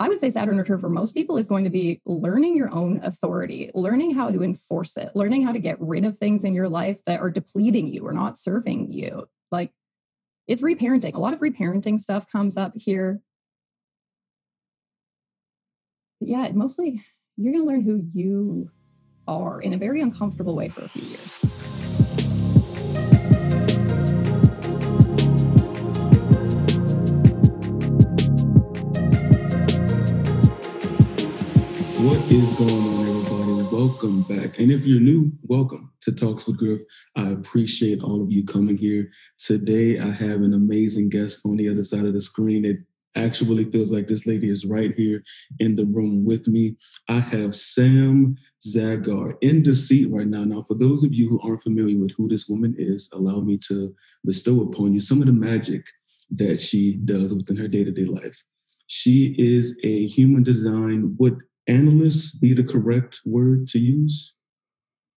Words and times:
I 0.00 0.08
would 0.08 0.18
say 0.18 0.30
Saturn 0.30 0.56
return 0.56 0.80
for 0.80 0.88
most 0.88 1.12
people 1.12 1.36
is 1.36 1.46
going 1.46 1.64
to 1.64 1.70
be 1.70 2.00
learning 2.06 2.56
your 2.56 2.72
own 2.72 3.00
authority, 3.04 3.70
learning 3.74 4.14
how 4.14 4.30
to 4.30 4.42
enforce 4.42 4.96
it, 4.96 5.10
learning 5.14 5.44
how 5.44 5.52
to 5.52 5.58
get 5.58 5.78
rid 5.78 6.06
of 6.06 6.16
things 6.16 6.42
in 6.42 6.54
your 6.54 6.70
life 6.70 7.04
that 7.04 7.20
are 7.20 7.30
depleting 7.30 7.86
you 7.86 8.06
or 8.06 8.12
not 8.14 8.38
serving 8.38 8.90
you. 8.90 9.28
Like 9.52 9.72
it's 10.48 10.62
reparenting. 10.62 11.14
A 11.14 11.20
lot 11.20 11.34
of 11.34 11.40
reparenting 11.40 12.00
stuff 12.00 12.32
comes 12.32 12.56
up 12.56 12.72
here. 12.74 13.20
But 16.18 16.30
yeah, 16.30 16.48
mostly 16.54 17.02
you're 17.36 17.52
going 17.52 17.64
to 17.64 17.70
learn 17.70 17.82
who 17.82 18.02
you 18.14 18.70
are 19.28 19.60
in 19.60 19.74
a 19.74 19.78
very 19.78 20.00
uncomfortable 20.00 20.56
way 20.56 20.70
for 20.70 20.80
a 20.80 20.88
few 20.88 21.02
years. 21.02 21.49
What 32.02 32.18
is 32.32 32.50
going 32.54 32.70
on, 32.70 33.06
everybody? 33.06 33.76
Welcome 33.76 34.22
back. 34.22 34.58
And 34.58 34.72
if 34.72 34.86
you're 34.86 35.00
new, 35.00 35.32
welcome 35.42 35.92
to 36.00 36.10
Talks 36.10 36.46
with 36.46 36.56
Griff. 36.56 36.80
I 37.14 37.28
appreciate 37.28 38.02
all 38.02 38.22
of 38.22 38.32
you 38.32 38.42
coming 38.42 38.78
here. 38.78 39.10
Today, 39.38 39.98
I 39.98 40.10
have 40.10 40.40
an 40.40 40.54
amazing 40.54 41.10
guest 41.10 41.40
on 41.44 41.56
the 41.56 41.68
other 41.68 41.84
side 41.84 42.06
of 42.06 42.14
the 42.14 42.22
screen. 42.22 42.64
It 42.64 42.78
actually 43.16 43.70
feels 43.70 43.90
like 43.90 44.08
this 44.08 44.26
lady 44.26 44.48
is 44.48 44.64
right 44.64 44.94
here 44.96 45.22
in 45.58 45.76
the 45.76 45.84
room 45.84 46.24
with 46.24 46.48
me. 46.48 46.76
I 47.10 47.20
have 47.20 47.54
Sam 47.54 48.34
Zagar 48.66 49.34
in 49.42 49.62
the 49.62 49.74
seat 49.74 50.10
right 50.10 50.26
now. 50.26 50.44
Now, 50.44 50.62
for 50.62 50.76
those 50.76 51.04
of 51.04 51.12
you 51.12 51.28
who 51.28 51.40
aren't 51.42 51.62
familiar 51.62 51.98
with 51.98 52.12
who 52.16 52.28
this 52.28 52.48
woman 52.48 52.74
is, 52.78 53.10
allow 53.12 53.40
me 53.40 53.58
to 53.68 53.94
bestow 54.24 54.62
upon 54.62 54.94
you 54.94 55.00
some 55.00 55.20
of 55.20 55.26
the 55.26 55.34
magic 55.34 55.84
that 56.30 56.58
she 56.58 56.94
does 57.04 57.34
within 57.34 57.58
her 57.58 57.68
day 57.68 57.84
to 57.84 57.92
day 57.92 58.06
life. 58.06 58.42
She 58.86 59.34
is 59.38 59.78
a 59.84 60.06
human 60.06 60.42
design, 60.42 61.12
what 61.18 61.34
analyst 61.66 62.40
be 62.40 62.54
the 62.54 62.64
correct 62.64 63.20
word 63.24 63.68
to 63.68 63.78
use? 63.78 64.34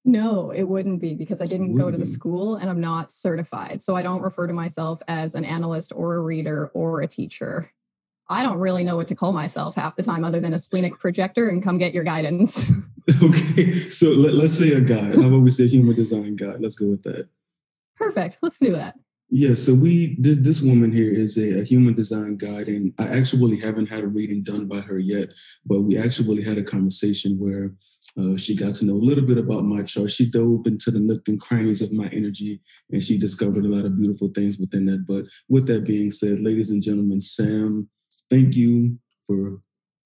No, 0.06 0.52
it 0.52 0.64
wouldn't 0.64 1.00
be 1.00 1.14
because 1.14 1.42
I 1.42 1.46
didn't 1.46 1.76
go 1.76 1.90
to 1.90 1.98
the 1.98 2.06
school 2.06 2.56
and 2.56 2.70
I'm 2.70 2.82
not 2.82 3.10
certified. 3.10 3.82
So 3.82 3.96
I 3.96 4.02
don't 4.02 4.22
refer 4.22 4.48
to 4.48 4.54
myself 4.54 5.02
as 5.08 5.34
an 5.34 5.46
analyst 5.46 5.94
or 5.96 6.16
a 6.16 6.20
reader 6.20 6.68
or 6.74 7.02
a 7.02 7.08
teacher. 7.08 7.72
I 8.30 8.44
don't 8.44 8.58
really 8.58 8.84
know 8.84 8.98
what 8.98 9.08
to 9.10 9.16
call 9.16 9.32
myself 9.32 9.76
half 9.76 9.96
the 9.96 10.04
time 10.04 10.26
other 10.26 10.42
than 10.42 10.54
a 10.54 10.60
splenic 10.60 11.00
projector 11.00 11.48
and 11.48 11.64
come 11.64 11.78
get 11.78 11.94
your 11.94 12.04
guidance. 12.04 12.70
okay. 13.22 13.90
So 13.90 14.10
let, 14.10 14.34
us 14.44 14.58
say 14.58 14.74
a 14.74 14.82
guide. 14.82 15.16
How 15.16 15.28
about 15.28 15.42
we 15.42 15.52
say 15.52 15.68
human 15.68 15.96
design 15.96 16.36
guide? 16.36 16.60
Let's 16.60 16.76
go 16.76 16.88
with 16.88 17.04
that. 17.04 17.30
Perfect. 17.96 18.40
Let's 18.42 18.60
do 18.60 18.72
that. 18.72 18.96
Yeah, 19.36 19.56
so 19.56 19.74
we 19.74 20.16
did 20.22 20.44
this 20.44 20.62
woman 20.62 20.92
here 20.92 21.12
is 21.12 21.40
a, 21.40 21.62
a, 21.62 21.64
human 21.64 21.96
design 21.96 22.38
guide, 22.38 22.68
and 22.68 22.94
I 23.00 23.08
actually 23.08 23.60
haven't 23.60 23.88
had 23.88 24.02
a 24.02 24.08
reading 24.08 24.44
done 24.44 24.68
by 24.68 24.82
her 24.82 25.00
yet, 25.00 25.30
but 25.66 25.82
we 25.82 25.98
actually 25.98 26.44
had 26.44 26.60
a 26.60 26.64
conversation 26.64 27.40
where 27.40 27.74
uh, 28.16 28.38
she 28.38 28.56
got 28.56 28.76
to 28.76 28.86
know 28.86 28.94
a 28.94 29.08
little 29.10 29.26
bit 29.26 29.40
about 29.40 29.66
my 29.66 29.82
chart. 29.82 30.12
She 30.12 30.30
dove 30.30 30.68
into 30.68 30.92
the 30.92 31.00
nook 31.00 31.28
and 31.28 31.42
crannies 31.42 31.82
of 31.82 31.92
my 31.92 32.10
energy, 32.10 32.62
and 32.92 33.04
she 33.04 33.18
discovered 33.18 33.66
a 33.66 33.70
lot 33.70 33.86
of 33.86 33.98
beautiful 33.98 34.30
things 34.36 34.60
within 34.60 34.86
that. 34.86 35.08
But 35.08 35.26
with 35.50 35.66
that 35.66 35.84
being 35.84 36.12
said, 36.12 36.44
ladies 36.44 36.70
and 36.70 36.84
gentlemen, 36.84 37.20
Sam, 37.20 37.90
thank 38.30 38.56
you 38.56 39.00
for 39.26 39.62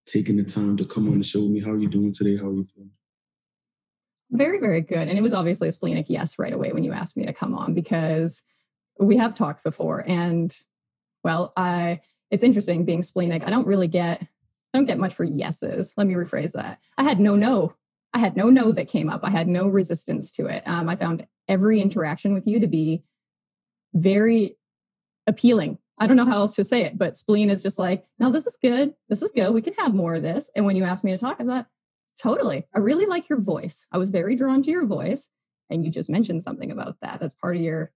taking 0.06 0.38
the 0.38 0.46
time 0.46 0.78
to 0.78 0.86
come 0.86 1.10
on 1.10 1.18
the 1.18 1.26
show 1.26 1.42
with 1.42 1.52
me. 1.52 1.60
How 1.60 1.72
are 1.72 1.78
you 1.78 1.90
doing 1.90 2.14
today? 2.14 2.38
How 2.38 2.48
are 2.48 2.54
you 2.54 2.66
feeling? 2.74 2.92
Very, 4.32 4.62
very 4.62 4.80
good. 4.80 5.10
And 5.10 5.18
it 5.18 5.22
was 5.22 5.34
obviously 5.34 5.68
a 5.68 5.74
splenic 5.74 6.06
yes 6.08 6.40
right 6.40 6.54
away 6.54 6.72
when 6.72 6.86
you 6.86 6.94
asked 6.94 7.18
me 7.18 7.26
to 7.26 7.34
come 7.34 7.54
on 7.54 7.74
because 7.74 8.42
we 9.00 9.18
have 9.18 9.36
talked 9.36 9.64
before 9.64 10.04
and 10.08 10.56
well 11.24 11.54
i 11.56 12.00
it's 12.32 12.44
interesting 12.44 12.86
being 12.86 13.02
splenic. 13.02 13.46
I 13.46 13.50
don't 13.50 13.68
really 13.68 13.88
get 13.88 14.22
I 14.22 14.78
don't 14.78 14.86
get 14.86 15.00
much 15.00 15.14
for 15.14 15.24
yeses. 15.24 15.94
Let 15.98 16.08
me 16.08 16.14
rephrase 16.14 16.52
that. 16.52 16.80
I 16.98 17.04
had 17.04 17.20
no 17.20 17.36
no. 17.36 17.76
I 18.14 18.20
had 18.20 18.36
no 18.36 18.50
no 18.50 18.72
that 18.72 18.90
came 18.90 19.10
up. 19.10 19.22
I 19.24 19.30
had 19.30 19.48
no 19.48 19.68
resistance 19.68 20.32
to 20.34 20.48
it. 20.48 20.64
Um, 20.66 20.90
i 20.90 20.96
found 20.96 21.26
every 21.48 21.82
interaction 21.82 22.34
with 22.34 22.46
you 22.46 22.60
to 22.60 22.68
be 22.68 23.04
very 23.94 24.58
appealing. 25.26 25.78
I 25.98 26.08
don't 26.08 26.18
know 26.18 26.26
how 26.26 26.38
else 26.38 26.56
to 26.56 26.64
say 26.64 26.84
it 26.84 26.98
but 26.98 27.16
spleen 27.16 27.50
is 27.50 27.64
just 27.64 27.80
like 27.80 28.06
no 28.20 28.32
this 28.32 28.48
is 28.48 28.58
good. 28.62 28.94
This 29.10 29.22
is 29.22 29.32
good. 29.32 29.54
We 29.54 29.62
can 29.62 29.74
have 29.76 29.94
more 29.94 30.16
of 30.16 30.24
this. 30.24 30.52
And 30.56 30.66
when 30.66 30.76
you 30.76 30.84
asked 30.84 31.04
me 31.04 31.12
to 31.12 31.18
talk 31.18 31.40
thought 31.40 31.68
totally. 32.22 32.66
I 32.76 32.80
really 32.80 33.06
like 33.06 33.30
your 33.30 33.40
voice. 33.40 33.86
I 33.92 33.98
was 33.98 34.10
very 34.10 34.36
drawn 34.36 34.64
to 34.64 34.72
your 34.72 34.86
voice 34.86 35.30
and 35.70 35.86
you 35.86 35.92
just 35.92 36.10
mentioned 36.10 36.44
something 36.44 36.72
about 36.72 36.98
that. 37.02 37.20
That's 37.20 37.36
part 37.36 37.56
of 37.56 37.62
your 37.62 37.92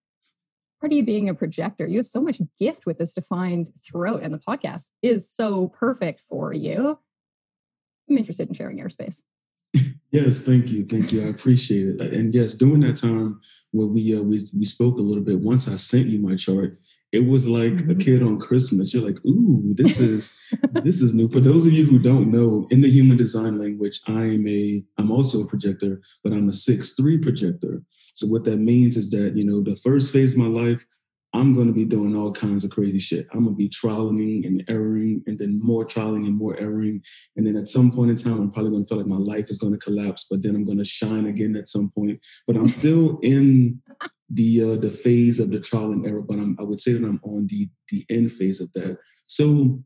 part 0.82 0.92
of 0.92 0.98
you 0.98 1.06
being 1.06 1.30
a 1.30 1.36
projector. 1.36 1.88
You 1.88 1.98
have 1.98 2.08
so 2.08 2.22
much 2.22 2.42
gift 2.60 2.86
with 2.86 2.98
this 2.98 3.14
defined 3.14 3.72
throat, 3.88 4.22
and 4.24 4.34
the 4.34 4.40
podcast 4.40 4.88
is 5.02 5.30
so 5.30 5.68
perfect 5.68 6.20
for 6.20 6.52
you. 6.52 6.98
I'm 8.10 8.18
interested 8.18 8.50
in 8.50 8.56
sharing 8.56 8.80
airspace. 8.80 9.22
Yes, 10.12 10.42
thank 10.42 10.70
you, 10.70 10.86
thank 10.86 11.14
you. 11.14 11.26
I 11.26 11.30
appreciate 11.30 11.88
it. 11.88 12.14
And 12.14 12.36
yes, 12.36 12.56
during 12.56 12.82
that 12.82 12.98
time 12.98 13.40
when 13.72 13.94
we 13.94 14.18
uh, 14.18 14.22
we 14.22 14.46
we 14.58 14.66
spoke 14.66 14.98
a 14.98 15.02
little 15.02 15.24
bit, 15.24 15.40
once 15.40 15.70
I 15.70 15.78
sent 15.78 16.08
you 16.08 16.20
my 16.20 16.36
chart, 16.36 16.78
it 17.14 17.26
was 17.26 17.48
like 17.48 17.74
mm-hmm. 17.74 17.92
a 17.92 17.96
kid 17.96 18.22
on 18.22 18.38
Christmas. 18.38 18.94
You're 18.94 19.06
like, 19.06 19.24
ooh, 19.26 19.74
this 19.74 20.00
is 20.02 20.34
this 20.84 21.02
is 21.02 21.14
new. 21.14 21.30
For 21.30 21.40
those 21.40 21.66
of 21.66 21.72
you 21.72 21.86
who 21.86 21.98
don't 21.98 22.30
know, 22.30 22.68
in 22.72 22.82
the 22.82 22.90
human 22.90 23.16
design 23.16 23.58
language, 23.58 24.02
I'm 24.08 24.46
a 24.48 24.84
I'm 24.98 25.12
also 25.12 25.44
a 25.44 25.48
projector, 25.48 26.02
but 26.26 26.34
I'm 26.34 26.50
a 26.50 26.54
six 26.54 26.92
three 26.92 27.18
projector. 27.18 27.82
So 28.14 28.28
what 28.28 28.44
that 28.46 28.58
means 28.58 28.98
is 28.98 29.10
that, 29.12 29.36
you 29.36 29.46
know, 29.46 29.62
the 29.62 29.76
first 29.78 30.12
phase 30.12 30.34
of 30.34 30.38
my 30.38 30.48
life, 30.48 30.86
I'm 31.34 31.54
going 31.56 31.68
to 31.68 31.74
be 31.74 31.86
doing 31.86 32.16
all 32.16 32.32
kinds 32.32 32.66
of 32.66 32.72
crazy 32.72 33.00
shit. 33.00 33.26
I'm 33.32 33.46
going 33.46 33.56
to 33.56 33.58
be 33.58 33.70
trialing 33.70 34.46
and 34.46 34.64
erroring 34.68 35.24
and 35.28 35.40
then 35.40 35.62
more 35.64 35.86
trialing 35.86 36.26
and 36.26 36.36
more 36.36 36.58
erroring. 36.58 37.02
And 37.38 37.48
then 37.48 37.56
at 37.56 37.70
some 37.70 37.90
point 37.90 38.12
in 38.12 38.18
time, 38.18 38.34
I'm 38.34 38.52
probably 38.52 38.72
going 38.72 38.84
to 38.84 38.90
feel 38.90 38.98
like 38.98 39.08
my 39.08 39.16
life 39.16 39.50
is 39.50 39.58
going 39.58 39.72
to 39.72 39.80
collapse, 39.80 40.26
but 40.30 40.42
then 40.42 40.56
I'm 40.56 40.66
going 40.66 40.80
to 40.80 40.86
shine 40.86 41.28
again 41.28 41.56
at 41.56 41.70
some 41.70 41.90
point. 41.96 42.20
But 42.48 42.58
I'm 42.58 42.68
still 42.68 43.18
in 43.24 43.82
the 44.30 44.74
uh, 44.74 44.76
the 44.76 44.92
phase 44.92 45.40
of 45.40 45.52
the 45.52 45.60
trial 45.60 45.92
and 45.92 46.06
error, 46.06 46.22
but 46.22 46.38
I'm, 46.38 46.58
I 46.60 46.64
would 46.64 46.82
say 46.82 46.94
that 46.94 47.04
I'm 47.04 47.22
on 47.24 47.48
the 47.48 47.70
the 47.90 48.06
end 48.10 48.32
phase 48.32 48.60
of 48.60 48.72
that. 48.74 48.98
So 49.28 49.82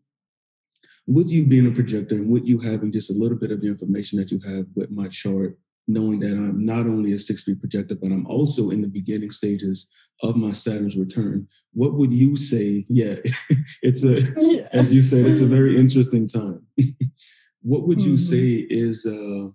with 1.08 1.30
you 1.30 1.46
being 1.46 1.68
a 1.68 1.72
projector 1.72 2.16
and 2.16 2.30
with 2.30 2.46
you 2.46 2.60
having 2.60 2.92
just 2.92 3.12
a 3.12 3.14
little 3.14 3.38
bit 3.38 3.52
of 3.52 3.62
the 3.62 3.68
information 3.68 4.20
that 4.20 4.32
you 4.32 4.40
have 4.40 4.66
with 4.76 4.90
my 4.90 5.08
chart, 5.08 5.58
knowing 5.88 6.20
that 6.20 6.32
I'm 6.32 6.66
not 6.66 6.88
only 6.88 7.14
a 7.14 7.20
six 7.20 7.44
three 7.44 7.56
projector, 7.56 7.96
but 7.96 8.12
I'm 8.12 8.26
also 8.28 8.70
in 8.70 8.82
the 8.82 8.88
beginning 8.88 9.32
stages 9.32 9.88
of 10.22 10.36
my 10.36 10.52
Saturn's 10.52 10.96
return. 10.96 11.48
What 11.74 11.94
would 11.94 12.14
you 12.14 12.36
say? 12.36 12.86
Yeah, 12.90 13.16
it's 13.82 14.04
a, 14.04 14.22
yeah. 14.38 14.68
as 14.74 14.94
you 14.94 15.02
said, 15.02 15.26
it's 15.26 15.42
a 15.42 15.48
very 15.48 15.78
interesting 15.78 16.28
time. 16.28 16.66
what 17.62 17.88
would 17.88 18.02
you 18.02 18.14
mm-hmm. 18.14 18.32
say 18.32 18.66
is 18.70 19.06
uh, 19.06 19.50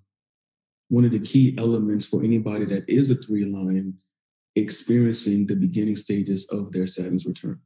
one 0.89 1.05
of 1.05 1.13
the 1.13 1.21
key 1.21 1.55
elements 1.59 2.07
for 2.07 2.23
anybody 2.23 2.65
that 2.67 2.89
is 2.89 3.11
a 3.11 3.17
three 3.17 3.45
line 3.45 3.95
experiencing 4.57 5.47
the 5.47 5.55
beginning 5.55 5.97
stages 5.97 6.49
of 6.51 6.73
their 6.73 6.87
Saturn's 6.87 7.27
return? 7.27 7.61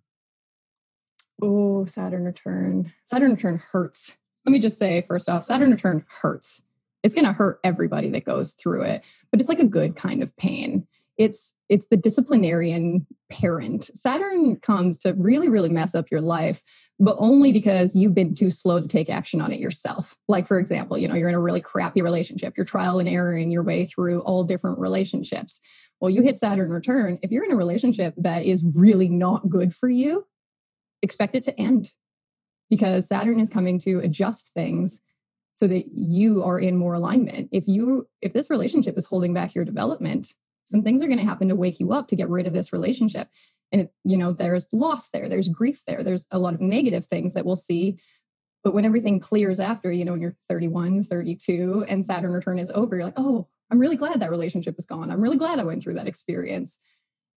Oh, 1.42 1.84
Saturn 1.84 2.24
return. 2.24 2.92
Saturn 3.04 3.32
return 3.32 3.58
hurts. 3.72 4.16
Let 4.46 4.52
me 4.52 4.58
just 4.58 4.78
say, 4.78 5.02
first 5.02 5.28
off, 5.28 5.44
Saturn 5.44 5.70
return 5.70 6.04
hurts 6.06 6.62
it's 7.04 7.14
going 7.14 7.26
to 7.26 7.32
hurt 7.32 7.60
everybody 7.62 8.10
that 8.10 8.24
goes 8.24 8.54
through 8.54 8.82
it 8.82 9.04
but 9.30 9.40
it's 9.40 9.48
like 9.48 9.58
a 9.58 9.64
good 9.64 9.96
kind 9.96 10.22
of 10.22 10.36
pain. 10.36 10.86
It's 11.18 11.54
it's 11.68 11.86
the 11.86 11.96
disciplinarian 11.96 13.04
parent. 13.30 13.84
Saturn 13.96 14.56
comes 14.56 14.98
to 14.98 15.12
really 15.14 15.48
really 15.48 15.68
mess 15.68 15.94
up 15.94 16.10
your 16.10 16.20
life 16.20 16.62
but 17.00 17.16
only 17.18 17.50
because 17.50 17.96
you've 17.96 18.14
been 18.14 18.32
too 18.32 18.50
slow 18.50 18.80
to 18.80 18.86
take 18.86 19.10
action 19.10 19.40
on 19.40 19.52
it 19.52 19.58
yourself. 19.58 20.16
Like 20.28 20.46
for 20.46 20.58
example 20.58 20.98
you 20.98 21.08
know 21.08 21.14
you're 21.16 21.28
in 21.28 21.34
a 21.34 21.40
really 21.40 21.60
crappy 21.60 22.00
relationship. 22.00 22.54
You're 22.56 22.64
trial 22.66 23.00
and 23.00 23.08
erroring 23.08 23.50
your 23.50 23.64
way 23.64 23.86
through 23.86 24.20
all 24.20 24.44
different 24.44 24.78
relationships. 24.78 25.60
Well 26.00 26.10
you 26.10 26.22
hit 26.22 26.36
saturn 26.36 26.70
return. 26.70 27.18
If 27.22 27.32
you're 27.32 27.44
in 27.44 27.52
a 27.52 27.56
relationship 27.56 28.14
that 28.18 28.44
is 28.44 28.64
really 28.74 29.08
not 29.08 29.48
good 29.48 29.74
for 29.74 29.88
you 29.88 30.26
expect 31.02 31.34
it 31.34 31.42
to 31.44 31.60
end 31.60 31.90
because 32.70 33.08
saturn 33.08 33.38
is 33.38 33.50
coming 33.50 33.78
to 33.78 33.98
adjust 33.98 34.52
things 34.54 35.00
so 35.54 35.66
that 35.66 35.86
you 35.94 36.42
are 36.42 36.58
in 36.58 36.76
more 36.76 36.94
alignment. 36.94 37.48
If 37.52 37.68
you 37.68 38.08
if 38.20 38.32
this 38.32 38.50
relationship 38.50 38.98
is 38.98 39.06
holding 39.06 39.32
back 39.32 39.54
your 39.54 39.64
development 39.64 40.34
some 40.64 40.82
things 40.82 41.02
are 41.02 41.06
going 41.06 41.18
to 41.18 41.24
happen 41.24 41.48
to 41.48 41.56
wake 41.56 41.78
you 41.78 41.92
up 41.92 42.08
to 42.08 42.16
get 42.16 42.28
rid 42.28 42.46
of 42.46 42.52
this 42.52 42.72
relationship. 42.72 43.28
And 43.72 43.82
it, 43.82 43.92
you 44.04 44.16
know 44.16 44.32
there's 44.32 44.72
loss 44.72 45.10
there 45.10 45.28
there's 45.28 45.48
grief 45.48 45.82
there 45.86 46.04
there's 46.04 46.26
a 46.30 46.38
lot 46.38 46.54
of 46.54 46.60
negative 46.60 47.04
things 47.04 47.34
that 47.34 47.44
we'll 47.44 47.56
see. 47.56 47.98
But 48.62 48.72
when 48.72 48.84
everything 48.84 49.20
clears 49.20 49.60
after 49.60 49.90
you 49.90 50.04
know 50.04 50.14
you're 50.14 50.36
31 50.48 51.04
32 51.04 51.84
and 51.88 52.04
saturn 52.04 52.32
return 52.32 52.58
is 52.58 52.70
over 52.70 52.96
you're 52.96 53.04
like 53.04 53.14
oh 53.16 53.48
i'm 53.70 53.78
really 53.78 53.96
glad 53.96 54.20
that 54.20 54.30
relationship 54.30 54.76
is 54.78 54.86
gone. 54.86 55.10
I'm 55.10 55.20
really 55.20 55.38
glad 55.38 55.58
i 55.58 55.64
went 55.64 55.82
through 55.82 55.94
that 55.94 56.06
experience. 56.06 56.78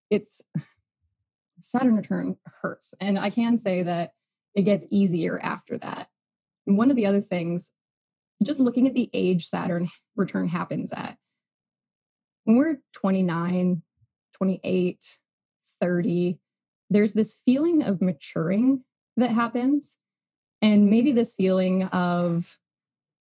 It's 0.09 0.41
saturn 1.61 1.95
return 1.95 2.37
hurts. 2.61 2.93
And 2.99 3.17
i 3.17 3.29
can 3.29 3.57
say 3.57 3.83
that 3.83 4.11
it 4.53 4.63
gets 4.63 4.85
easier 4.91 5.39
after 5.41 5.77
that. 5.79 6.09
And 6.67 6.77
one 6.77 6.89
of 6.89 6.95
the 6.95 7.05
other 7.05 7.21
things 7.21 7.71
just 8.43 8.59
looking 8.59 8.87
at 8.87 8.93
the 8.93 9.09
age 9.13 9.47
Saturn 9.47 9.89
return 10.15 10.47
happens 10.47 10.93
at. 10.93 11.17
When 12.43 12.57
we're 12.57 12.77
29, 12.93 13.81
28, 14.33 15.05
30, 15.81 16.39
there's 16.89 17.13
this 17.13 17.35
feeling 17.45 17.83
of 17.83 18.01
maturing 18.01 18.83
that 19.17 19.31
happens. 19.31 19.97
And 20.61 20.89
maybe 20.89 21.11
this 21.11 21.33
feeling 21.33 21.83
of, 21.85 22.57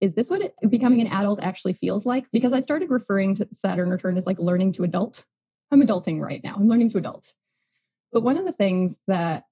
is 0.01 0.15
this 0.15 0.31
what 0.31 0.43
it, 0.43 0.55
becoming 0.69 1.01
an 1.01 1.09
adult 1.09 1.43
actually 1.43 1.73
feels 1.73 2.07
like? 2.07 2.31
Because 2.31 2.53
I 2.53 2.61
started 2.61 2.91
referring 2.91 3.35
to 3.37 3.49
Saturn 3.53 3.91
return 3.91 4.17
as 4.17 4.27
like 4.27 4.39
learning 4.39 4.73
to 4.73 4.85
adult. 4.85 5.25
I'm 5.71 5.83
adulting 5.83 6.21
right 6.21 6.43
now. 6.45 6.55
I'm 6.57 6.69
learning 6.69 6.91
to 6.91 6.99
adult. 6.99 7.33
But 8.13 8.23
one 8.23 8.37
of 8.37 8.45
the 8.45 8.53
things 8.53 8.99
that 9.09 9.45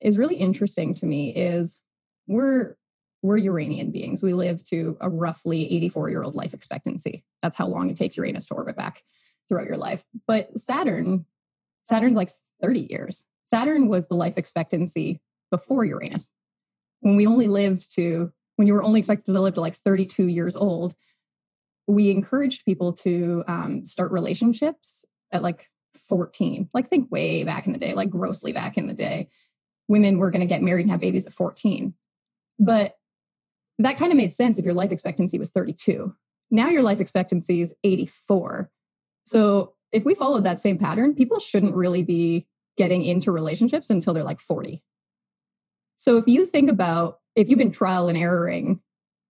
is 0.00 0.18
really 0.18 0.36
interesting 0.36 0.94
to 0.94 1.06
me 1.06 1.30
is 1.30 1.76
we're 2.26 2.76
we're 3.22 3.36
Uranian 3.36 3.90
beings. 3.90 4.22
We 4.22 4.32
live 4.32 4.64
to 4.64 4.96
a 5.00 5.08
roughly 5.08 5.70
84 5.72 6.10
year 6.10 6.22
old 6.22 6.34
life 6.34 6.54
expectancy. 6.54 7.24
That's 7.42 7.56
how 7.56 7.66
long 7.66 7.90
it 7.90 7.96
takes 7.96 8.16
Uranus 8.16 8.46
to 8.46 8.54
orbit 8.54 8.76
back 8.76 9.02
throughout 9.48 9.66
your 9.66 9.76
life. 9.76 10.04
But 10.26 10.58
Saturn, 10.58 11.26
Saturn's 11.84 12.16
like 12.16 12.30
30 12.62 12.86
years. 12.90 13.24
Saturn 13.44 13.88
was 13.88 14.06
the 14.06 14.14
life 14.14 14.38
expectancy 14.38 15.20
before 15.50 15.84
Uranus. 15.84 16.30
When 17.00 17.16
we 17.16 17.26
only 17.26 17.48
lived 17.48 17.92
to, 17.94 18.32
when 18.56 18.66
you 18.68 18.74
were 18.74 18.82
only 18.82 19.00
expected 19.00 19.32
to 19.32 19.40
live 19.40 19.54
to 19.54 19.60
like 19.60 19.74
32 19.74 20.28
years 20.28 20.56
old, 20.56 20.94
we 21.86 22.10
encouraged 22.10 22.64
people 22.64 22.92
to 22.92 23.42
um, 23.48 23.84
start 23.84 24.12
relationships 24.12 25.04
at 25.32 25.42
like 25.42 25.68
14. 26.08 26.68
Like, 26.72 26.88
think 26.88 27.10
way 27.10 27.42
back 27.42 27.66
in 27.66 27.72
the 27.72 27.78
day, 27.78 27.94
like 27.94 28.10
grossly 28.10 28.52
back 28.52 28.78
in 28.78 28.86
the 28.86 28.94
day. 28.94 29.28
Women 29.88 30.18
were 30.18 30.30
going 30.30 30.40
to 30.40 30.46
get 30.46 30.62
married 30.62 30.82
and 30.82 30.90
have 30.90 31.00
babies 31.00 31.26
at 31.26 31.32
14. 31.32 31.94
But 32.60 32.94
that 33.82 33.96
kind 33.96 34.12
of 34.12 34.16
made 34.16 34.32
sense 34.32 34.58
if 34.58 34.64
your 34.64 34.74
life 34.74 34.92
expectancy 34.92 35.38
was 35.38 35.50
32. 35.50 36.14
Now 36.50 36.68
your 36.68 36.82
life 36.82 37.00
expectancy 37.00 37.60
is 37.62 37.74
84. 37.84 38.70
So 39.24 39.74
if 39.92 40.04
we 40.04 40.14
followed 40.14 40.42
that 40.42 40.58
same 40.58 40.78
pattern, 40.78 41.14
people 41.14 41.40
shouldn't 41.40 41.74
really 41.74 42.02
be 42.02 42.46
getting 42.76 43.02
into 43.02 43.32
relationships 43.32 43.90
until 43.90 44.14
they're 44.14 44.24
like 44.24 44.40
40. 44.40 44.82
So 45.96 46.16
if 46.16 46.26
you 46.26 46.46
think 46.46 46.70
about 46.70 47.18
if 47.36 47.48
you've 47.48 47.58
been 47.58 47.72
trial 47.72 48.08
and 48.08 48.18
erroring 48.18 48.80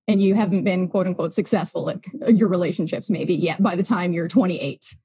and 0.08 0.20
you 0.20 0.34
haven't 0.34 0.64
been 0.64 0.88
quote 0.88 1.06
unquote 1.06 1.32
successful 1.32 1.90
at 1.90 2.00
uh, 2.22 2.30
your 2.30 2.48
relationships 2.48 3.10
maybe 3.10 3.34
yet 3.34 3.62
by 3.62 3.76
the 3.76 3.82
time 3.82 4.12
you're 4.12 4.28
28, 4.28 4.96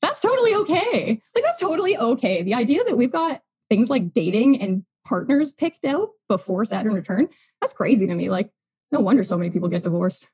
that's 0.00 0.20
totally 0.20 0.54
okay. 0.54 1.20
Like 1.34 1.44
that's 1.44 1.60
totally 1.60 1.96
okay. 1.96 2.42
The 2.42 2.54
idea 2.54 2.84
that 2.84 2.96
we've 2.96 3.12
got 3.12 3.40
things 3.70 3.90
like 3.90 4.12
dating 4.12 4.60
and 4.60 4.84
partners 5.06 5.52
picked 5.52 5.84
out 5.84 6.10
before 6.28 6.64
Saturn 6.64 6.94
return, 6.94 7.28
that's 7.60 7.72
crazy 7.72 8.06
to 8.06 8.14
me. 8.14 8.30
Like 8.30 8.50
no 8.90 9.00
wonder 9.00 9.24
so 9.24 9.36
many 9.36 9.50
people 9.50 9.68
get 9.68 9.82
divorced. 9.82 10.28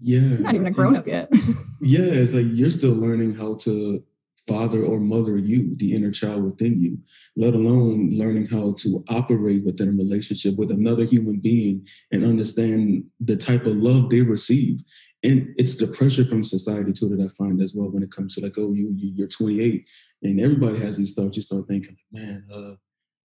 Yeah. 0.00 0.20
You're 0.20 0.38
not 0.38 0.54
even 0.54 0.66
a 0.66 0.70
grown 0.70 0.96
up 0.96 1.06
yet. 1.06 1.28
yeah, 1.80 2.00
it's 2.00 2.32
like 2.32 2.46
you're 2.48 2.70
still 2.70 2.92
learning 2.92 3.34
how 3.34 3.54
to 3.56 4.02
father 4.46 4.84
or 4.84 5.00
mother 5.00 5.36
you, 5.36 5.74
the 5.76 5.92
inner 5.94 6.10
child 6.10 6.44
within 6.44 6.80
you, 6.80 6.98
let 7.36 7.54
alone 7.54 8.10
learning 8.12 8.46
how 8.46 8.74
to 8.78 9.04
operate 9.08 9.64
within 9.64 9.88
a 9.88 9.92
relationship 9.92 10.56
with 10.56 10.70
another 10.70 11.04
human 11.04 11.40
being 11.40 11.86
and 12.12 12.24
understand 12.24 13.04
the 13.20 13.36
type 13.36 13.66
of 13.66 13.76
love 13.76 14.08
they 14.08 14.20
receive. 14.20 14.80
And 15.22 15.52
it's 15.58 15.76
the 15.76 15.88
pressure 15.88 16.24
from 16.24 16.44
society 16.44 16.92
too 16.92 17.08
that 17.08 17.24
I 17.24 17.28
find 17.36 17.60
as 17.60 17.74
well 17.74 17.90
when 17.90 18.02
it 18.02 18.12
comes 18.12 18.34
to 18.34 18.40
like, 18.40 18.56
oh, 18.58 18.72
you, 18.72 18.92
you 18.96 19.24
are 19.24 19.28
28, 19.28 19.84
and 20.22 20.40
everybody 20.40 20.78
has 20.78 20.96
these 20.96 21.14
thoughts. 21.14 21.36
You 21.36 21.42
start 21.42 21.66
thinking, 21.66 21.96
man, 22.12 22.46
uh, 22.54 22.72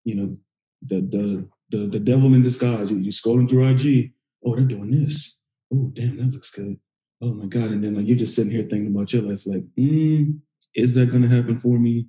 you 0.04 0.16
know, 0.16 0.38
the 0.82 1.02
the 1.02 1.48
the 1.70 1.88
the 1.88 2.00
devil 2.00 2.34
in 2.34 2.42
disguise. 2.42 2.90
You, 2.90 2.98
you're 2.98 3.12
scrolling 3.12 3.48
through 3.48 3.68
IG 3.68 4.14
oh, 4.46 4.56
they're 4.56 4.66
doing 4.66 4.92
this. 4.92 5.40
Oh, 5.74 5.92
damn, 5.94 6.18
that 6.18 6.32
looks 6.32 6.52
good. 6.52 6.78
Oh 7.22 7.34
my 7.34 7.46
God. 7.46 7.72
And 7.72 7.84
then 7.84 7.96
like 7.96 8.08
you're 8.08 8.18
just 8.18 8.36
sitting 8.36 8.52
here 8.52 8.64
thinking 8.64 8.94
about 8.94 9.14
your 9.14 9.22
life, 9.22 9.44
like, 9.46 9.64
mm, 9.78 10.40
is 10.76 10.96
that 10.96 11.12
gonna 11.12 11.28
happen 11.28 11.58
for 11.58 11.78
me? 11.78 12.08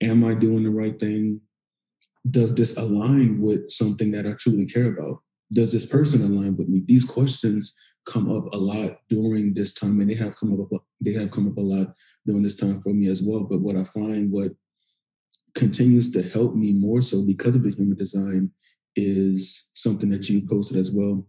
Am 0.00 0.24
I 0.24 0.34
doing 0.34 0.62
the 0.62 0.70
right 0.70 0.98
thing? 0.98 1.40
Does 2.30 2.54
this 2.54 2.76
align 2.76 3.40
with 3.40 3.70
something 3.70 4.12
that 4.12 4.26
I 4.26 4.32
truly 4.32 4.66
care 4.66 4.86
about? 4.86 5.18
Does 5.52 5.72
this 5.72 5.84
person 5.84 6.22
align 6.22 6.56
with 6.56 6.68
me? 6.68 6.82
These 6.86 7.04
questions 7.04 7.74
come 8.06 8.30
up 8.30 8.52
a 8.52 8.56
lot 8.56 8.98
during 9.08 9.54
this 9.54 9.74
time, 9.74 10.00
and 10.00 10.08
they 10.08 10.14
have 10.14 10.36
come 10.36 10.52
up 10.52 10.84
they 11.00 11.12
have 11.14 11.30
come 11.30 11.48
up 11.48 11.56
a 11.56 11.60
lot 11.60 11.94
during 12.26 12.42
this 12.42 12.56
time 12.56 12.80
for 12.80 12.94
me 12.94 13.08
as 13.08 13.22
well. 13.22 13.40
But 13.40 13.60
what 13.60 13.76
I 13.76 13.82
find 13.82 14.30
what 14.30 14.52
continues 15.54 16.12
to 16.12 16.22
help 16.22 16.54
me 16.54 16.72
more 16.72 17.02
so 17.02 17.22
because 17.22 17.56
of 17.56 17.62
the 17.62 17.72
human 17.72 17.96
design 17.96 18.50
is 18.96 19.68
something 19.74 20.10
that 20.10 20.28
you 20.28 20.46
posted 20.48 20.76
as 20.78 20.90
well 20.90 21.26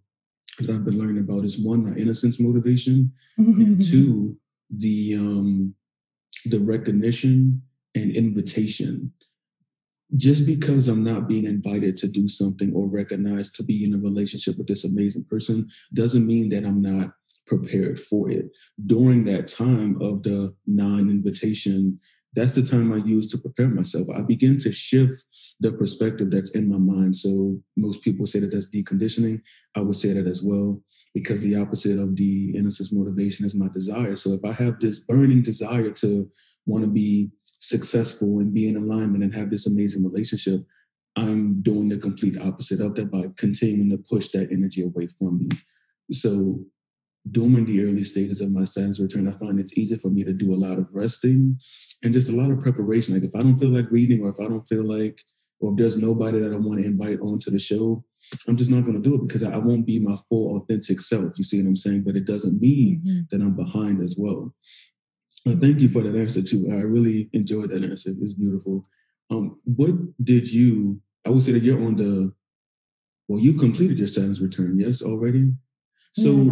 that 0.59 0.69
I've 0.69 0.85
been 0.85 0.99
learning 0.99 1.19
about 1.19 1.45
is 1.45 1.59
one, 1.59 1.89
my 1.89 1.95
innocence 1.95 2.39
motivation, 2.39 3.11
and 3.37 3.83
two, 3.83 4.37
the 4.69 5.15
um, 5.15 5.75
the 6.45 6.59
recognition 6.59 7.61
and 7.95 8.15
invitation. 8.15 9.11
Just 10.15 10.45
because 10.45 10.87
I'm 10.87 11.03
not 11.03 11.27
being 11.27 11.45
invited 11.45 11.97
to 11.97 12.07
do 12.07 12.27
something 12.27 12.71
or 12.73 12.85
recognized 12.85 13.55
to 13.55 13.63
be 13.63 13.83
in 13.83 13.95
a 13.95 13.97
relationship 13.97 14.57
with 14.57 14.67
this 14.67 14.83
amazing 14.83 15.25
person 15.25 15.69
doesn't 15.93 16.27
mean 16.27 16.49
that 16.49 16.65
I'm 16.65 16.81
not 16.81 17.13
prepared 17.47 17.99
for 17.99 18.29
it. 18.29 18.49
During 18.85 19.23
that 19.25 19.47
time 19.47 19.99
of 20.01 20.23
the 20.23 20.53
non 20.67 21.09
invitation, 21.09 21.99
that's 22.35 22.55
the 22.55 22.63
time 22.63 22.91
I 22.91 22.97
use 22.97 23.29
to 23.31 23.37
prepare 23.37 23.67
myself. 23.67 24.07
I 24.15 24.21
begin 24.21 24.57
to 24.59 24.71
shift 24.71 25.23
the 25.59 25.71
perspective 25.71 26.31
that's 26.31 26.51
in 26.51 26.69
my 26.69 26.77
mind. 26.77 27.15
So 27.15 27.59
most 27.77 28.01
people 28.01 28.25
say 28.25 28.39
that 28.39 28.51
that's 28.51 28.69
deconditioning. 28.69 29.41
I 29.75 29.81
would 29.81 29.95
say 29.95 30.13
that 30.13 30.27
as 30.27 30.41
well, 30.43 30.81
because 31.13 31.41
the 31.41 31.55
opposite 31.55 31.99
of 31.99 32.15
the 32.15 32.55
innocence 32.55 32.91
motivation 32.91 33.45
is 33.45 33.53
my 33.53 33.67
desire. 33.69 34.15
So 34.15 34.33
if 34.33 34.43
I 34.43 34.51
have 34.53 34.79
this 34.79 34.99
burning 34.99 35.43
desire 35.43 35.91
to 35.91 36.29
want 36.65 36.83
to 36.83 36.89
be 36.89 37.29
successful 37.59 38.39
and 38.39 38.53
be 38.53 38.67
in 38.67 38.77
alignment 38.77 39.23
and 39.23 39.33
have 39.35 39.49
this 39.49 39.67
amazing 39.67 40.03
relationship, 40.03 40.65
I'm 41.15 41.61
doing 41.61 41.89
the 41.89 41.97
complete 41.97 42.41
opposite 42.41 42.81
of 42.81 42.95
that 42.95 43.11
by 43.11 43.25
continuing 43.37 43.91
to 43.91 44.03
push 44.09 44.29
that 44.29 44.51
energy 44.51 44.83
away 44.83 45.07
from 45.19 45.37
me. 45.37 45.49
So 46.11 46.65
during 47.31 47.65
the 47.65 47.83
early 47.83 48.03
stages 48.03 48.41
of 48.41 48.51
my 48.51 48.63
Saturn's 48.63 48.99
return, 48.99 49.27
I 49.27 49.31
find 49.31 49.59
it's 49.59 49.77
easy 49.77 49.95
for 49.95 50.09
me 50.09 50.23
to 50.23 50.33
do 50.33 50.53
a 50.53 50.57
lot 50.57 50.77
of 50.77 50.89
resting 50.91 51.57
and 52.03 52.13
just 52.13 52.29
a 52.29 52.35
lot 52.35 52.51
of 52.51 52.59
preparation. 52.59 53.13
Like 53.13 53.23
if 53.23 53.35
I 53.35 53.39
don't 53.39 53.57
feel 53.57 53.69
like 53.69 53.89
reading 53.91 54.21
or 54.21 54.29
if 54.29 54.39
I 54.39 54.49
don't 54.49 54.67
feel 54.67 54.83
like, 54.83 55.21
or 55.59 55.71
if 55.71 55.77
there's 55.77 55.97
nobody 55.97 56.39
that 56.39 56.53
I 56.53 56.57
want 56.57 56.81
to 56.81 56.85
invite 56.85 57.21
onto 57.21 57.49
the 57.49 57.59
show, 57.59 58.03
I'm 58.47 58.57
just 58.57 58.69
not 58.69 58.83
going 58.83 59.01
to 59.01 59.09
do 59.09 59.15
it 59.15 59.27
because 59.27 59.43
I 59.43 59.57
won't 59.57 59.85
be 59.85 59.99
my 59.99 60.17
full 60.27 60.57
authentic 60.57 60.99
self. 60.99 61.37
You 61.37 61.43
see 61.43 61.61
what 61.61 61.67
I'm 61.67 61.75
saying? 61.75 62.03
But 62.05 62.17
it 62.17 62.25
doesn't 62.25 62.59
mean 62.59 63.01
mm-hmm. 63.05 63.19
that 63.31 63.41
I'm 63.41 63.55
behind 63.55 64.03
as 64.03 64.15
well. 64.17 64.53
Thank 65.45 65.81
you 65.81 65.89
for 65.89 66.01
that 66.01 66.15
answer 66.15 66.41
too. 66.41 66.67
I 66.71 66.81
really 66.81 67.29
enjoyed 67.33 67.69
that 67.69 67.83
answer. 67.83 68.11
It's 68.21 68.33
beautiful. 68.33 68.87
Um, 69.29 69.59
what 69.63 69.93
did 70.23 70.51
you? 70.51 71.01
I 71.25 71.29
would 71.29 71.41
say 71.41 71.51
that 71.53 71.63
you're 71.63 71.83
on 71.83 71.95
the. 71.95 72.33
Well, 73.27 73.41
you've 73.41 73.59
completed 73.59 73.99
your 73.99 74.07
Saturn's 74.07 74.41
return, 74.41 74.77
yes, 74.77 75.01
already. 75.01 75.53
So. 76.13 76.31
Yeah 76.31 76.51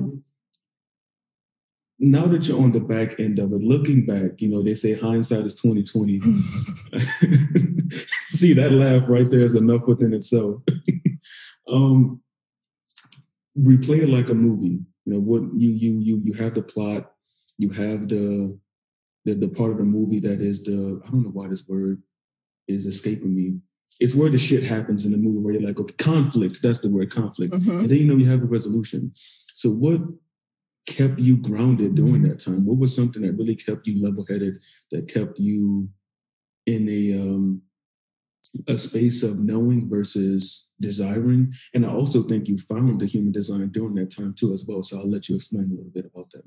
now 2.03 2.25
that 2.25 2.47
you're 2.47 2.59
on 2.59 2.71
the 2.71 2.79
back 2.79 3.19
end 3.19 3.37
of 3.37 3.53
it, 3.53 3.61
looking 3.61 4.07
back, 4.07 4.41
you 4.41 4.49
know, 4.49 4.63
they 4.63 4.73
say 4.73 4.99
hindsight 4.99 5.45
is 5.45 5.53
2020. 5.61 6.19
See 8.29 8.53
that 8.53 8.71
laugh 8.71 9.03
right 9.07 9.29
there 9.29 9.41
is 9.41 9.53
enough 9.53 9.85
within 9.85 10.11
itself. 10.11 10.63
um, 11.71 12.19
replay 13.57 14.01
it 14.01 14.09
like 14.09 14.29
a 14.29 14.33
movie. 14.33 14.79
You 15.05 15.13
know, 15.13 15.19
what 15.19 15.43
you 15.55 15.69
you 15.69 15.99
you 15.99 16.21
you 16.25 16.33
have 16.33 16.55
the 16.55 16.63
plot, 16.63 17.11
you 17.59 17.69
have 17.69 18.07
the 18.07 18.57
the, 19.25 19.35
the 19.35 19.49
part 19.49 19.71
of 19.71 19.77
the 19.77 19.83
movie 19.83 20.19
that 20.21 20.41
is 20.41 20.63
the 20.63 20.99
I 21.05 21.11
don't 21.11 21.23
know 21.23 21.29
why 21.29 21.49
this 21.49 21.67
word 21.67 22.01
is 22.67 22.87
escaping 22.87 23.35
me. 23.35 23.59
It's 23.99 24.15
where 24.15 24.31
the 24.31 24.39
shit 24.39 24.63
happens 24.63 25.05
in 25.05 25.11
the 25.11 25.17
movie 25.17 25.37
where 25.37 25.53
you're 25.53 25.61
like, 25.61 25.79
okay, 25.79 25.93
conflict, 25.99 26.63
that's 26.63 26.79
the 26.79 26.89
word 26.89 27.13
conflict. 27.13 27.53
Mm-hmm. 27.53 27.81
And 27.81 27.89
then 27.91 27.97
you 27.99 28.05
know 28.05 28.15
you 28.15 28.25
have 28.25 28.41
a 28.41 28.45
resolution. 28.45 29.13
So 29.53 29.69
what 29.69 30.01
kept 30.87 31.19
you 31.19 31.37
grounded 31.37 31.95
during 31.95 32.23
that 32.23 32.39
time? 32.39 32.65
What 32.65 32.77
was 32.77 32.95
something 32.95 33.21
that 33.21 33.33
really 33.33 33.55
kept 33.55 33.87
you 33.87 34.03
level 34.03 34.25
headed, 34.27 34.59
that 34.91 35.11
kept 35.13 35.39
you 35.39 35.89
in 36.65 36.87
a 36.89 37.19
um, 37.19 37.61
a 38.67 38.77
space 38.77 39.23
of 39.23 39.39
knowing 39.39 39.89
versus 39.89 40.71
desiring? 40.79 41.53
And 41.73 41.85
I 41.85 41.89
also 41.89 42.23
think 42.23 42.47
you 42.47 42.57
found 42.57 42.99
the 42.99 43.05
human 43.05 43.31
design 43.31 43.69
during 43.69 43.95
that 43.95 44.15
time 44.15 44.33
too, 44.37 44.53
as 44.53 44.65
well. 44.67 44.83
So 44.83 44.97
I'll 44.97 45.09
let 45.09 45.29
you 45.29 45.35
explain 45.35 45.65
a 45.65 45.75
little 45.75 45.91
bit 45.93 46.05
about 46.05 46.31
that. 46.31 46.43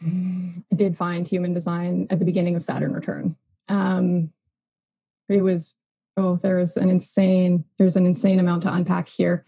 I 0.00 0.76
did 0.76 0.96
find 0.96 1.26
human 1.26 1.52
design 1.52 2.06
at 2.10 2.20
the 2.20 2.24
beginning 2.24 2.54
of 2.54 2.62
Saturn 2.62 2.92
return. 2.92 3.36
Um, 3.68 4.30
it 5.28 5.42
was 5.42 5.74
oh, 6.16 6.36
there's 6.36 6.76
an 6.76 6.90
insane 6.90 7.64
there's 7.78 7.96
an 7.96 8.06
insane 8.06 8.38
amount 8.38 8.62
to 8.62 8.72
unpack 8.72 9.08
here. 9.08 9.44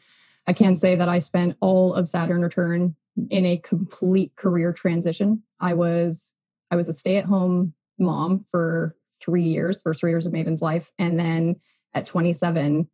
I 0.47 0.52
can 0.52 0.75
say 0.75 0.97
that 0.97 1.09
I 1.09 1.18
spent 1.18 1.56
all 1.61 1.94
of 1.94 2.09
Saturn 2.09 2.42
return 2.42 2.97
in 3.28 3.44
a 3.44 3.59
complete 3.59 4.35
career 4.37 4.73
transition. 4.73 5.42
I 5.61 5.75
was 5.75 6.32
I 6.70 6.76
was 6.76 6.88
a 6.88 6.92
stay-at-home 6.92 7.75
mom 7.99 8.47
for 8.50 8.97
three 9.20 9.42
years, 9.42 9.80
first 9.80 10.00
three 10.00 10.12
years 10.12 10.26
of 10.26 10.32
Maven's 10.32 10.62
life. 10.62 10.92
And 10.99 11.18
then 11.18 11.56
at 11.94 12.06
27, 12.06 12.88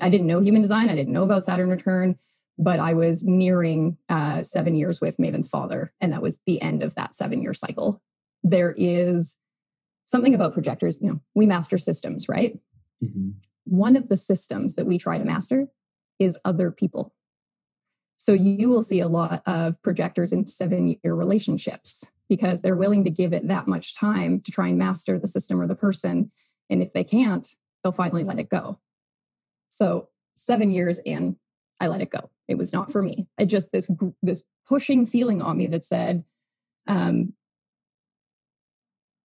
I 0.00 0.10
didn't 0.10 0.26
know 0.26 0.40
human 0.40 0.62
design. 0.62 0.88
I 0.88 0.94
didn't 0.94 1.12
know 1.12 1.22
about 1.22 1.44
Saturn 1.44 1.68
return, 1.68 2.18
but 2.58 2.80
I 2.80 2.94
was 2.94 3.24
nearing 3.24 3.98
uh, 4.08 4.42
seven 4.42 4.74
years 4.74 5.00
with 5.00 5.18
Maven's 5.18 5.48
father. 5.48 5.92
And 6.00 6.12
that 6.12 6.22
was 6.22 6.40
the 6.46 6.60
end 6.62 6.82
of 6.82 6.94
that 6.94 7.14
seven 7.14 7.42
year 7.42 7.54
cycle. 7.54 8.00
There 8.42 8.74
is 8.76 9.36
something 10.06 10.34
about 10.34 10.54
projectors, 10.54 10.98
you 11.00 11.08
know, 11.08 11.20
we 11.34 11.46
master 11.46 11.76
systems, 11.76 12.28
right? 12.28 12.58
Mm-hmm 13.04 13.30
one 13.68 13.96
of 13.96 14.08
the 14.08 14.16
systems 14.16 14.74
that 14.74 14.86
we 14.86 14.98
try 14.98 15.18
to 15.18 15.24
master 15.24 15.66
is 16.18 16.38
other 16.44 16.70
people. 16.70 17.12
So 18.16 18.32
you 18.32 18.68
will 18.68 18.82
see 18.82 19.00
a 19.00 19.08
lot 19.08 19.42
of 19.46 19.80
projectors 19.82 20.32
in 20.32 20.46
seven 20.46 20.96
year 21.02 21.14
relationships 21.14 22.10
because 22.28 22.60
they're 22.60 22.76
willing 22.76 23.04
to 23.04 23.10
give 23.10 23.32
it 23.32 23.48
that 23.48 23.68
much 23.68 23.94
time 23.94 24.40
to 24.42 24.50
try 24.50 24.68
and 24.68 24.78
master 24.78 25.18
the 25.18 25.28
system 25.28 25.60
or 25.60 25.66
the 25.66 25.74
person. 25.74 26.30
And 26.68 26.82
if 26.82 26.92
they 26.92 27.04
can't, 27.04 27.48
they'll 27.82 27.92
finally 27.92 28.24
let 28.24 28.38
it 28.38 28.50
go. 28.50 28.80
So 29.68 30.08
seven 30.34 30.70
years 30.70 30.98
in, 31.04 31.36
I 31.80 31.86
let 31.86 32.00
it 32.00 32.10
go. 32.10 32.30
It 32.48 32.58
was 32.58 32.72
not 32.72 32.90
for 32.90 33.02
me. 33.02 33.28
I 33.38 33.44
just 33.44 33.70
this 33.72 33.90
this 34.22 34.42
pushing 34.66 35.06
feeling 35.06 35.40
on 35.40 35.56
me 35.56 35.66
that 35.68 35.84
said, 35.84 36.24
um, 36.86 37.34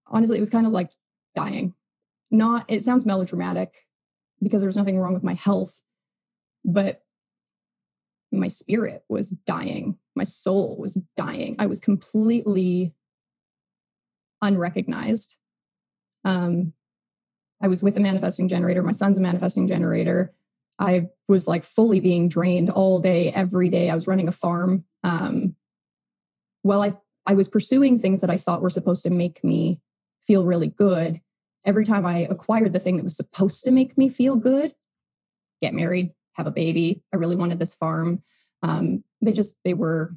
honestly, 0.08 0.38
it 0.38 0.42
was 0.42 0.50
kind 0.50 0.68
of 0.68 0.72
like 0.72 0.92
dying. 1.36 1.74
Not 2.30 2.66
it 2.68 2.84
sounds 2.84 3.06
melodramatic 3.06 3.88
because 4.42 4.62
there 4.62 4.68
was 4.68 4.78
nothing 4.78 5.00
wrong 5.00 5.14
with 5.14 5.24
my 5.24 5.34
health, 5.34 5.82
but 6.64 7.02
my 8.32 8.48
spirit 8.48 9.04
was 9.10 9.30
dying. 9.30 9.98
My 10.16 10.24
soul 10.24 10.78
was 10.80 10.98
dying. 11.16 11.56
I 11.60 11.68
was 11.68 11.80
completely 11.80 12.94
unrecognized. 14.42 15.38
Um, 16.26 16.74
I 17.62 17.68
was 17.68 17.82
with 17.82 17.96
a 17.98 18.02
manifesting 18.02 18.48
generator. 18.48 18.84
My 18.84 18.92
son's 18.92 19.18
a 19.18 19.22
manifesting 19.22 19.68
generator. 19.68 20.34
I 20.80 21.08
was 21.28 21.48
like 21.48 21.64
fully 21.64 22.00
being 22.00 22.28
drained 22.28 22.70
all 22.70 23.00
day, 23.00 23.32
every 23.32 23.70
day. 23.70 23.90
I 23.90 23.96
was 23.96 24.08
running 24.08 24.28
a 24.28 24.34
farm. 24.34 24.84
Um, 25.04 25.56
well, 26.64 26.82
I 26.82 26.98
I 27.26 27.36
was 27.36 27.48
pursuing 27.48 28.00
things 28.00 28.22
that 28.22 28.30
I 28.30 28.38
thought 28.38 28.62
were 28.62 28.70
supposed 28.70 29.04
to 29.04 29.10
make 29.10 29.44
me 29.44 29.80
feel 30.28 30.44
really 30.44 30.68
good. 30.68 31.22
Every 31.66 31.86
time 31.86 32.06
I 32.06 32.28
acquired 32.30 32.74
the 32.74 32.80
thing 32.80 32.98
that 32.98 33.04
was 33.04 33.16
supposed 33.16 33.64
to 33.64 33.72
make 33.72 33.98
me 33.98 34.10
feel 34.10 34.36
good, 34.36 34.74
get 35.62 35.74
married, 35.74 36.12
have 36.34 36.48
a 36.48 36.52
baby. 36.52 37.04
I 37.14 37.18
really 37.18 37.36
wanted 37.36 37.60
this 37.60 37.76
farm. 37.76 38.24
Um, 38.62 39.04
they 39.22 39.34
just, 39.34 39.58
they 39.64 39.74
were, 39.74 40.16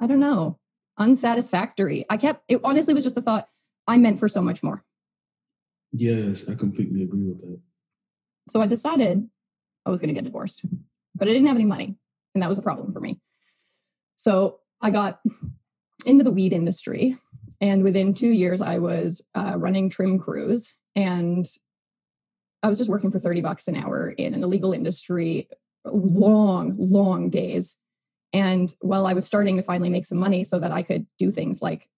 I 0.00 0.06
don't 0.06 0.20
know, 0.20 0.58
unsatisfactory. 0.98 2.06
I 2.08 2.16
kept, 2.16 2.44
it 2.48 2.60
honestly 2.64 2.94
was 2.94 3.04
just 3.04 3.16
a 3.16 3.22
thought, 3.22 3.48
I 3.86 3.96
meant 3.98 4.18
for 4.18 4.28
so 4.28 4.42
much 4.42 4.62
more. 4.62 4.84
Yes, 5.92 6.48
I 6.48 6.54
completely 6.54 7.02
agree 7.02 7.24
with 7.24 7.40
that. 7.40 7.60
So 8.48 8.60
I 8.60 8.66
decided 8.66 9.28
I 9.86 9.90
was 9.90 10.00
going 10.00 10.08
to 10.08 10.14
get 10.14 10.24
divorced, 10.24 10.64
but 11.14 11.28
I 11.28 11.32
didn't 11.32 11.46
have 11.46 11.56
any 11.56 11.64
money. 11.64 11.96
And 12.34 12.42
that 12.42 12.48
was 12.48 12.58
a 12.58 12.62
problem 12.62 12.92
for 12.92 13.00
me. 13.00 13.18
So 14.16 14.60
I 14.80 14.90
got 14.90 15.20
into 16.04 16.24
the 16.24 16.30
weed 16.30 16.52
industry. 16.52 17.16
And 17.60 17.82
within 17.82 18.14
two 18.14 18.28
years, 18.28 18.60
I 18.60 18.78
was 18.78 19.20
uh, 19.34 19.54
running 19.56 19.90
trim 19.90 20.18
crews 20.18 20.74
and 20.94 21.46
I 22.62 22.68
was 22.68 22.78
just 22.78 22.90
working 22.90 23.10
for 23.10 23.18
30 23.18 23.40
bucks 23.40 23.68
an 23.68 23.76
hour 23.76 24.10
in 24.10 24.34
an 24.34 24.42
illegal 24.42 24.72
industry, 24.72 25.48
long, 25.84 26.74
long 26.78 27.30
days. 27.30 27.76
And 28.32 28.72
while 28.80 29.06
I 29.06 29.12
was 29.12 29.24
starting 29.24 29.56
to 29.56 29.62
finally 29.62 29.90
make 29.90 30.04
some 30.04 30.18
money 30.18 30.44
so 30.44 30.58
that 30.58 30.72
I 30.72 30.82
could 30.82 31.06
do 31.18 31.30
things 31.30 31.62
like 31.62 31.88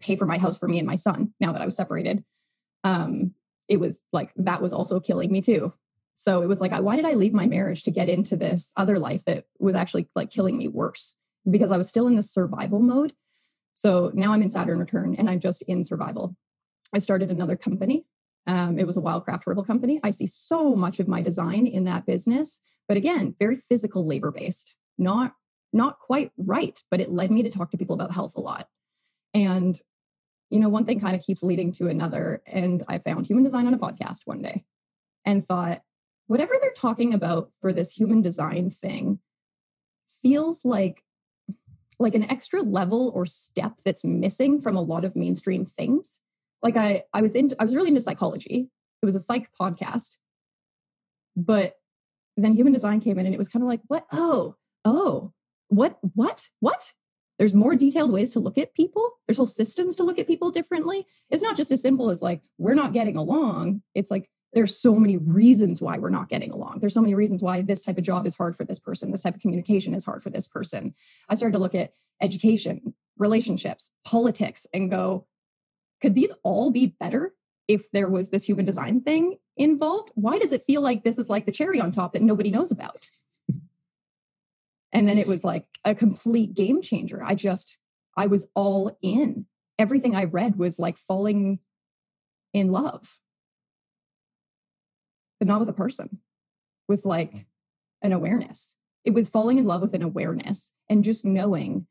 pay 0.00 0.16
for 0.16 0.26
my 0.26 0.38
house 0.38 0.56
for 0.56 0.68
me 0.68 0.78
and 0.78 0.86
my 0.86 0.94
son, 0.94 1.34
now 1.40 1.52
that 1.52 1.60
I 1.60 1.64
was 1.64 1.76
separated, 1.76 2.24
um, 2.84 3.34
it 3.68 3.78
was 3.78 4.02
like 4.12 4.32
that 4.36 4.62
was 4.62 4.72
also 4.72 5.00
killing 5.00 5.30
me 5.30 5.40
too. 5.40 5.72
So 6.14 6.42
it 6.42 6.48
was 6.48 6.60
like, 6.60 6.72
why 6.78 6.96
did 6.96 7.04
I 7.04 7.14
leave 7.14 7.32
my 7.32 7.46
marriage 7.46 7.82
to 7.84 7.90
get 7.90 8.08
into 8.08 8.36
this 8.36 8.72
other 8.76 8.98
life 8.98 9.24
that 9.24 9.44
was 9.58 9.74
actually 9.74 10.08
like 10.14 10.30
killing 10.30 10.56
me 10.56 10.68
worse? 10.68 11.16
Because 11.50 11.72
I 11.72 11.76
was 11.76 11.88
still 11.88 12.06
in 12.06 12.16
this 12.16 12.32
survival 12.32 12.80
mode. 12.80 13.14
So 13.74 14.10
now 14.14 14.32
I'm 14.32 14.42
in 14.42 14.50
Saturn 14.50 14.78
return 14.78 15.14
and 15.16 15.30
I'm 15.30 15.40
just 15.40 15.62
in 15.62 15.84
survival. 15.84 16.36
I 16.94 16.98
started 16.98 17.30
another 17.30 17.56
company 17.56 18.04
um, 18.46 18.78
it 18.78 18.86
was 18.86 18.96
a 18.96 19.00
wildcraft 19.00 19.42
herbal 19.46 19.64
company. 19.64 20.00
I 20.02 20.10
see 20.10 20.26
so 20.26 20.74
much 20.74 20.98
of 20.98 21.08
my 21.08 21.22
design 21.22 21.66
in 21.66 21.84
that 21.84 22.06
business, 22.06 22.60
but 22.88 22.96
again, 22.96 23.34
very 23.38 23.56
physical 23.56 24.06
labor 24.06 24.30
based, 24.30 24.76
not 24.98 25.34
not 25.72 26.00
quite 26.00 26.32
right, 26.36 26.82
but 26.90 27.00
it 27.00 27.12
led 27.12 27.30
me 27.30 27.44
to 27.44 27.50
talk 27.50 27.70
to 27.70 27.78
people 27.78 27.94
about 27.94 28.12
health 28.12 28.34
a 28.36 28.40
lot. 28.40 28.66
And 29.34 29.80
you 30.50 30.58
know, 30.58 30.68
one 30.68 30.84
thing 30.84 30.98
kind 30.98 31.14
of 31.14 31.22
keeps 31.22 31.44
leading 31.44 31.70
to 31.72 31.88
another. 31.88 32.42
And 32.44 32.82
I 32.88 32.98
found 32.98 33.26
human 33.26 33.44
design 33.44 33.68
on 33.68 33.74
a 33.74 33.78
podcast 33.78 34.22
one 34.24 34.42
day 34.42 34.64
and 35.24 35.46
thought, 35.46 35.82
whatever 36.26 36.54
they're 36.60 36.72
talking 36.72 37.14
about 37.14 37.50
for 37.60 37.72
this 37.72 37.92
human 37.92 38.20
design 38.20 38.70
thing 38.70 39.20
feels 40.22 40.64
like 40.64 41.02
like 41.98 42.14
an 42.14 42.30
extra 42.30 42.62
level 42.62 43.12
or 43.14 43.26
step 43.26 43.74
that's 43.84 44.04
missing 44.04 44.60
from 44.60 44.74
a 44.74 44.80
lot 44.80 45.04
of 45.04 45.14
mainstream 45.14 45.64
things 45.66 46.20
like 46.62 46.76
I 46.76 47.04
I 47.12 47.22
was 47.22 47.34
in 47.34 47.52
I 47.58 47.64
was 47.64 47.74
really 47.74 47.88
into 47.88 48.00
psychology. 48.00 48.70
It 49.02 49.06
was 49.06 49.14
a 49.14 49.20
psych 49.20 49.48
podcast. 49.60 50.16
But 51.36 51.76
then 52.36 52.54
human 52.54 52.72
design 52.72 53.00
came 53.00 53.18
in 53.18 53.26
and 53.26 53.34
it 53.34 53.38
was 53.38 53.48
kind 53.48 53.62
of 53.62 53.68
like, 53.68 53.80
what? 53.86 54.06
Oh, 54.12 54.56
oh, 54.84 55.32
what, 55.68 55.98
what, 56.14 56.48
what? 56.60 56.92
There's 57.38 57.54
more 57.54 57.74
detailed 57.74 58.12
ways 58.12 58.32
to 58.32 58.40
look 58.40 58.58
at 58.58 58.74
people. 58.74 59.12
There's 59.26 59.38
whole 59.38 59.46
systems 59.46 59.96
to 59.96 60.04
look 60.04 60.18
at 60.18 60.26
people 60.26 60.50
differently. 60.50 61.06
It's 61.30 61.42
not 61.42 61.56
just 61.56 61.70
as 61.70 61.80
simple 61.80 62.10
as 62.10 62.20
like, 62.20 62.42
we're 62.58 62.74
not 62.74 62.92
getting 62.92 63.16
along. 63.16 63.82
It's 63.94 64.10
like, 64.10 64.28
there's 64.52 64.76
so 64.76 64.96
many 64.96 65.16
reasons 65.16 65.80
why 65.80 65.96
we're 65.96 66.10
not 66.10 66.28
getting 66.28 66.50
along. 66.50 66.80
There's 66.80 66.92
so 66.92 67.00
many 67.00 67.14
reasons 67.14 67.42
why 67.42 67.62
this 67.62 67.84
type 67.84 67.96
of 67.96 68.04
job 68.04 68.26
is 68.26 68.36
hard 68.36 68.56
for 68.56 68.64
this 68.64 68.80
person. 68.80 69.10
This 69.10 69.22
type 69.22 69.36
of 69.36 69.40
communication 69.40 69.94
is 69.94 70.04
hard 70.04 70.22
for 70.22 70.30
this 70.30 70.48
person. 70.48 70.94
I 71.28 71.34
started 71.34 71.52
to 71.52 71.60
look 71.60 71.74
at 71.74 71.92
education, 72.20 72.94
relationships, 73.16 73.90
politics, 74.04 74.66
and 74.74 74.90
go, 74.90 75.26
could 76.00 76.14
these 76.14 76.32
all 76.42 76.70
be 76.70 76.96
better 76.98 77.34
if 77.68 77.90
there 77.92 78.08
was 78.08 78.30
this 78.30 78.44
human 78.44 78.64
design 78.64 79.00
thing 79.00 79.36
involved? 79.56 80.10
Why 80.14 80.38
does 80.38 80.52
it 80.52 80.64
feel 80.64 80.80
like 80.80 81.04
this 81.04 81.18
is 81.18 81.28
like 81.28 81.46
the 81.46 81.52
cherry 81.52 81.80
on 81.80 81.92
top 81.92 82.12
that 82.12 82.22
nobody 82.22 82.50
knows 82.50 82.70
about? 82.70 83.08
And 84.92 85.08
then 85.08 85.18
it 85.18 85.28
was 85.28 85.44
like 85.44 85.66
a 85.84 85.94
complete 85.94 86.54
game 86.54 86.82
changer. 86.82 87.22
I 87.22 87.34
just, 87.34 87.78
I 88.16 88.26
was 88.26 88.48
all 88.54 88.98
in. 89.02 89.46
Everything 89.78 90.16
I 90.16 90.24
read 90.24 90.56
was 90.56 90.78
like 90.78 90.98
falling 90.98 91.60
in 92.52 92.72
love, 92.72 93.20
but 95.38 95.46
not 95.46 95.60
with 95.60 95.68
a 95.68 95.74
person, 95.74 96.18
with 96.88 97.04
like 97.04 97.46
an 98.02 98.12
awareness. 98.12 98.74
It 99.04 99.14
was 99.14 99.28
falling 99.28 99.58
in 99.58 99.64
love 99.64 99.80
with 99.80 99.94
an 99.94 100.02
awareness 100.02 100.72
and 100.88 101.04
just 101.04 101.24
knowing 101.24 101.86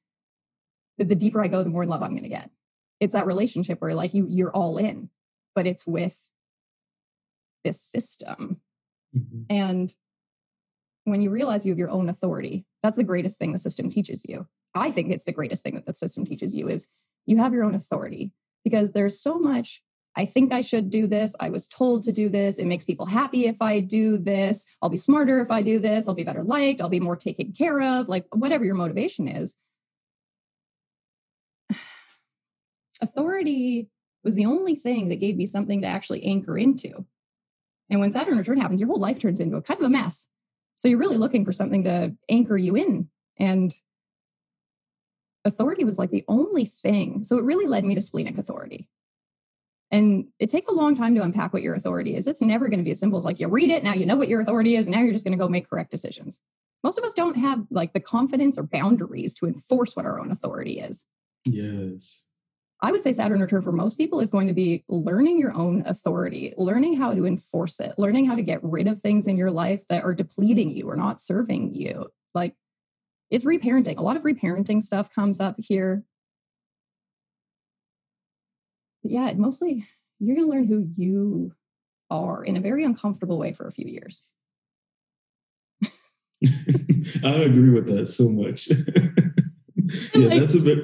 that 0.98 1.08
the 1.08 1.16
deeper 1.16 1.42
I 1.42 1.48
go, 1.48 1.64
the 1.64 1.70
more 1.70 1.86
love 1.86 2.04
I'm 2.04 2.12
going 2.12 2.24
to 2.24 2.30
get 2.30 2.52
it's 3.00 3.14
that 3.14 3.26
relationship 3.26 3.82
where 3.82 3.94
like 3.94 4.14
you 4.14 4.28
you're 4.30 4.52
all 4.52 4.78
in 4.78 5.10
but 5.56 5.68
it's 5.68 5.86
with 5.86 6.30
this 7.64 7.82
system 7.82 8.62
mm-hmm. 9.16 9.42
and 9.50 9.96
when 11.06 11.22
you 11.22 11.30
realize 11.30 11.66
you 11.66 11.72
have 11.72 11.80
your 11.80 11.90
own 11.90 12.10
authority 12.10 12.66
that's 12.82 12.98
the 12.98 13.04
greatest 13.04 13.40
thing 13.40 13.52
the 13.52 13.58
system 13.58 13.90
teaches 13.90 14.26
you 14.26 14.48
i 14.76 14.92
think 14.92 15.12
it's 15.12 15.26
the 15.26 15.32
greatest 15.32 15.64
thing 15.64 15.76
that 15.76 15.86
the 15.86 15.94
system 15.94 16.26
teaches 16.26 16.56
you 16.56 16.68
is 16.68 16.88
you 17.26 17.38
have 17.38 17.54
your 17.54 17.64
own 17.64 17.76
authority 17.76 18.32
because 18.64 18.92
there's 18.92 19.20
so 19.20 19.40
much 19.40 19.82
I 20.16 20.26
think 20.26 20.52
I 20.52 20.62
should 20.62 20.90
do 20.90 21.08
this. 21.08 21.36
I 21.40 21.50
was 21.50 21.68
told 21.68 22.04
to 22.04 22.12
do 22.12 22.28
this. 22.28 22.58
It 22.58 22.66
makes 22.66 22.84
people 22.84 23.06
happy 23.06 23.46
if 23.46 23.62
I 23.62 23.80
do 23.80 24.18
this. 24.18 24.66
I'll 24.82 24.90
be 24.90 24.98
smarter 24.98 25.40
if 25.40 25.52
I 25.52 25.62
do 25.62 25.80
this. 25.80 26.08
I'll 26.08 26.16
be 26.16 26.24
better 26.24 26.44
liked. 26.44 26.82
I'll 26.82 26.90
be 26.90 27.00
more 27.00 27.16
taken 27.16 27.54
care 27.54 27.82
of. 27.82 28.10
Like, 28.10 28.26
whatever 28.34 28.66
your 28.66 28.76
motivation 28.76 29.30
is. 29.30 29.56
Authority 33.02 33.90
was 34.24 34.36
the 34.36 34.46
only 34.46 34.76
thing 34.76 35.10
that 35.10 35.20
gave 35.20 35.38
me 35.38 35.46
something 35.46 35.82
to 35.82 35.88
actually 35.88 36.24
anchor 36.24 36.58
into. 36.58 37.06
And 37.90 38.00
when 38.00 38.12
Saturn 38.12 38.38
return 38.38 38.60
happens, 38.60 38.80
your 38.80 38.90
whole 38.90 39.00
life 39.00 39.20
turns 39.20 39.40
into 39.40 39.58
a 39.58 39.62
kind 39.62 39.80
of 39.80 39.86
a 39.86 39.90
mess. 39.90 40.28
So 40.76 40.88
you're 40.88 41.00
really 41.00 41.18
looking 41.18 41.46
for 41.46 41.54
something 41.54 41.84
to 41.84 42.16
anchor 42.30 42.58
you 42.58 42.76
in. 42.76 43.10
And 43.38 43.74
authority 45.46 45.84
was 45.84 45.98
like 45.98 46.12
the 46.12 46.26
only 46.28 46.66
thing. 46.66 47.24
So 47.24 47.38
it 47.38 47.44
really 47.44 47.68
led 47.68 47.84
me 47.84 47.96
to 47.96 48.02
splenic 48.02 48.38
authority. 48.38 48.88
And 49.92 50.28
it 50.38 50.50
takes 50.50 50.68
a 50.68 50.74
long 50.74 50.96
time 50.96 51.16
to 51.16 51.24
unpack 51.24 51.52
what 51.52 51.64
your 51.64 51.74
authority 51.74 52.16
is. 52.16 52.28
It's 52.28 52.42
never 52.42 52.70
going 52.70 52.80
to 52.80 52.84
be 52.84 52.92
as 52.92 53.00
simple 53.00 53.18
as 53.18 53.26
like 53.26 53.40
you 53.40 53.48
read 53.48 53.72
it, 53.72 53.84
now 53.84 53.94
you 53.94 54.06
know 54.06 54.18
what 54.18 54.28
your 54.30 54.42
authority 54.42 54.76
is, 54.76 54.86
and 54.86 54.96
now 54.96 55.02
you're 55.02 55.14
just 55.14 55.26
going 55.26 55.38
to 55.38 55.44
go 55.44 55.50
make 55.50 55.68
correct 55.68 55.90
decisions. 55.90 56.40
Most 56.84 56.98
of 56.98 57.04
us 57.04 57.14
don't 57.14 57.38
have 57.38 57.66
like 57.72 57.94
the 57.94 58.00
confidence 58.00 58.58
or 58.58 58.64
boundaries 58.64 59.34
to 59.36 59.48
enforce 59.48 59.96
what 59.96 60.06
our 60.06 60.20
own 60.20 60.32
authority 60.32 60.80
is. 60.80 61.08
Yes. 61.46 62.24
I 62.82 62.92
would 62.92 63.02
say 63.02 63.12
Saturn 63.12 63.42
return 63.42 63.62
for 63.62 63.74
most 63.74 63.98
people 63.98 64.22
is 64.22 64.30
going 64.30 64.48
to 64.48 64.54
be 64.54 64.86
learning 64.88 65.38
your 65.38 65.54
own 65.54 65.84
authority, 65.86 66.54
learning 66.58 66.96
how 66.96 67.14
to 67.14 67.26
enforce 67.26 67.80
it, 67.82 67.94
learning 67.98 68.26
how 68.26 68.36
to 68.36 68.42
get 68.42 68.64
rid 68.64 68.88
of 68.88 69.02
things 69.02 69.28
in 69.28 69.38
your 69.38 69.52
life 69.52 69.86
that 69.90 70.06
are 70.06 70.14
depleting 70.14 70.70
you 70.70 70.90
or 70.90 70.96
not 70.96 71.20
serving 71.20 71.76
you. 71.76 72.08
Like 72.34 72.56
it's 73.30 73.44
reparenting. 73.44 73.98
A 73.98 74.02
lot 74.02 74.16
of 74.16 74.24
reparenting 74.24 74.82
stuff 74.82 75.14
comes 75.14 75.42
up 75.42 75.56
here. 75.58 76.04
But 79.04 79.12
yeah, 79.12 79.34
mostly 79.36 79.86
you're 80.20 80.36
going 80.36 80.48
to 80.48 80.54
learn 80.54 80.68
who 80.68 80.88
you 80.96 81.54
are 82.10 82.44
in 82.44 82.56
a 82.56 82.62
very 82.62 82.86
uncomfortable 82.86 83.38
way 83.38 83.52
for 83.52 83.68
a 83.68 83.72
few 83.74 83.88
years. 83.88 84.22
I 87.24 87.34
agree 87.34 87.72
with 87.72 87.88
that 87.88 88.08
so 88.08 88.30
much. 88.30 88.70
yeah, 90.14 90.28
like, 90.28 90.40
that's 90.42 90.56
a 90.56 90.60
bit 90.60 90.80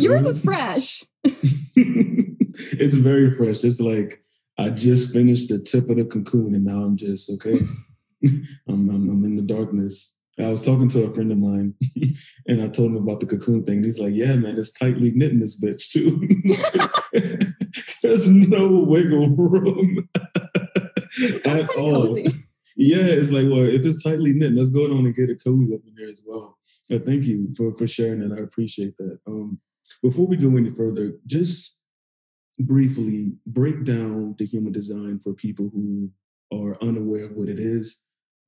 Yours 0.00 0.26
is 0.26 0.42
fresh. 0.42 1.04
it's 1.24 2.96
very 2.96 3.34
fresh. 3.34 3.64
It's 3.64 3.80
like 3.80 4.22
I 4.58 4.70
just 4.70 5.12
finished 5.12 5.48
the 5.48 5.58
tip 5.58 5.88
of 5.90 5.96
the 5.96 6.04
cocoon, 6.04 6.54
and 6.54 6.64
now 6.64 6.82
I'm 6.82 6.96
just 6.96 7.30
okay. 7.30 7.58
I'm, 8.24 8.48
I'm 8.68 9.08
I'm 9.08 9.24
in 9.24 9.36
the 9.36 9.42
darkness. 9.42 10.16
I 10.38 10.48
was 10.48 10.64
talking 10.64 10.88
to 10.90 11.04
a 11.04 11.14
friend 11.14 11.32
of 11.32 11.38
mine, 11.38 11.74
and 12.46 12.62
I 12.62 12.68
told 12.68 12.90
him 12.90 12.96
about 12.96 13.20
the 13.20 13.26
cocoon 13.26 13.64
thing. 13.64 13.76
And 13.76 13.84
he's 13.84 13.98
like, 13.98 14.14
"Yeah, 14.14 14.36
man, 14.36 14.58
it's 14.58 14.72
tightly 14.72 15.12
knitting 15.12 15.40
this 15.40 15.60
bitch 15.60 15.90
too. 15.90 16.28
There's 18.02 18.28
no 18.28 18.68
wiggle 18.68 19.30
room 19.30 20.08
at 21.46 21.70
all." 21.76 22.06
Cozy. 22.06 22.34
Yeah, 22.76 23.04
it's 23.04 23.30
like, 23.30 23.46
well, 23.46 23.66
if 23.66 23.84
it's 23.84 24.02
tightly 24.02 24.32
knit, 24.32 24.52
let's 24.52 24.70
go 24.70 24.84
on 24.84 25.04
and 25.04 25.14
get 25.14 25.28
it 25.28 25.42
cozy 25.44 25.74
up 25.74 25.80
in 25.86 25.94
there 25.96 26.08
as 26.08 26.22
well. 26.24 26.56
Uh, 26.90 26.98
thank 26.98 27.24
you 27.24 27.52
for 27.56 27.74
for 27.76 27.86
sharing 27.86 28.20
that. 28.20 28.38
I 28.38 28.42
appreciate 28.42 28.96
that. 28.96 29.18
Um, 29.26 29.60
before 30.02 30.26
we 30.26 30.36
go 30.36 30.56
any 30.56 30.70
further, 30.70 31.12
just 31.26 31.78
briefly 32.58 33.32
break 33.46 33.84
down 33.84 34.34
the 34.38 34.46
human 34.46 34.72
design 34.72 35.18
for 35.18 35.32
people 35.32 35.70
who 35.72 36.10
are 36.52 36.76
unaware 36.82 37.24
of 37.24 37.32
what 37.32 37.48
it 37.48 37.58
is, 37.58 38.00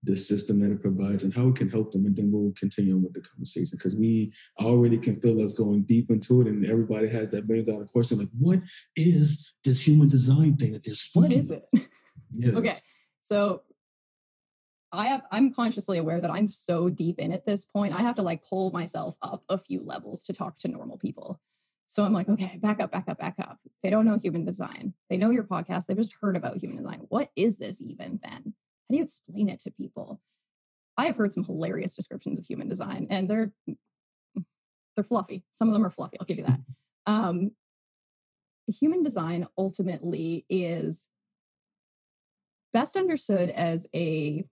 the 0.02 0.16
system 0.16 0.58
that 0.60 0.72
it 0.72 0.82
provides, 0.82 1.22
and 1.22 1.32
how 1.32 1.48
it 1.48 1.56
can 1.56 1.70
help 1.70 1.92
them. 1.92 2.04
And 2.04 2.16
then 2.16 2.30
we'll 2.32 2.52
continue 2.58 2.94
on 2.94 3.02
with 3.02 3.14
the 3.14 3.20
conversation 3.20 3.78
because 3.78 3.94
we 3.94 4.32
already 4.60 4.98
can 4.98 5.20
feel 5.20 5.40
us 5.40 5.54
going 5.54 5.82
deep 5.84 6.10
into 6.10 6.40
it, 6.40 6.48
and 6.48 6.66
everybody 6.66 7.08
has 7.08 7.30
that 7.30 7.46
million 7.46 7.66
dollar 7.66 7.86
question 7.86 8.18
like, 8.18 8.28
what 8.38 8.60
is 8.96 9.52
this 9.64 9.86
human 9.86 10.08
design 10.08 10.56
thing 10.56 10.72
that 10.72 10.84
they're 10.84 10.94
speaking? 10.94 11.22
What 11.22 11.32
is 11.32 11.50
it? 11.50 11.64
Yes. 12.34 12.54
okay. 12.54 12.76
So 13.20 13.60
I 14.92 15.06
have 15.06 15.22
I'm 15.30 15.52
consciously 15.54 15.98
aware 15.98 16.20
that 16.20 16.30
I'm 16.30 16.48
so 16.48 16.90
deep 16.90 17.18
in 17.18 17.32
at 17.32 17.46
this 17.46 17.64
point. 17.64 17.94
I 17.94 18.02
have 18.02 18.16
to 18.16 18.22
like 18.22 18.46
pull 18.46 18.70
myself 18.70 19.16
up 19.22 19.42
a 19.48 19.56
few 19.56 19.82
levels 19.82 20.22
to 20.24 20.32
talk 20.32 20.58
to 20.58 20.68
normal 20.68 20.98
people. 20.98 21.40
So 21.86 22.04
I'm 22.04 22.12
like, 22.12 22.28
okay, 22.28 22.58
back 22.62 22.80
up, 22.80 22.90
back 22.90 23.08
up, 23.08 23.18
back 23.18 23.34
up. 23.38 23.58
They 23.82 23.90
don't 23.90 24.06
know 24.06 24.16
human 24.16 24.44
design. 24.44 24.94
They 25.10 25.16
know 25.16 25.30
your 25.30 25.44
podcast. 25.44 25.86
They've 25.86 25.96
just 25.96 26.16
heard 26.20 26.36
about 26.36 26.58
human 26.58 26.78
design. 26.78 27.02
What 27.08 27.30
is 27.36 27.58
this 27.58 27.82
even 27.82 28.20
then? 28.22 28.42
How 28.44 28.90
do 28.90 28.96
you 28.96 29.02
explain 29.02 29.48
it 29.48 29.60
to 29.60 29.70
people? 29.70 30.20
I 30.96 31.06
have 31.06 31.16
heard 31.16 31.32
some 31.32 31.44
hilarious 31.44 31.94
descriptions 31.94 32.38
of 32.38 32.46
human 32.46 32.68
design, 32.68 33.06
and 33.10 33.28
they're 33.28 33.52
they're 34.94 35.04
fluffy. 35.04 35.44
Some 35.52 35.68
of 35.68 35.74
them 35.74 35.84
are 35.86 35.90
fluffy. 35.90 36.18
I'll 36.20 36.26
give 36.26 36.38
you 36.38 36.44
that. 36.44 36.60
Um, 37.06 37.52
human 38.66 39.02
design 39.02 39.46
ultimately 39.56 40.44
is 40.48 41.08
best 42.72 42.96
understood 42.96 43.50
as 43.50 43.86
a 43.94 44.44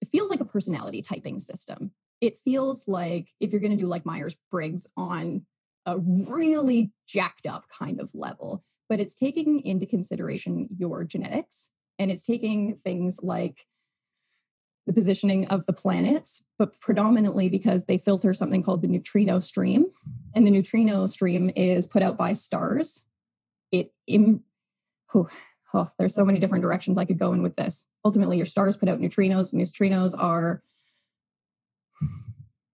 it 0.00 0.08
feels 0.08 0.30
like 0.30 0.40
a 0.40 0.44
personality 0.44 1.02
typing 1.02 1.38
system. 1.38 1.92
It 2.20 2.38
feels 2.44 2.86
like 2.88 3.28
if 3.40 3.52
you're 3.52 3.60
going 3.60 3.76
to 3.76 3.82
do 3.82 3.86
like 3.86 4.06
Myers 4.06 4.36
Briggs 4.50 4.86
on 4.96 5.44
a 5.84 5.98
really 5.98 6.92
jacked 7.06 7.46
up 7.46 7.66
kind 7.68 8.00
of 8.00 8.10
level, 8.14 8.64
but 8.88 9.00
it's 9.00 9.14
taking 9.14 9.60
into 9.64 9.86
consideration 9.86 10.68
your 10.76 11.04
genetics 11.04 11.70
and 11.98 12.10
it's 12.10 12.22
taking 12.22 12.78
things 12.84 13.20
like 13.22 13.66
the 14.86 14.92
positioning 14.92 15.48
of 15.48 15.66
the 15.66 15.72
planets, 15.72 16.42
but 16.58 16.78
predominantly 16.80 17.48
because 17.48 17.84
they 17.84 17.98
filter 17.98 18.32
something 18.32 18.62
called 18.62 18.82
the 18.82 18.88
neutrino 18.88 19.40
stream. 19.40 19.86
And 20.34 20.46
the 20.46 20.50
neutrino 20.50 21.06
stream 21.06 21.50
is 21.56 21.86
put 21.86 22.02
out 22.02 22.16
by 22.16 22.34
stars. 22.34 23.04
It, 23.72 23.92
Im- 24.06 24.44
oh, 25.14 25.28
oh, 25.76 25.90
there's 25.98 26.14
so 26.14 26.24
many 26.24 26.38
different 26.38 26.62
directions 26.62 26.96
I 26.96 27.04
could 27.04 27.18
go 27.18 27.32
in 27.34 27.42
with 27.42 27.54
this. 27.56 27.86
Ultimately, 28.04 28.38
your 28.38 28.46
stars 28.46 28.76
put 28.76 28.88
out 28.88 28.98
neutrinos. 28.98 29.52
Neutrinos 29.52 30.14
are 30.18 30.62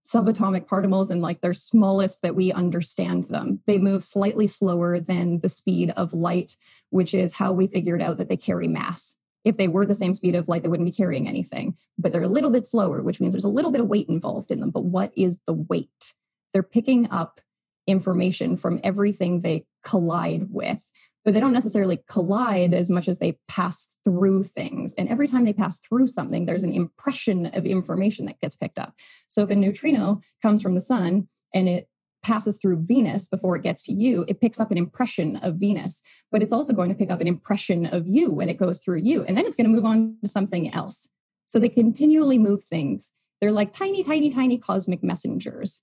subatomic 0.06 0.66
particles 0.66 1.11
and 1.11 1.21
like 1.23 1.40
they're 1.40 1.54
smallest 1.54 2.23
that 2.23 2.37
we 2.37 2.52
understand 2.52 3.25
them. 3.25 3.61
They 3.66 3.78
move 3.78 4.04
slightly 4.04 4.47
slower 4.47 5.00
than 5.00 5.40
the 5.40 5.49
speed 5.49 5.92
of 5.97 6.12
light, 6.12 6.56
which 6.90 7.12
is 7.12 7.35
how 7.35 7.52
we 7.52 7.66
figured 7.66 8.02
out 8.02 8.18
that 8.18 8.28
they 8.28 8.37
carry 8.37 8.68
mass. 8.68 9.16
If 9.44 9.56
they 9.56 9.68
were 9.68 9.87
the 9.87 9.94
same 9.94 10.14
speed 10.14 10.37
of 10.37 10.49
light, 10.49 10.62
they 10.62 10.68
wouldn't 10.68 10.87
be 10.87 10.97
carrying 10.97 11.28
anything. 11.28 11.76
But 11.99 12.12
they're 12.12 12.23
a 12.23 12.28
little 12.28 12.50
bit 12.50 12.66
slower, 12.66 13.02
which 13.02 13.21
means 13.21 13.32
there's 13.32 13.42
a 13.42 13.49
little 13.49 13.73
bit 13.73 13.80
of 13.80 13.88
weight 13.88 14.09
involved 14.09 14.52
in 14.52 14.61
them. 14.61 14.71
But 14.71 14.85
what 14.85 15.12
is 15.16 15.40
the 15.47 15.54
weight? 15.54 16.14
They're 16.52 16.62
picking 16.62 17.10
up 17.10 17.41
information 17.88 18.56
from 18.56 18.80
everything 18.84 19.41
they 19.41 19.67
collide 19.82 20.49
with 20.50 20.88
but 21.25 21.35
they 21.35 21.41
don't 21.41 21.52
necessarily 21.52 22.02
collide 22.08 22.75
as 22.75 22.91
much 22.91 23.08
as 23.08 23.19
they 23.19 23.39
pass 23.49 23.89
through 24.04 24.43
things. 24.43 24.95
And 24.95 25.08
every 25.08 25.28
time 25.28 25.45
they 25.45 25.52
pass 25.52 25.80
through 25.80 26.08
something, 26.08 26.45
there's 26.45 26.63
an 26.63 26.73
impression 26.73 27.47
of 27.47 27.65
information 27.65 28.26
that 28.26 28.41
gets 28.41 28.56
picked 28.56 28.78
up. 28.78 28.95
So 29.28 29.43
if 29.43 29.50
a 29.50 29.56
neutrino 29.56 30.21
comes 30.43 30.63
from 30.63 30.75
the 30.75 30.80
sun 30.80 31.28
and 31.54 31.69
it 31.69 31.89
passes 32.23 32.58
through 32.58 32.85
Venus 32.85 33.28
before 33.28 33.56
it 33.56 33.63
gets 33.63 33.82
to 33.85 33.93
you, 33.93 34.25
it 34.28 34.41
picks 34.41 34.61
up 34.61 34.71
an 34.71 34.78
impression 34.78 35.37
of 35.37 35.56
Venus, 35.56 36.02
but 36.30 36.43
it's 36.43 36.52
also 36.52 36.73
going 36.73 36.89
to 36.89 36.95
pick 36.95 37.11
up 37.11 37.21
an 37.21 37.26
impression 37.26 37.87
of 37.87 38.06
you 38.06 38.30
when 38.30 38.49
it 38.49 38.58
goes 38.58 38.80
through 38.80 38.99
you. 38.99 39.25
And 39.25 39.37
then 39.37 39.45
it's 39.45 39.56
going 39.56 39.69
to 39.69 39.75
move 39.75 39.85
on 39.85 40.17
to 40.23 40.28
something 40.28 40.73
else. 40.73 41.08
So 41.47 41.58
they 41.58 41.69
continually 41.69 42.39
move 42.39 42.65
things. 42.65 43.13
They're 43.41 43.52
like 43.52 43.73
tiny, 43.73 44.04
tiny, 44.04 44.30
tiny 44.30 44.56
cosmic 44.56 45.02
messengers. 45.02 45.82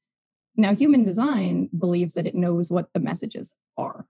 Now, 0.55 0.73
human 0.73 1.03
design 1.03 1.69
believes 1.77 2.13
that 2.13 2.25
it 2.25 2.35
knows 2.35 2.71
what 2.71 2.87
the 2.93 2.99
messages 2.99 3.53
are. 3.77 4.05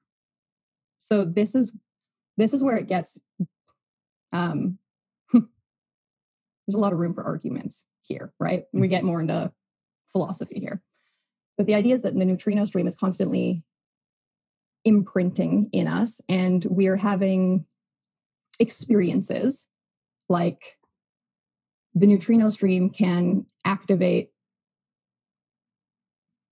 So 0.99 1.25
this 1.25 1.55
is 1.55 1.71
this 2.37 2.53
is 2.53 2.61
where 2.61 2.77
it 2.77 2.87
gets 2.87 3.17
um 4.31 4.77
there's 5.33 5.45
a 6.75 6.79
lot 6.79 6.93
of 6.93 6.99
room 6.99 7.13
for 7.13 7.23
arguments 7.23 7.85
here, 8.03 8.31
right? 8.39 8.65
We 8.73 8.87
get 8.87 9.03
more 9.03 9.21
into 9.21 9.51
philosophy 10.11 10.59
here. 10.59 10.81
But 11.57 11.65
the 11.65 11.75
idea 11.75 11.95
is 11.95 12.03
that 12.03 12.15
the 12.15 12.25
neutrino 12.25 12.65
stream 12.65 12.87
is 12.87 12.95
constantly 12.95 13.63
imprinting 14.85 15.69
in 15.73 15.87
us 15.87 16.21
and 16.29 16.63
we 16.65 16.87
are 16.87 16.95
having 16.95 17.65
experiences 18.59 19.67
like 20.29 20.77
the 21.93 22.07
neutrino 22.07 22.49
stream 22.49 22.89
can 22.89 23.45
activate 23.65 24.29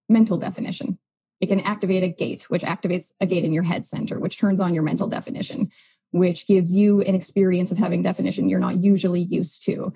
mental 0.10 0.38
definition 0.38 0.98
it 1.40 1.48
can 1.48 1.60
activate 1.62 2.04
a 2.04 2.08
gate, 2.08 2.50
which 2.50 2.64
activates 2.64 3.12
a 3.22 3.26
gate 3.26 3.44
in 3.44 3.54
your 3.54 3.64
head 3.64 3.86
center, 3.86 4.20
which 4.20 4.38
turns 4.38 4.60
on 4.60 4.74
your 4.74 4.84
mental 4.84 5.08
definition, 5.08 5.72
which 6.12 6.48
gives 6.48 6.74
you 6.74 7.02
an 7.02 7.16
experience 7.16 7.72
of 7.72 7.78
having 7.78 8.02
definition 8.02 8.50
you're 8.50 8.60
not 8.60 8.78
usually 8.78 9.22
used 9.22 9.64
to. 9.66 9.94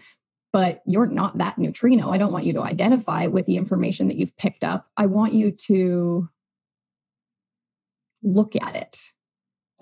But 0.54 0.82
you're 0.86 1.08
not 1.08 1.38
that 1.38 1.58
neutrino. 1.58 2.10
I 2.10 2.18
don't 2.18 2.34
want 2.34 2.46
you 2.46 2.52
to 2.54 2.62
identify 2.62 3.28
with 3.28 3.46
the 3.46 3.56
information 3.56 4.10
that 4.10 4.18
you've 4.18 4.36
picked 4.36 4.66
up. 4.66 4.88
I 4.98 5.06
want 5.06 5.34
you 5.34 5.52
to 5.52 6.30
look 8.22 8.56
at 8.58 8.76
it. 8.76 9.00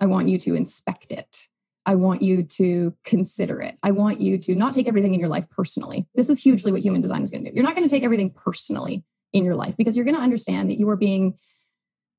I 0.00 0.06
want 0.06 0.28
you 0.28 0.38
to 0.38 0.54
inspect 0.54 1.10
it. 1.10 1.48
I 1.86 1.96
want 1.96 2.22
you 2.22 2.44
to 2.44 2.94
consider 3.04 3.60
it. 3.60 3.78
I 3.82 3.90
want 3.90 4.20
you 4.20 4.38
to 4.38 4.54
not 4.54 4.74
take 4.74 4.86
everything 4.86 5.12
in 5.12 5.20
your 5.20 5.28
life 5.28 5.50
personally. 5.50 6.06
This 6.14 6.30
is 6.30 6.38
hugely 6.38 6.72
what 6.72 6.82
human 6.82 7.00
design 7.00 7.22
is 7.22 7.30
going 7.30 7.44
to 7.44 7.50
do. 7.50 7.54
You're 7.56 7.64
not 7.64 7.74
going 7.74 7.88
to 7.88 7.92
take 7.92 8.04
everything 8.04 8.30
personally 8.30 9.02
in 9.32 9.44
your 9.44 9.54
life 9.54 9.76
because 9.76 9.96
you're 9.96 10.04
going 10.04 10.16
to 10.16 10.22
understand 10.22 10.70
that 10.70 10.78
you 10.78 10.88
are 10.88 10.96
being 10.96 11.34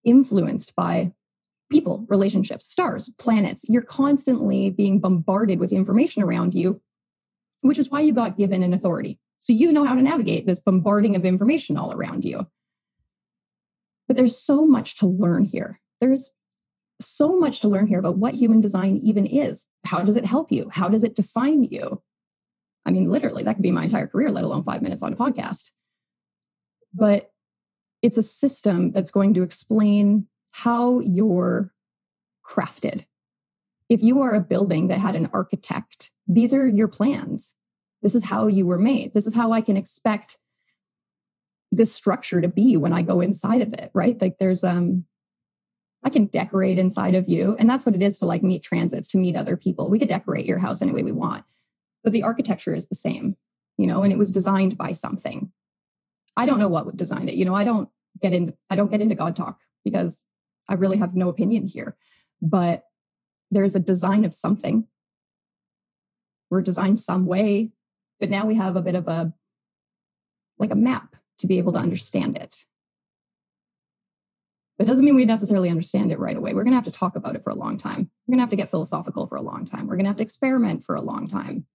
influenced 0.04 0.76
by 0.76 1.12
people, 1.70 2.06
relationships, 2.10 2.66
stars, 2.66 3.10
planets. 3.18 3.66
You're 3.68 3.82
constantly 3.82 4.70
being 4.70 5.00
bombarded 5.00 5.60
with 5.60 5.72
information 5.72 6.22
around 6.22 6.54
you, 6.54 6.82
which 7.62 7.80
is 7.80 7.90
why 7.90 8.02
you 8.02 8.14
got 8.14 8.38
given 8.38 8.62
an 8.62 8.74
authority. 8.74 9.20
So 9.38 9.54
you 9.54 9.72
know 9.72 9.86
how 9.86 9.96
to 9.96 10.02
navigate 10.02 10.46
this 10.46 10.60
bombarding 10.60 11.16
of 11.16 11.26
information 11.26 11.78
all 11.78 11.94
around 11.94 12.26
you. 12.26 12.46
But 14.08 14.18
there's 14.18 14.38
so 14.38 14.68
much 14.68 14.98
to 14.98 15.08
learn 15.08 15.46
here. 15.46 15.80
There's 16.00 16.32
so 17.00 17.40
much 17.40 17.62
to 17.62 17.68
learn 17.68 17.88
here 17.88 18.00
about 18.00 18.18
what 18.18 18.36
human 18.36 18.62
design 18.62 19.02
even 19.04 19.26
is. 19.26 19.66
How 19.86 20.04
does 20.04 20.18
it 20.18 20.26
help 20.26 20.52
you? 20.52 20.70
How 20.72 20.90
does 20.90 21.04
it 21.04 21.16
define 21.16 21.64
you? 21.64 22.02
I 22.86 22.92
mean, 22.92 23.10
literally, 23.10 23.44
that 23.44 23.56
could 23.56 23.64
be 23.64 23.72
my 23.72 23.84
entire 23.84 24.08
career, 24.08 24.30
let 24.30 24.44
alone 24.44 24.64
five 24.64 24.82
minutes 24.82 25.02
on 25.02 25.14
a 25.14 25.16
podcast. 25.16 25.72
But 26.94 27.31
it's 28.02 28.18
a 28.18 28.24
system 28.24 28.92
that's 28.92 29.12
going 29.12 29.34
to 29.36 29.44
explain 29.44 30.28
how 30.52 31.00
you're 31.00 31.74
crafted. 32.46 33.06
If 33.90 34.02
you 34.02 34.22
are 34.22 34.34
a 34.34 34.40
building 34.42 34.88
that 34.88 35.00
had 35.00 35.16
an 35.16 35.30
architect, 35.34 36.12
these 36.28 36.54
are 36.54 36.68
your 36.68 36.88
plans. 36.88 37.54
This 38.02 38.16
is 38.16 38.26
how 38.26 38.48
you 38.48 38.66
were 38.66 38.80
made. 38.80 39.14
This 39.14 39.28
is 39.28 39.36
how 39.36 39.52
I 39.52 39.62
can 39.62 39.78
expect 39.78 40.38
this 41.72 41.94
structure 41.94 42.42
to 42.42 42.48
be 42.48 42.76
when 42.76 42.94
I 42.94 43.02
go 43.02 43.22
inside 43.22 43.62
of 43.62 43.74
it, 43.74 43.92
right? 43.94 44.20
Like 44.22 44.38
there's 44.40 44.64
um 44.64 45.06
I 46.04 46.10
can 46.10 46.26
decorate 46.26 46.80
inside 46.80 47.16
of 47.16 47.30
you. 47.30 47.56
And 47.60 47.70
that's 47.70 47.86
what 47.86 47.96
it 47.96 48.02
is 48.02 48.18
to 48.20 48.26
like 48.26 48.42
meet 48.42 48.64
transits, 48.64 49.08
to 49.10 49.20
meet 49.20 49.36
other 49.36 49.56
people. 49.56 49.90
We 49.90 50.00
could 50.00 50.08
decorate 50.08 50.48
your 50.48 50.58
house 50.58 50.82
any 50.82 50.92
way 50.92 51.04
we 51.04 51.12
want. 51.12 51.46
But 52.04 52.12
the 52.12 52.24
architecture 52.24 52.74
is 52.74 52.88
the 52.88 52.96
same, 52.96 53.38
you 53.78 53.86
know, 53.86 54.02
and 54.02 54.12
it 54.12 54.18
was 54.18 54.32
designed 54.32 54.78
by 54.78 54.94
something. 54.94 55.52
I 56.38 56.46
don't 56.46 56.60
know 56.60 56.68
what 56.68 56.96
designed 56.96 57.30
it. 57.30 57.36
You 57.36 57.46
know, 57.46 57.56
I 57.56 57.64
don't 57.64 57.90
get 58.22 58.34
into 58.34 58.54
I 58.70 58.76
don't 58.76 58.92
get 58.92 59.02
into 59.02 59.16
God 59.16 59.36
talk 59.36 59.60
because 59.84 60.26
I 60.68 60.76
really 60.76 60.98
have 60.98 61.16
no 61.16 61.30
opinion 61.30 61.68
here. 61.68 61.96
But 62.42 62.84
there's 63.52 63.76
a 63.76 63.80
design 63.80 64.26
of 64.26 64.34
something. 64.34 64.88
We're 66.50 66.62
designed 66.62 67.00
some 67.00 67.26
way, 67.26 67.72
but 68.20 68.30
now 68.30 68.46
we 68.46 68.56
have 68.56 68.76
a 68.76 68.82
bit 68.82 68.96
of 68.96 69.08
a 69.08 69.34
like 70.58 70.72
a 70.72 70.76
map 70.76 71.16
to 71.40 71.48
be 71.48 71.58
able 71.58 71.74
to 71.74 71.80
understand 71.80 72.38
it. 72.38 72.66
That 74.78 74.88
doesn't 74.88 75.06
mean 75.06 75.16
we 75.16 75.26
necessarily 75.26 75.70
understand 75.70 76.12
it 76.12 76.20
right 76.20 76.36
away. 76.36 76.54
We're 76.54 76.64
going 76.64 76.72
to 76.72 76.78
have 76.78 76.86
to 76.86 76.92
talk 76.92 77.16
about 77.16 77.36
it 77.36 77.44
for 77.44 77.52
a 77.52 77.56
long 77.56 77.78
time. 77.78 78.10
We're 78.26 78.34
going 78.34 78.40
to 78.40 78.44
have 78.44 78.50
to 78.50 78.56
get 78.56 78.70
philosophical 78.70 79.28
for 79.28 79.36
a 79.36 79.42
long 79.42 79.66
time. 79.66 79.86
We're 79.86 79.96
going 79.96 80.06
to 80.06 80.10
have 80.10 80.18
to 80.18 80.24
experiment 80.24 80.84
for 80.84 80.96
a 80.96 81.02
long 81.02 81.28
time. 81.28 81.66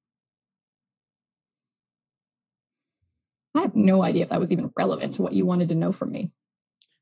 Have 3.67 3.77
no 3.77 4.03
idea 4.03 4.23
if 4.23 4.31
that 4.31 4.41
was 4.41 4.53
even 4.53 4.73
relevant 4.77 5.15
to 5.15 5.23
what 5.23 5.33
you 5.33 5.47
wanted 5.47 5.69
to 5.69 5.75
know 5.75 5.93
from 5.93 6.13
me. 6.13 6.31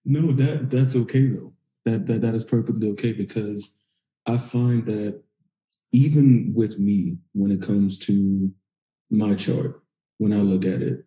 No, 0.04 0.32
that 0.32 0.70
that's 0.70 0.96
okay 0.96 1.28
though. 1.28 1.52
That 1.84 2.06
that 2.06 2.20
that 2.22 2.34
is 2.34 2.44
perfectly 2.44 2.88
okay 2.90 3.12
because 3.12 3.76
I 4.26 4.38
find 4.38 4.84
that 4.86 5.22
even 5.92 6.52
with 6.54 6.78
me, 6.78 7.18
when 7.32 7.52
it 7.52 7.62
comes 7.62 7.98
to 8.00 8.50
my 9.10 9.34
chart, 9.34 9.82
when 10.18 10.32
I 10.32 10.38
look 10.38 10.64
at 10.64 10.82
it, 10.82 11.04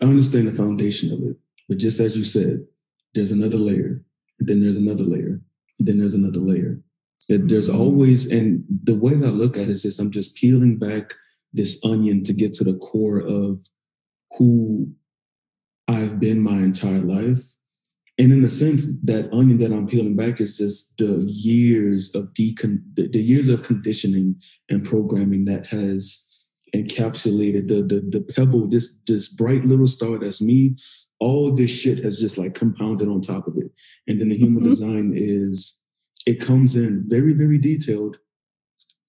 I 0.00 0.04
understand 0.04 0.48
the 0.48 0.52
foundation 0.52 1.12
of 1.12 1.22
it. 1.22 1.36
But 1.68 1.78
just 1.78 2.00
as 2.00 2.16
you 2.16 2.24
said, 2.24 2.66
there's 3.14 3.30
another 3.30 3.56
layer, 3.56 4.04
then 4.38 4.60
there's 4.60 4.76
another 4.76 5.04
layer, 5.04 5.40
then 5.78 5.98
there's 5.98 6.14
another 6.14 6.40
layer. 6.40 6.80
There's 7.28 7.68
mm-hmm. 7.68 7.80
always, 7.80 8.30
and 8.30 8.64
the 8.84 8.96
way 8.96 9.14
that 9.14 9.26
I 9.26 9.30
look 9.30 9.56
at 9.56 9.64
it 9.64 9.70
is 9.70 9.82
just 9.82 10.00
I'm 10.00 10.10
just 10.10 10.34
peeling 10.34 10.76
back 10.76 11.14
this 11.52 11.82
onion 11.84 12.24
to 12.24 12.32
get 12.32 12.52
to 12.54 12.64
the 12.64 12.74
core 12.74 13.20
of 13.20 13.60
who 14.36 14.90
I've 15.88 16.18
been 16.20 16.40
my 16.40 16.56
entire 16.56 17.00
life. 17.00 17.42
And 18.18 18.32
in 18.32 18.44
a 18.44 18.50
sense, 18.50 18.98
that 19.04 19.32
onion 19.32 19.58
that 19.58 19.72
I'm 19.72 19.88
peeling 19.88 20.16
back 20.16 20.40
is 20.40 20.58
just 20.58 20.96
the 20.98 21.24
years 21.26 22.14
of 22.14 22.32
decon 22.34 22.82
the, 22.94 23.08
the 23.08 23.22
years 23.22 23.48
of 23.48 23.62
conditioning 23.62 24.36
and 24.68 24.84
programming 24.84 25.46
that 25.46 25.66
has 25.66 26.28
encapsulated 26.74 27.68
the, 27.68 27.82
the 27.82 28.02
the 28.08 28.20
pebble, 28.34 28.68
this 28.68 28.98
this 29.06 29.28
bright 29.28 29.64
little 29.64 29.86
star 29.86 30.18
that's 30.18 30.42
me. 30.42 30.76
All 31.20 31.54
this 31.54 31.70
shit 31.70 32.04
has 32.04 32.18
just 32.20 32.36
like 32.36 32.54
compounded 32.54 33.08
on 33.08 33.22
top 33.22 33.46
of 33.46 33.56
it. 33.56 33.70
And 34.06 34.20
then 34.20 34.28
the 34.28 34.36
human 34.36 34.62
mm-hmm. 34.62 34.70
design 34.70 35.12
is 35.16 35.80
it 36.26 36.40
comes 36.40 36.76
in 36.76 37.04
very, 37.06 37.32
very 37.32 37.58
detailed 37.58 38.18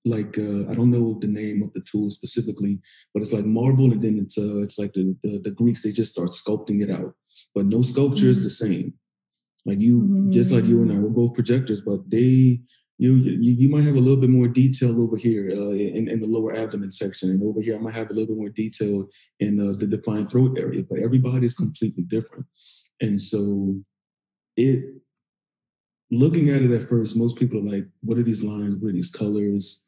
like 0.06 0.38
uh, 0.38 0.70
I 0.70 0.76
don't 0.76 0.92
know 0.92 1.18
the 1.22 1.28
name 1.28 1.64
of 1.64 1.74
the 1.74 1.82
tool 1.82 2.12
specifically, 2.12 2.80
but 3.14 3.22
it's 3.22 3.34
like 3.34 3.46
marble, 3.46 3.92
and 3.92 4.02
then 4.02 4.20
it's 4.20 4.38
uh, 4.38 4.62
it's 4.62 4.78
like 4.78 4.94
the, 4.94 5.16
the, 5.24 5.40
the 5.40 5.52
Greeks 5.52 5.82
they 5.82 5.92
just 5.92 6.12
start 6.14 6.30
sculpting 6.30 6.82
it 6.82 6.90
out. 6.90 7.14
But 7.56 7.68
no 7.68 7.82
sculpture 7.82 8.24
mm-hmm. 8.24 8.32
is 8.32 8.44
the 8.44 8.50
same. 8.50 8.94
Like 9.66 9.80
you, 9.80 10.02
mm-hmm. 10.02 10.32
just 10.32 10.52
like 10.52 10.66
you 10.66 10.82
and 10.82 10.92
I, 10.92 10.96
we're 10.96 11.10
both 11.10 11.36
projectors, 11.36 11.82
but 11.82 12.10
they 12.10 12.60
you 12.98 13.16
you, 13.16 13.54
you 13.54 13.70
might 13.70 13.86
have 13.86 13.96
a 13.96 14.00
little 14.00 14.20
bit 14.20 14.30
more 14.30 14.48
detail 14.48 15.02
over 15.02 15.16
here 15.16 15.52
uh, 15.52 15.72
in, 15.72 16.10
in 16.10 16.20
the 16.20 16.28
lower 16.28 16.54
abdomen 16.54 16.92
section, 16.92 17.30
and 17.30 17.42
over 17.42 17.62
here 17.62 17.76
I 17.76 17.80
might 17.80 17.96
have 17.96 18.10
a 18.10 18.14
little 18.14 18.36
bit 18.36 18.38
more 18.38 18.50
detail 18.50 19.08
in 19.40 19.60
uh, 19.60 19.74
the 19.78 19.88
defined 19.88 20.30
throat 20.30 20.58
area. 20.60 20.84
But 20.90 21.00
everybody 21.00 21.46
is 21.46 21.54
completely 21.54 22.04
different, 22.04 22.46
and 23.00 23.22
so 23.22 23.76
it 24.58 24.84
looking 26.14 26.50
at 26.50 26.62
it 26.62 26.72
at 26.72 26.88
first, 26.88 27.18
most 27.18 27.36
people 27.38 27.60
are 27.60 27.72
like, 27.72 27.86
what 28.02 28.18
are 28.18 28.24
these 28.24 28.44
lines? 28.44 28.76
What 28.76 28.90
are 28.90 28.94
these 28.94 29.10
colors? 29.10 29.84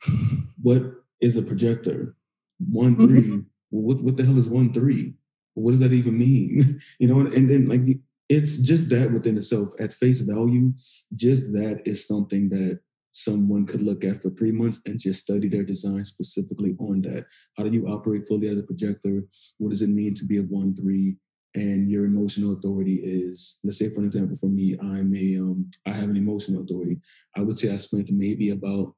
what 0.62 0.84
is 1.22 1.36
a 1.36 1.42
projector? 1.42 2.16
One, 2.60 2.96
mm-hmm. 2.96 3.08
three. 3.08 3.30
Well, 3.72 3.84
what, 3.84 4.04
what 4.04 4.18
the 4.18 4.26
hell 4.26 4.38
is 4.38 4.50
one, 4.50 4.74
three? 4.74 5.14
What 5.54 5.72
does 5.72 5.80
that 5.82 5.94
even 5.94 6.18
mean? 6.18 6.82
you 7.00 7.08
know, 7.08 7.20
and 7.20 7.50
then 7.50 7.68
like 7.68 7.82
it's 8.28 8.58
just 8.58 8.90
that 8.90 9.12
within 9.12 9.38
itself 9.38 9.70
at 9.80 9.94
face 9.94 10.22
value, 10.22 10.74
just 11.16 11.54
that 11.54 11.82
is 11.86 12.08
something 12.08 12.50
that 12.50 12.80
someone 13.12 13.66
could 13.66 13.82
look 13.82 14.04
at 14.04 14.22
for 14.22 14.30
three 14.32 14.52
months 14.52 14.82
and 14.86 15.00
just 15.00 15.24
study 15.24 15.48
their 15.48 15.64
design 15.64 16.04
specifically 16.04 16.76
on 16.80 17.02
that. 17.02 17.26
How 17.58 17.64
do 17.64 17.72
you 17.72 17.88
operate 17.88 18.28
fully 18.28 18.50
as 18.50 18.58
a 18.58 18.64
projector? 18.64 19.24
What 19.58 19.70
does 19.70 19.82
it 19.82 19.90
mean 19.90 20.16
to 20.16 20.26
be 20.26 20.38
a 20.38 20.42
one, 20.42 20.76
three? 20.76 21.16
And 21.56 21.90
your 21.90 22.06
emotional 22.06 22.54
authority 22.54 22.96
is 22.96 23.60
let's 23.64 23.80
say 23.80 23.90
for 23.90 24.02
an 24.02 24.08
example 24.08 24.36
for 24.36 24.48
me 24.48 24.78
i'm 24.82 25.16
a 25.16 25.38
um 25.38 25.70
i 25.86 25.92
have 25.92 26.10
an 26.10 26.18
emotional 26.18 26.62
authority. 26.62 26.98
I 27.36 27.42
would 27.42 27.58
say 27.58 27.74
i 27.74 27.78
spent 27.78 28.12
maybe 28.12 28.50
about 28.50 28.94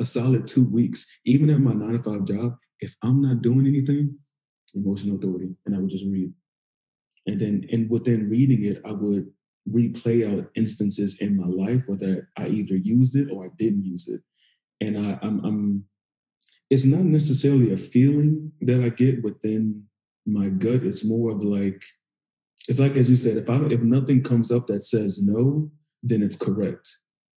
a 0.00 0.06
solid 0.06 0.48
two 0.48 0.64
weeks 0.64 1.06
even 1.24 1.50
at 1.50 1.60
my 1.60 1.72
nine 1.72 1.92
to 1.92 2.02
five 2.02 2.24
job 2.24 2.56
if 2.80 2.96
i'm 3.02 3.20
not 3.20 3.42
doing 3.42 3.66
anything 3.66 4.16
emotional 4.74 5.16
authority 5.16 5.54
and 5.64 5.76
i 5.76 5.78
would 5.78 5.90
just 5.90 6.04
read. 6.06 6.32
And 7.26 7.40
then 7.40 7.66
and 7.70 7.90
within 7.90 8.28
reading 8.30 8.64
it 8.64 8.80
i 8.84 8.92
would 8.92 9.30
replay 9.70 10.18
out 10.26 10.50
instances 10.54 11.18
in 11.20 11.36
my 11.36 11.46
life 11.46 11.82
where 11.86 11.98
that 11.98 12.26
i 12.36 12.48
either 12.48 12.76
used 12.76 13.16
it 13.16 13.30
or 13.30 13.46
i 13.46 13.48
didn't 13.58 13.84
use 13.84 14.08
it. 14.08 14.22
And 14.80 14.98
I, 14.98 15.18
I'm, 15.22 15.44
I'm 15.44 15.84
it's 16.70 16.84
not 16.84 17.04
necessarily 17.04 17.72
a 17.72 17.76
feeling 17.76 18.52
that 18.60 18.82
i 18.82 18.88
get 18.88 19.22
within 19.22 19.84
my 20.26 20.48
gut 20.48 20.82
it's 20.82 21.04
more 21.04 21.30
of 21.30 21.42
like 21.42 21.82
it's 22.68 22.78
like 22.78 22.96
as 22.96 23.08
you 23.08 23.16
said 23.16 23.36
if 23.36 23.48
i 23.48 23.56
if 23.66 23.80
nothing 23.80 24.22
comes 24.22 24.50
up 24.50 24.66
that 24.66 24.84
says 24.84 25.22
no 25.22 25.70
then 26.02 26.22
it's 26.22 26.36
correct 26.36 26.88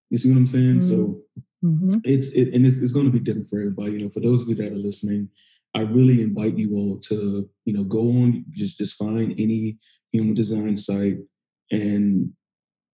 you 0.10 0.18
see 0.18 0.30
what 0.30 0.38
i'm 0.38 0.48
saying 0.48 0.80
mm-hmm. 0.80 0.90
so 0.90 1.22
mm-hmm. 1.64 1.96
it's 2.04 2.30
it 2.30 2.54
and 2.54 2.66
it's, 2.66 2.78
it's 2.78 2.94
going 2.94 3.06
to 3.06 3.12
be 3.12 3.20
different 3.20 3.50
for 3.50 3.60
everybody 3.60 3.94
you 3.94 4.00
know 4.00 4.10
for 4.10 4.22
those 4.22 4.42
of 4.42 4.50
you 4.50 4.56
that 4.56 4.72
are 4.72 4.76
listening 4.76 5.30
i 5.76 5.82
really 5.82 6.22
invite 6.22 6.58
you 6.58 6.76
all 6.76 7.00
to 7.00 7.50
you 7.66 7.74
know 7.74 7.84
go 7.84 8.00
on 8.00 8.44
just 8.52 8.78
just 8.78 8.98
find 8.98 9.34
any 9.34 9.78
human 10.12 10.34
design 10.34 10.76
site 10.76 11.18
and 11.72 12.32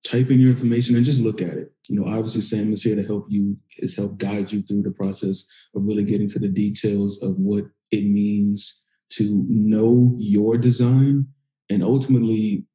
type 0.03 0.29
in 0.29 0.39
your 0.39 0.51
information 0.51 0.95
and 0.95 1.05
just 1.05 1.21
look 1.21 1.41
at 1.41 1.53
it 1.53 1.71
you 1.89 1.99
know 1.99 2.05
obviously 2.05 2.41
sam 2.41 2.73
is 2.73 2.83
here 2.83 2.95
to 2.95 3.03
help 3.03 3.25
you 3.29 3.57
is 3.77 3.95
help 3.95 4.17
guide 4.17 4.51
you 4.51 4.61
through 4.61 4.83
the 4.83 4.91
process 4.91 5.47
of 5.75 5.83
really 5.85 6.03
getting 6.03 6.27
to 6.27 6.39
the 6.39 6.49
details 6.49 7.21
of 7.23 7.35
what 7.37 7.63
it 7.91 8.05
means 8.05 8.84
to 9.17 9.45
know 9.47 10.15
your 10.17 10.57
design. 10.57 11.27
And 11.69 11.83
ultimately, 11.83 12.65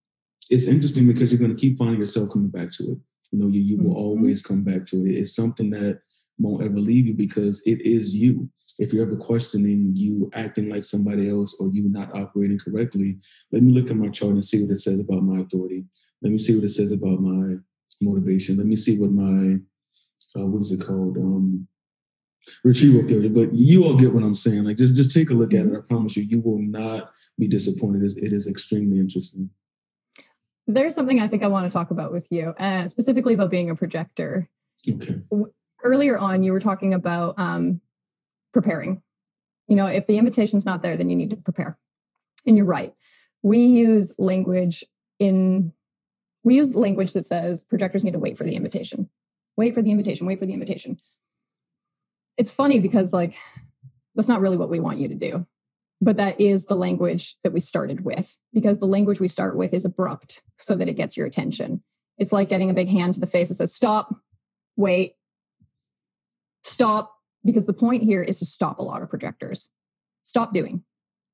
it's 0.50 0.66
interesting 0.66 1.06
because 1.06 1.30
you're 1.30 1.38
going 1.38 1.56
to 1.56 1.60
keep 1.60 1.78
finding 1.78 2.00
yourself 2.00 2.30
coming 2.32 2.48
back 2.48 2.72
to 2.72 2.92
it. 2.92 2.98
You 3.30 3.38
know, 3.38 3.46
you, 3.46 3.60
you 3.60 3.78
will 3.78 3.90
mm-hmm. 3.90 4.00
always 4.00 4.42
come 4.42 4.64
back 4.64 4.86
to 4.86 5.06
it. 5.06 5.12
It's 5.12 5.36
something 5.36 5.70
that 5.70 6.00
won't 6.38 6.64
ever 6.64 6.76
leave 6.76 7.06
you 7.06 7.14
because 7.14 7.62
it 7.66 7.80
is 7.82 8.14
you. 8.14 8.48
If 8.78 8.92
you're 8.92 9.06
ever 9.06 9.16
questioning 9.16 9.92
you 9.94 10.30
acting 10.34 10.68
like 10.68 10.84
somebody 10.84 11.28
else 11.28 11.56
or 11.60 11.68
you 11.68 11.88
not 11.88 12.14
operating 12.16 12.58
correctly, 12.58 13.18
let 13.52 13.62
me 13.62 13.72
look 13.72 13.90
at 13.90 13.96
my 13.96 14.08
chart 14.08 14.32
and 14.32 14.44
see 14.44 14.62
what 14.62 14.70
it 14.72 14.76
says 14.76 15.00
about 15.00 15.22
my 15.22 15.40
authority. 15.40 15.84
Let 16.22 16.32
me 16.32 16.38
see 16.38 16.54
what 16.54 16.64
it 16.64 16.70
says 16.70 16.90
about 16.92 17.20
my 17.20 17.56
motivation. 18.00 18.56
Let 18.56 18.66
me 18.66 18.76
see 18.76 18.98
what 18.98 19.12
my 19.12 19.58
uh, 20.36 20.46
what 20.46 20.60
is 20.60 20.72
it 20.72 20.80
called? 20.80 21.16
Um, 21.18 21.66
retrieval 22.64 23.06
theory. 23.06 23.28
But 23.28 23.54
you 23.54 23.84
all 23.84 23.94
get 23.94 24.12
what 24.12 24.22
I'm 24.22 24.34
saying. 24.34 24.64
Like 24.64 24.76
just 24.76 24.96
just 24.96 25.12
take 25.12 25.30
a 25.30 25.34
look 25.34 25.54
at 25.54 25.66
it. 25.66 25.72
I 25.76 25.80
promise 25.80 26.16
you, 26.16 26.24
you 26.24 26.40
will 26.40 26.58
not 26.58 27.12
be 27.38 27.48
disappointed. 27.48 28.02
It 28.16 28.32
is 28.32 28.46
extremely 28.46 28.98
interesting. 28.98 29.50
There's 30.66 30.94
something 30.94 31.20
I 31.20 31.28
think 31.28 31.42
I 31.42 31.48
want 31.48 31.66
to 31.66 31.72
talk 31.72 31.90
about 31.90 32.12
with 32.12 32.26
you, 32.30 32.50
uh, 32.58 32.86
specifically 32.88 33.34
about 33.34 33.50
being 33.50 33.70
a 33.70 33.76
projector. 33.76 34.48
Okay. 34.88 35.20
Earlier 35.82 36.18
on, 36.18 36.42
you 36.42 36.52
were 36.52 36.60
talking 36.60 36.94
about 36.94 37.38
um, 37.38 37.80
preparing. 38.52 39.02
You 39.66 39.76
know, 39.76 39.86
if 39.86 40.06
the 40.06 40.18
invitation's 40.18 40.64
not 40.64 40.82
there, 40.82 40.96
then 40.96 41.10
you 41.10 41.16
need 41.16 41.30
to 41.30 41.36
prepare. 41.36 41.78
And 42.46 42.56
you're 42.56 42.66
right. 42.66 42.94
We 43.42 43.58
use 43.66 44.14
language 44.18 44.84
in 45.18 45.72
we 46.42 46.56
use 46.56 46.74
language 46.74 47.12
that 47.12 47.26
says 47.26 47.64
projectors 47.64 48.02
need 48.02 48.12
to 48.12 48.18
wait 48.18 48.38
for 48.38 48.44
the 48.44 48.54
invitation. 48.54 49.10
Wait 49.56 49.74
for 49.74 49.82
the 49.82 49.90
invitation, 49.90 50.26
wait 50.26 50.38
for 50.38 50.46
the 50.46 50.54
invitation 50.54 50.96
it's 52.40 52.50
funny 52.50 52.80
because 52.80 53.12
like 53.12 53.34
that's 54.14 54.28
not 54.28 54.40
really 54.40 54.56
what 54.56 54.70
we 54.70 54.80
want 54.80 54.98
you 54.98 55.08
to 55.08 55.14
do 55.14 55.46
but 56.00 56.16
that 56.16 56.40
is 56.40 56.66
the 56.66 56.76
language 56.76 57.36
that 57.44 57.52
we 57.52 57.60
started 57.60 58.04
with 58.04 58.36
because 58.54 58.78
the 58.78 58.86
language 58.86 59.20
we 59.20 59.28
start 59.28 59.56
with 59.56 59.74
is 59.74 59.84
abrupt 59.84 60.42
so 60.56 60.74
that 60.74 60.88
it 60.88 60.96
gets 60.96 61.16
your 61.16 61.26
attention. 61.26 61.82
It's 62.16 62.32
like 62.32 62.48
getting 62.48 62.70
a 62.70 62.74
big 62.74 62.88
hand 62.88 63.14
to 63.14 63.20
the 63.20 63.26
face 63.26 63.48
that 63.48 63.54
says 63.54 63.74
stop. 63.74 64.14
Wait. 64.76 65.14
Stop. 66.64 67.14
Because 67.44 67.66
the 67.66 67.72
point 67.72 68.02
here 68.02 68.22
is 68.22 68.38
to 68.38 68.46
stop 68.46 68.78
a 68.78 68.82
lot 68.82 69.02
of 69.02 69.10
projectors. 69.10 69.70
Stop 70.22 70.52
doing. 70.52 70.84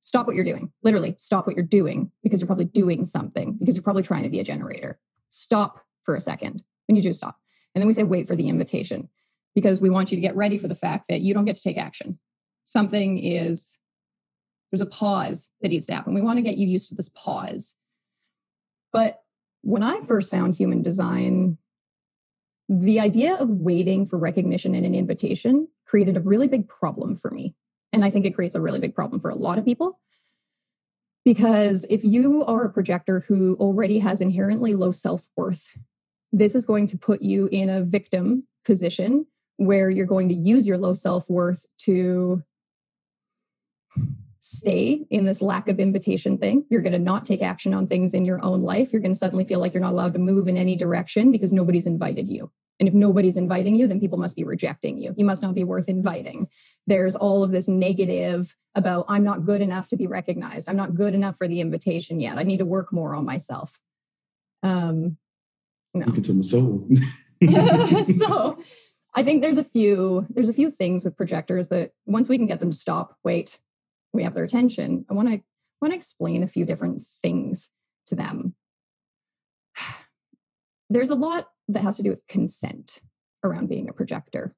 Stop 0.01 0.27
what 0.27 0.37
you're 0.37 0.45
doing. 0.45 0.73
Literally 0.83 1.15
stop 1.19 1.47
what 1.47 1.57
you're 1.57 1.65
doing 1.65 2.11
because 2.23 2.41
you're 2.41 2.47
probably 2.47 2.65
doing 2.65 3.05
something 3.05 3.57
because 3.59 3.75
you're 3.75 3.83
probably 3.83 4.05
trying 4.05 4.23
to 4.25 4.29
be 4.29 4.41
a 4.41 4.45
generator. 4.45 4.99
Stop 5.31 5.85
for 6.03 6.15
a 6.15 6.21
second. 6.21 6.63
When 6.87 6.97
you 6.97 7.03
do 7.03 7.13
stop. 7.13 7.37
And 7.75 7.83
then 7.83 7.87
we 7.87 7.93
say 7.93 8.05
wait 8.05 8.27
for 8.27 8.37
the 8.37 8.49
invitation 8.49 9.09
because 9.57 9.81
we 9.81 9.89
want 9.89 10.13
you 10.13 10.17
to 10.17 10.21
get 10.21 10.37
ready 10.37 10.59
for 10.59 10.69
the 10.69 10.75
fact 10.75 11.07
that 11.09 11.23
you 11.23 11.33
don't 11.33 11.47
get 11.47 11.57
to 11.57 11.63
take 11.63 11.79
action. 11.79 12.19
Something 12.67 13.17
is, 13.17 13.79
there's 14.71 14.83
a 14.83 14.87
pause 14.87 15.49
that 15.63 15.71
needs 15.71 15.87
to 15.87 15.95
happen. 15.95 16.13
We 16.13 16.21
want 16.21 16.37
to 16.37 16.43
get 16.43 16.59
you 16.59 16.69
used 16.69 16.91
to 16.91 16.95
this 16.95 17.09
pause. 17.09 17.75
But 18.93 19.23
when 19.63 19.83
I 19.83 20.03
first 20.07 20.31
found 20.31 20.55
human 20.55 20.83
design, 20.83 21.57
the 22.69 23.01
idea 23.01 23.35
of 23.35 23.49
waiting 23.49 24.05
for 24.05 24.19
recognition 24.19 24.75
and 24.75 24.85
an 24.85 24.95
invitation 24.95 25.69
created 25.87 26.19
a 26.19 26.21
really 26.21 26.49
big 26.49 26.69
problem 26.69 27.17
for 27.17 27.31
me. 27.31 27.55
And 27.95 28.05
I 28.05 28.11
think 28.11 28.27
it 28.27 28.35
creates 28.35 28.55
a 28.55 28.61
really 28.61 28.81
big 28.81 28.95
problem 28.95 29.23
for 29.23 29.31
a 29.31 29.37
lot 29.37 29.57
of 29.57 29.65
people. 29.65 29.99
Because 31.25 31.87
if 31.89 32.05
you 32.05 32.45
are 32.45 32.65
a 32.65 32.71
projector 32.71 33.25
who 33.27 33.57
already 33.59 34.01
has 34.01 34.21
inherently 34.21 34.75
low 34.75 34.93
self 34.93 35.29
worth, 35.35 35.79
this 36.31 36.55
is 36.55 36.67
going 36.67 36.89
to 36.89 36.99
put 36.99 37.23
you 37.23 37.49
in 37.51 37.71
a 37.71 37.83
victim 37.83 38.47
position 38.63 39.27
where 39.57 39.91
you're 39.91 40.07
going 40.07 40.29
to 40.29 40.35
use 40.35 40.67
your 40.67 40.79
low 40.79 40.95
self 40.95 41.29
worth 41.29 41.67
to 41.79 42.43
stay 44.41 45.05
in 45.11 45.25
this 45.25 45.43
lack 45.43 45.69
of 45.69 45.81
invitation 45.81 46.39
thing. 46.39 46.65
You're 46.71 46.83
going 46.83 46.93
to 46.93 46.99
not 47.01 47.27
take 47.27 47.43
action 47.43 47.75
on 47.75 47.87
things 47.87 48.15
in 48.15 48.25
your 48.25 48.43
own 48.45 48.63
life. 48.63 48.93
You're 48.93 49.03
going 49.03 49.13
to 49.13 49.19
suddenly 49.19 49.45
feel 49.45 49.59
like 49.59 49.75
you're 49.75 49.83
not 49.83 49.93
allowed 49.93 50.13
to 50.13 50.21
move 50.21 50.47
in 50.47 50.57
any 50.57 50.77
direction 50.77 51.33
because 51.33 51.53
nobody's 51.53 51.87
invited 51.87 52.29
you. 52.29 52.53
And 52.79 52.89
if 52.89 52.95
nobody's 52.95 53.37
inviting 53.37 53.75
you, 53.75 53.89
then 53.89 53.99
people 53.99 54.19
must 54.19 54.37
be 54.37 54.45
rejecting 54.45 54.99
you. 54.99 55.15
You 55.17 55.25
must 55.25 55.43
not 55.43 55.55
be 55.55 55.65
worth 55.65 55.89
inviting. 55.89 56.47
There's 56.87 57.17
all 57.17 57.43
of 57.43 57.51
this 57.51 57.67
negative 57.67 58.55
about, 58.75 59.07
I'm 59.09 59.25
not 59.25 59.47
good 59.47 59.63
enough 59.63 59.89
to 59.89 59.97
be 59.97 60.07
recognized. 60.07 60.69
I'm 60.69 60.77
not 60.77 60.95
good 60.95 61.15
enough 61.15 61.37
for 61.37 61.49
the 61.49 61.61
invitation 61.61 62.21
yet. 62.21 62.39
I 62.39 62.43
need 62.43 62.59
to 62.59 62.67
work 62.67 62.93
more 62.93 63.15
on 63.17 63.25
myself. 63.25 63.81
Um, 64.63 65.17
no. 65.95 66.07
to 66.07 66.33
my 66.35 66.43
soul. 66.43 66.89
so 68.19 68.59
I 69.17 69.23
think 69.23 69.41
there's 69.41 69.59
a 69.59 69.65
few 69.65 70.27
there's 70.29 70.51
a 70.51 70.55
few 70.55 70.71
things 70.71 71.03
with 71.03 71.17
projectors 71.17 71.69
that 71.69 71.93
once 72.05 72.29
we 72.29 72.37
can 72.37 72.47
get 72.47 72.61
them 72.61 72.71
to 72.71 72.77
stop, 72.77 73.17
wait, 73.25 73.59
we 74.13 74.23
have 74.23 74.35
their 74.35 74.45
attention. 74.45 75.07
I 75.11 75.15
want 75.15 75.29
to 75.29 75.41
want 75.81 75.93
to 75.93 75.97
explain 75.97 76.43
a 76.43 76.49
few 76.49 76.67
different 76.67 77.05
things 77.23 77.71
to 78.07 78.15
them. 78.15 78.55
There's 80.91 81.11
a 81.11 81.15
lot 81.15 81.49
that 81.69 81.83
has 81.83 81.97
to 81.97 82.03
do 82.03 82.11
with 82.11 82.27
consent 82.29 83.01
around 83.43 83.69
being 83.69 83.89
a 83.89 83.93
projector. 83.93 84.55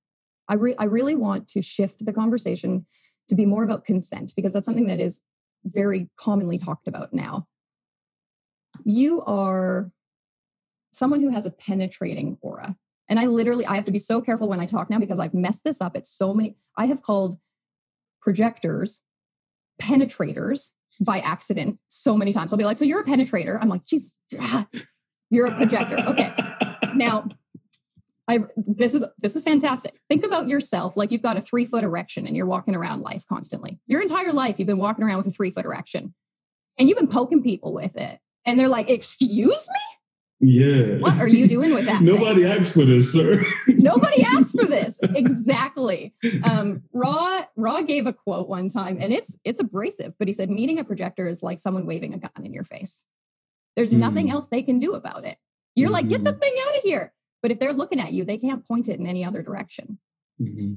I, 0.49 0.55
re- 0.55 0.77
I 0.79 0.85
really 0.85 1.15
want 1.15 1.49
to 1.49 1.63
shift 1.63 2.05
the 2.05 2.13
conversation 2.13 2.87
to 3.29 3.35
be 3.35 3.47
more 3.47 3.63
about 3.63 3.85
consent 3.85 4.33
because 4.35 4.53
that's 4.53 4.67
something 4.67 4.87
that 4.87 5.01
is 5.01 5.21
very 5.65 6.09
commonly 6.19 6.59
talked 6.59 6.89
about 6.89 7.13
now. 7.13 7.47
You 8.85 9.23
are 9.23 9.91
someone 10.93 11.21
who 11.21 11.31
has 11.31 11.47
a 11.47 11.51
penetrating 11.51 12.39
aura. 12.41 12.77
And 13.09 13.19
I 13.19 13.27
literally, 13.27 13.65
I 13.67 13.75
have 13.75 13.87
to 13.87 13.93
be 13.93 13.99
so 13.99 14.21
careful 14.21 14.49
when 14.49 14.61
I 14.61 14.67
talk 14.67 14.91
now 14.91 14.99
because 14.99 15.19
I've 15.19 15.35
messed 15.35 15.65
this 15.65 15.81
up. 15.81 15.97
It's 15.97 16.11
so 16.11 16.35
many, 16.35 16.57
I 16.77 16.87
have 16.87 17.03
called 17.03 17.39
projectors 18.21 19.01
penetrators 19.81 20.73
by 21.01 21.21
accident 21.21 21.79
so 21.89 22.17
many 22.17 22.33
times. 22.33 22.53
I'll 22.53 22.59
be 22.59 22.65
like, 22.65 22.77
so 22.77 22.85
you're 22.85 23.01
a 23.01 23.05
penetrator. 23.05 23.59
I'm 23.61 23.69
like, 23.69 23.85
Jesus, 23.85 24.19
ah, 24.41 24.67
you're 25.31 25.47
a 25.47 25.57
projector. 25.57 25.99
Okay. 25.99 26.33
Now, 26.95 27.29
I 28.29 28.41
this 28.57 28.95
is 28.95 29.05
this 29.19 29.37
is 29.37 29.43
fantastic. 29.43 30.01
Think 30.09 30.25
about 30.25 30.49
yourself 30.49 30.97
like 30.97 31.13
you've 31.13 31.23
got 31.23 31.37
a 31.37 31.41
three 31.41 31.67
foot 31.67 31.85
erection 31.85 32.27
and 32.27 32.35
you're 32.35 32.47
walking 32.47 32.75
around 32.75 33.03
life 33.03 33.25
constantly. 33.29 33.79
Your 33.87 34.01
entire 34.01 34.33
life, 34.33 34.59
you've 34.59 34.67
been 34.67 34.79
walking 34.79 35.05
around 35.05 35.19
with 35.19 35.27
a 35.27 35.31
three 35.31 35.51
foot 35.51 35.67
erection, 35.67 36.15
and 36.79 36.89
you've 36.89 36.99
been 36.99 37.09
poking 37.09 37.43
people 37.43 37.75
with 37.75 37.95
it, 37.97 38.19
and 38.47 38.59
they're 38.59 38.69
like, 38.69 38.89
"Excuse 38.89 39.69
me." 39.69 39.98
Yeah. 40.41 40.99
What 40.99 41.19
are 41.19 41.27
you 41.27 41.49
doing 41.49 41.75
with 41.75 41.87
that? 41.87 42.03
Nobody 42.03 42.43
thing? 42.43 42.53
asked 42.53 42.73
for 42.73 42.85
this, 42.85 43.13
sir. 43.13 43.43
Nobody 43.67 44.23
asked 44.23 44.59
for 44.59 44.67
this. 44.67 45.01
Exactly. 45.03 46.15
Um, 46.45 46.85
Ra 46.93 47.45
Ra 47.57 47.83
gave 47.83 48.07
a 48.07 48.13
quote 48.13 48.49
one 48.49 48.69
time, 48.69 48.99
and 49.01 49.13
it's 49.13 49.37
it's 49.45 49.59
abrasive, 49.59 50.15
but 50.19 50.29
he 50.29 50.33
said 50.33 50.49
meeting 50.49 50.79
a 50.79 50.85
projector 50.85 51.29
is 51.29 51.43
like 51.43 51.59
someone 51.59 51.87
waving 51.87 52.15
a 52.15 52.19
gun 52.19 52.45
in 52.45 52.53
your 52.53 52.65
face. 52.65 53.05
There's 53.75 53.93
mm. 53.93 53.99
nothing 53.99 54.31
else 54.31 54.49
they 54.49 54.63
can 54.63 54.79
do 54.79 54.93
about 54.95 55.25
it. 55.25 55.39
You're 55.75 55.89
mm-hmm. 55.89 55.95
like, 55.95 56.09
get 56.09 56.25
the 56.25 56.33
mm-hmm. 56.33 56.41
thing 56.41 56.55
out 56.67 56.77
of 56.77 56.83
here. 56.83 57.13
But 57.43 57.53
if 57.53 57.61
they're 57.61 57.73
looking 57.73 58.01
at 58.01 58.13
you, 58.13 58.25
they 58.25 58.39
can't 58.39 58.67
point 58.67 58.89
it 58.89 58.99
in 58.99 59.07
any 59.07 59.25
other 59.25 59.43
direction. 59.43 59.99
Mm-hmm 60.41 60.75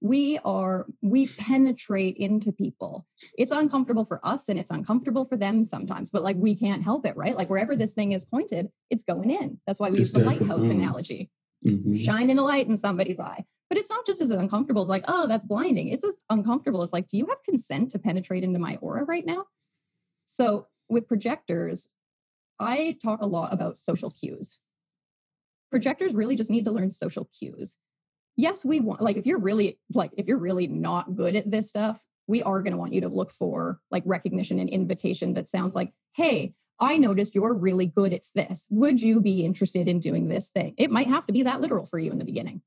we 0.00 0.38
are 0.44 0.86
we 1.02 1.26
penetrate 1.26 2.16
into 2.16 2.52
people. 2.52 3.06
It's 3.38 3.52
uncomfortable 3.52 4.04
for 4.04 4.20
us 4.26 4.48
and 4.48 4.58
it's 4.58 4.70
uncomfortable 4.70 5.24
for 5.24 5.36
them 5.36 5.64
sometimes 5.64 6.10
but 6.10 6.22
like 6.22 6.36
we 6.36 6.54
can't 6.54 6.82
help 6.82 7.06
it 7.06 7.16
right? 7.16 7.36
Like 7.36 7.48
wherever 7.48 7.76
this 7.76 7.94
thing 7.94 8.12
is 8.12 8.24
pointed 8.24 8.68
it's 8.90 9.02
going 9.02 9.30
in. 9.30 9.60
That's 9.66 9.78
why 9.78 9.88
we 9.88 9.98
use 9.98 10.12
the 10.12 10.18
lighthouse 10.20 10.68
analogy. 10.68 11.30
Mm-hmm. 11.64 11.94
shining 11.94 12.38
a 12.38 12.42
light 12.42 12.68
in 12.68 12.76
somebody's 12.76 13.18
eye. 13.18 13.46
But 13.70 13.78
it's 13.78 13.88
not 13.88 14.04
just 14.04 14.20
as 14.20 14.30
uncomfortable 14.30 14.82
as 14.82 14.88
like 14.88 15.04
oh 15.08 15.26
that's 15.26 15.46
blinding. 15.46 15.88
It's 15.88 16.04
as 16.04 16.18
uncomfortable 16.28 16.82
as 16.82 16.92
like 16.92 17.08
do 17.08 17.16
you 17.16 17.26
have 17.26 17.42
consent 17.42 17.90
to 17.92 17.98
penetrate 17.98 18.44
into 18.44 18.58
my 18.58 18.76
aura 18.76 19.04
right 19.04 19.24
now? 19.24 19.46
So 20.26 20.66
with 20.88 21.08
projectors 21.08 21.88
i 22.60 22.96
talk 23.02 23.20
a 23.20 23.26
lot 23.26 23.52
about 23.52 23.76
social 23.76 24.10
cues. 24.10 24.58
Projectors 25.70 26.14
really 26.14 26.36
just 26.36 26.50
need 26.50 26.64
to 26.66 26.70
learn 26.70 26.90
social 26.90 27.28
cues 27.36 27.78
yes, 28.36 28.64
we 28.64 28.80
want 28.80 29.00
like 29.00 29.16
if 29.16 29.26
you're 29.26 29.38
really 29.38 29.78
like 29.92 30.10
if 30.16 30.26
you're 30.26 30.38
really 30.38 30.66
not 30.66 31.16
good 31.16 31.36
at 31.36 31.50
this 31.50 31.68
stuff, 31.68 32.04
we 32.26 32.42
are 32.42 32.62
going 32.62 32.72
to 32.72 32.78
want 32.78 32.92
you 32.92 33.00
to 33.02 33.08
look 33.08 33.30
for 33.30 33.80
like 33.90 34.02
recognition 34.06 34.58
and 34.58 34.68
invitation 34.68 35.34
that 35.34 35.48
sounds 35.48 35.74
like, 35.74 35.92
"Hey, 36.14 36.54
I 36.80 36.96
noticed 36.96 37.34
you're 37.34 37.54
really 37.54 37.86
good 37.86 38.12
at 38.12 38.22
this. 38.34 38.66
Would 38.70 39.00
you 39.00 39.20
be 39.20 39.44
interested 39.44 39.88
in 39.88 39.98
doing 40.00 40.28
this 40.28 40.50
thing?" 40.50 40.74
It 40.76 40.90
might 40.90 41.08
have 41.08 41.26
to 41.26 41.32
be 41.32 41.42
that 41.42 41.60
literal 41.60 41.86
for 41.86 41.98
you 41.98 42.10
in 42.10 42.18
the 42.18 42.24
beginning. 42.24 42.62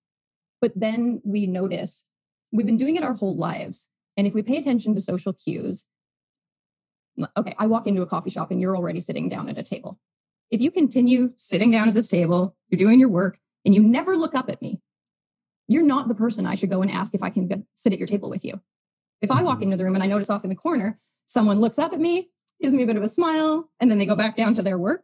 But 0.61 0.73
then 0.75 1.21
we 1.23 1.47
notice 1.47 2.05
we've 2.51 2.65
been 2.65 2.77
doing 2.77 2.95
it 2.95 3.03
our 3.03 3.13
whole 3.13 3.35
lives. 3.35 3.89
And 4.15 4.25
if 4.25 4.33
we 4.33 4.41
pay 4.41 4.57
attention 4.57 4.95
to 4.95 5.01
social 5.01 5.33
cues, 5.33 5.85
okay, 7.37 7.55
I 7.57 7.67
walk 7.67 7.87
into 7.87 8.01
a 8.01 8.07
coffee 8.07 8.29
shop 8.29 8.51
and 8.51 8.59
you're 8.59 8.75
already 8.75 8.99
sitting 8.99 9.29
down 9.29 9.49
at 9.49 9.57
a 9.57 9.63
table. 9.63 9.99
If 10.49 10.61
you 10.61 10.71
continue 10.71 11.33
sitting 11.37 11.71
down 11.71 11.87
at 11.87 11.93
this 11.93 12.07
table, 12.07 12.55
you're 12.69 12.79
doing 12.79 12.99
your 12.99 13.09
work, 13.09 13.37
and 13.65 13.75
you 13.75 13.83
never 13.83 14.15
look 14.15 14.33
up 14.33 14.49
at 14.49 14.61
me, 14.61 14.81
you're 15.67 15.83
not 15.83 16.07
the 16.07 16.15
person 16.15 16.45
I 16.45 16.55
should 16.55 16.69
go 16.69 16.81
and 16.81 16.91
ask 16.91 17.13
if 17.13 17.23
I 17.23 17.29
can 17.29 17.65
sit 17.75 17.93
at 17.93 17.99
your 17.99 18.07
table 18.07 18.29
with 18.29 18.45
you. 18.45 18.61
If 19.21 19.31
I 19.31 19.41
walk 19.41 19.55
mm-hmm. 19.55 19.63
into 19.63 19.77
the 19.77 19.85
room 19.85 19.95
and 19.95 20.03
I 20.03 20.07
notice 20.07 20.29
off 20.29 20.43
in 20.43 20.49
the 20.49 20.55
corner, 20.55 20.99
someone 21.25 21.59
looks 21.59 21.79
up 21.79 21.93
at 21.93 21.99
me, 21.99 22.29
gives 22.61 22.73
me 22.73 22.83
a 22.83 22.87
bit 22.87 22.95
of 22.95 23.03
a 23.03 23.09
smile, 23.09 23.69
and 23.79 23.89
then 23.89 23.97
they 23.97 24.05
go 24.05 24.15
back 24.15 24.37
down 24.37 24.53
to 24.55 24.61
their 24.61 24.77
work, 24.77 25.03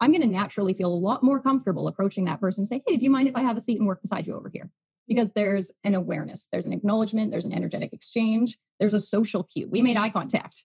I'm 0.00 0.12
going 0.12 0.22
to 0.22 0.28
naturally 0.28 0.74
feel 0.74 0.92
a 0.92 0.94
lot 0.94 1.22
more 1.22 1.40
comfortable 1.40 1.88
approaching 1.88 2.24
that 2.26 2.40
person 2.40 2.62
and 2.62 2.68
say, 2.68 2.82
Hey, 2.86 2.96
do 2.96 3.04
you 3.04 3.10
mind 3.10 3.28
if 3.28 3.36
I 3.36 3.42
have 3.42 3.56
a 3.56 3.60
seat 3.60 3.78
and 3.78 3.86
work 3.86 4.00
beside 4.00 4.26
you 4.26 4.36
over 4.36 4.48
here? 4.48 4.70
Because 5.06 5.32
there's 5.32 5.70
an 5.84 5.94
awareness, 5.94 6.48
there's 6.52 6.66
an 6.66 6.72
acknowledgement, 6.72 7.30
there's 7.30 7.46
an 7.46 7.52
energetic 7.52 7.92
exchange, 7.92 8.58
there's 8.78 8.94
a 8.94 9.00
social 9.00 9.42
cue. 9.42 9.68
We 9.68 9.82
made 9.82 9.96
eye 9.96 10.10
contact. 10.10 10.64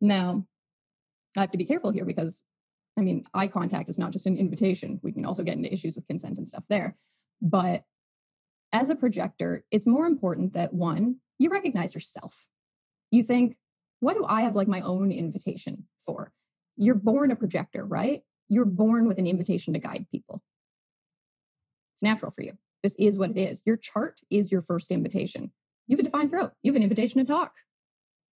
Now, 0.00 0.46
I 1.36 1.40
have 1.40 1.52
to 1.52 1.58
be 1.58 1.64
careful 1.64 1.90
here 1.90 2.04
because, 2.04 2.42
I 2.98 3.00
mean, 3.00 3.24
eye 3.32 3.46
contact 3.46 3.88
is 3.88 3.98
not 3.98 4.10
just 4.10 4.26
an 4.26 4.36
invitation. 4.36 5.00
We 5.02 5.12
can 5.12 5.24
also 5.24 5.42
get 5.42 5.56
into 5.56 5.72
issues 5.72 5.96
with 5.96 6.06
consent 6.06 6.36
and 6.36 6.46
stuff 6.46 6.64
there. 6.68 6.96
But 7.42 7.82
as 8.72 8.88
a 8.88 8.94
projector, 8.94 9.64
it's 9.70 9.86
more 9.86 10.06
important 10.06 10.54
that 10.54 10.72
one, 10.72 11.16
you 11.38 11.50
recognize 11.50 11.94
yourself. 11.94 12.46
You 13.10 13.24
think, 13.24 13.56
what 14.00 14.14
do 14.14 14.24
I 14.26 14.42
have 14.42 14.56
like 14.56 14.68
my 14.68 14.80
own 14.80 15.12
invitation 15.12 15.86
for? 16.06 16.32
You're 16.76 16.94
born 16.94 17.30
a 17.30 17.36
projector, 17.36 17.84
right? 17.84 18.22
You're 18.48 18.64
born 18.64 19.06
with 19.08 19.18
an 19.18 19.26
invitation 19.26 19.74
to 19.74 19.80
guide 19.80 20.06
people. 20.10 20.42
It's 21.96 22.02
natural 22.02 22.30
for 22.30 22.42
you. 22.42 22.52
This 22.82 22.94
is 22.98 23.18
what 23.18 23.30
it 23.30 23.38
is. 23.38 23.62
Your 23.66 23.76
chart 23.76 24.20
is 24.30 24.50
your 24.50 24.62
first 24.62 24.90
invitation. 24.90 25.52
You 25.86 25.96
have 25.96 26.06
a 26.06 26.08
defined 26.08 26.30
throat. 26.30 26.52
You 26.62 26.72
have 26.72 26.76
an 26.76 26.82
invitation 26.82 27.18
to 27.18 27.30
talk. 27.30 27.52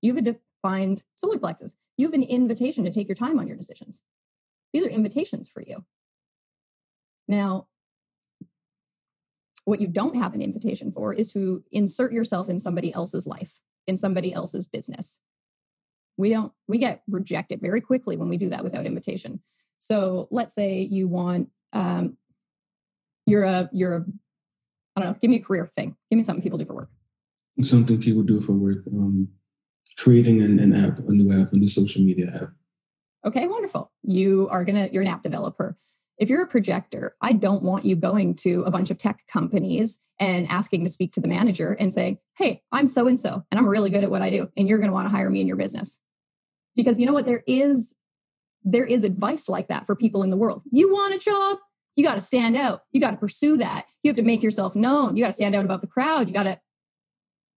You 0.03 0.15
have 0.15 0.25
a 0.25 0.33
defined 0.33 1.05
solar 1.15 1.39
plexus. 1.39 1.77
You 1.97 2.07
have 2.07 2.15
an 2.15 2.23
invitation 2.23 2.85
to 2.85 2.91
take 2.91 3.09
your 3.09 3.17
time 3.17 3.39
on 3.39 3.47
your 3.47 3.57
decisions. 3.57 4.03
These 4.73 4.85
are 4.85 4.89
invitations 4.89 5.49
for 5.49 5.63
you. 5.63 5.85
Now, 7.29 7.67
what 9.67 9.81
you 9.81 9.89
don't 9.89 10.17
have 10.17 10.33
an 10.33 10.41
invitation 10.41 10.93
for 10.93 11.13
is 11.13 11.29
to 11.29 11.63
insert 11.73 12.13
yourself 12.13 12.49
in 12.49 12.59
somebody 12.59 12.95
else's 12.95 13.27
life, 13.27 13.59
in 13.89 13.97
somebody 13.97 14.33
else's 14.33 14.65
business. 14.65 15.21
We 16.17 16.31
don't, 16.31 16.53
we 16.69 16.79
get 16.79 17.03
rejected 17.09 17.61
very 17.61 17.81
quickly 17.81 18.17
when 18.17 18.29
we 18.29 18.39
do 18.39 18.49
that 18.51 18.63
without 18.63 18.87
invitation. 18.87 19.41
So 19.79 20.29
let's 20.31 20.55
say 20.55 20.81
you 20.81 21.09
want, 21.09 21.49
um, 21.73 22.17
you're 23.27 23.43
a, 23.43 23.69
you're 23.73 23.97
a, 23.97 24.05
I 24.95 25.01
don't 25.01 25.11
know, 25.11 25.19
give 25.21 25.31
me 25.31 25.39
a 25.39 25.43
career 25.43 25.67
thing. 25.67 25.97
Give 26.11 26.17
me 26.17 26.23
something 26.23 26.45
people 26.45 26.59
do 26.59 26.65
for 26.65 26.75
work. 26.75 26.91
Something 27.63 28.01
people 28.01 28.23
do 28.23 28.41
for 28.41 28.53
work. 28.53 28.87
Um, 28.87 29.29
creating 29.99 30.43
an, 30.43 30.61
an 30.61 30.75
app, 30.77 31.01
a 31.01 31.11
new 31.11 31.33
app, 31.39 31.53
a 31.53 31.57
new 31.57 31.69
social 31.69 32.03
media 32.03 32.31
app. 32.33 32.51
Okay, 33.27 33.49
wonderful. 33.49 33.91
You 34.05 34.47
are 34.49 34.65
gonna, 34.65 34.89
you're 34.93 35.03
an 35.03 35.09
app 35.09 35.25
developer 35.25 35.77
if 36.19 36.31
you're 36.31 36.43
a 36.43 36.47
projector, 36.47 37.15
I 37.21 37.33
don't 37.33 37.63
want 37.63 37.85
you 37.85 37.97
going 37.97 38.35
to 38.37 38.63
a 38.63 38.71
bunch 38.71 38.91
of 38.91 38.99
tech 38.99 39.21
companies 39.31 40.01
and 40.19 40.49
asking 40.49 40.85
to 40.85 40.91
speak 40.91 41.13
to 41.13 41.21
the 41.21 41.29
manager 41.29 41.73
and 41.73 41.93
saying, 41.93 42.19
Hey, 42.37 42.63
I'm 42.73 42.87
so 42.87 43.07
and 43.07 43.21
so, 43.21 43.45
and 43.51 43.59
I'm 43.59 43.69
really 43.69 43.91
good 43.91 44.05
at 44.05 44.11
what 44.11 44.23
I 44.23 44.31
do, 44.31 44.49
and 44.57 44.69
you're 44.69 44.79
going 44.79 44.89
to 44.89 44.95
want 44.95 45.07
to 45.07 45.15
hire 45.15 45.31
me 45.31 45.41
in 45.41 45.47
your 45.47 45.57
business. 45.57 46.01
Because 46.75 46.99
you 46.99 47.07
know 47.07 47.13
what? 47.13 47.27
There 47.27 47.43
is 47.47 47.95
there 48.65 48.85
is 48.85 49.05
advice 49.05 49.49
like 49.49 49.69
that 49.69 49.87
for 49.87 49.95
people 49.95 50.25
in 50.25 50.31
the 50.31 50.37
world. 50.37 50.63
You 50.73 50.93
want 50.93 51.15
a 51.15 51.19
job, 51.19 51.59
you 51.95 52.05
got 52.05 52.15
to 52.15 52.21
stand 52.21 52.57
out. 52.57 52.83
You 52.93 53.01
got 53.01 53.13
to 53.13 53.17
pursue 53.17 53.57
that. 53.59 53.87
You 54.03 54.09
have 54.09 54.17
to 54.17 54.23
make 54.23 54.43
yourself 54.43 54.75
known. 54.75 55.17
You 55.17 55.23
got 55.23 55.29
to 55.29 55.35
stand 55.35 55.55
out 55.55 55.65
above 55.65 55.81
the 55.81 55.87
crowd. 55.87 56.27
You 56.27 56.35
got 56.35 56.43
to 56.45 56.61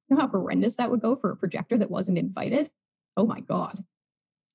you 0.10 0.16
know 0.16 0.22
how 0.22 0.28
horrendous 0.28 0.76
that 0.78 0.90
would 0.90 1.02
go 1.02 1.16
for 1.16 1.32
a 1.32 1.36
projector 1.36 1.78
that 1.78 1.92
wasn't 1.92 2.18
invited? 2.18 2.72
Oh 3.16 3.26
my 3.26 3.42
God. 3.42 3.84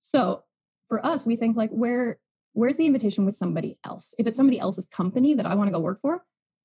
So 0.00 0.42
for 0.88 1.04
us, 1.04 1.24
we 1.24 1.36
think 1.36 1.56
like 1.56 1.70
where 1.70 2.18
where's 2.54 2.76
the 2.76 2.86
invitation 2.86 3.26
with 3.26 3.36
somebody 3.36 3.78
else? 3.84 4.14
If 4.18 4.26
it's 4.26 4.36
somebody 4.36 4.58
else's 4.58 4.86
company 4.86 5.34
that 5.34 5.46
I 5.46 5.54
want 5.54 5.68
to 5.68 5.72
go 5.72 5.80
work 5.80 6.00
for, 6.00 6.24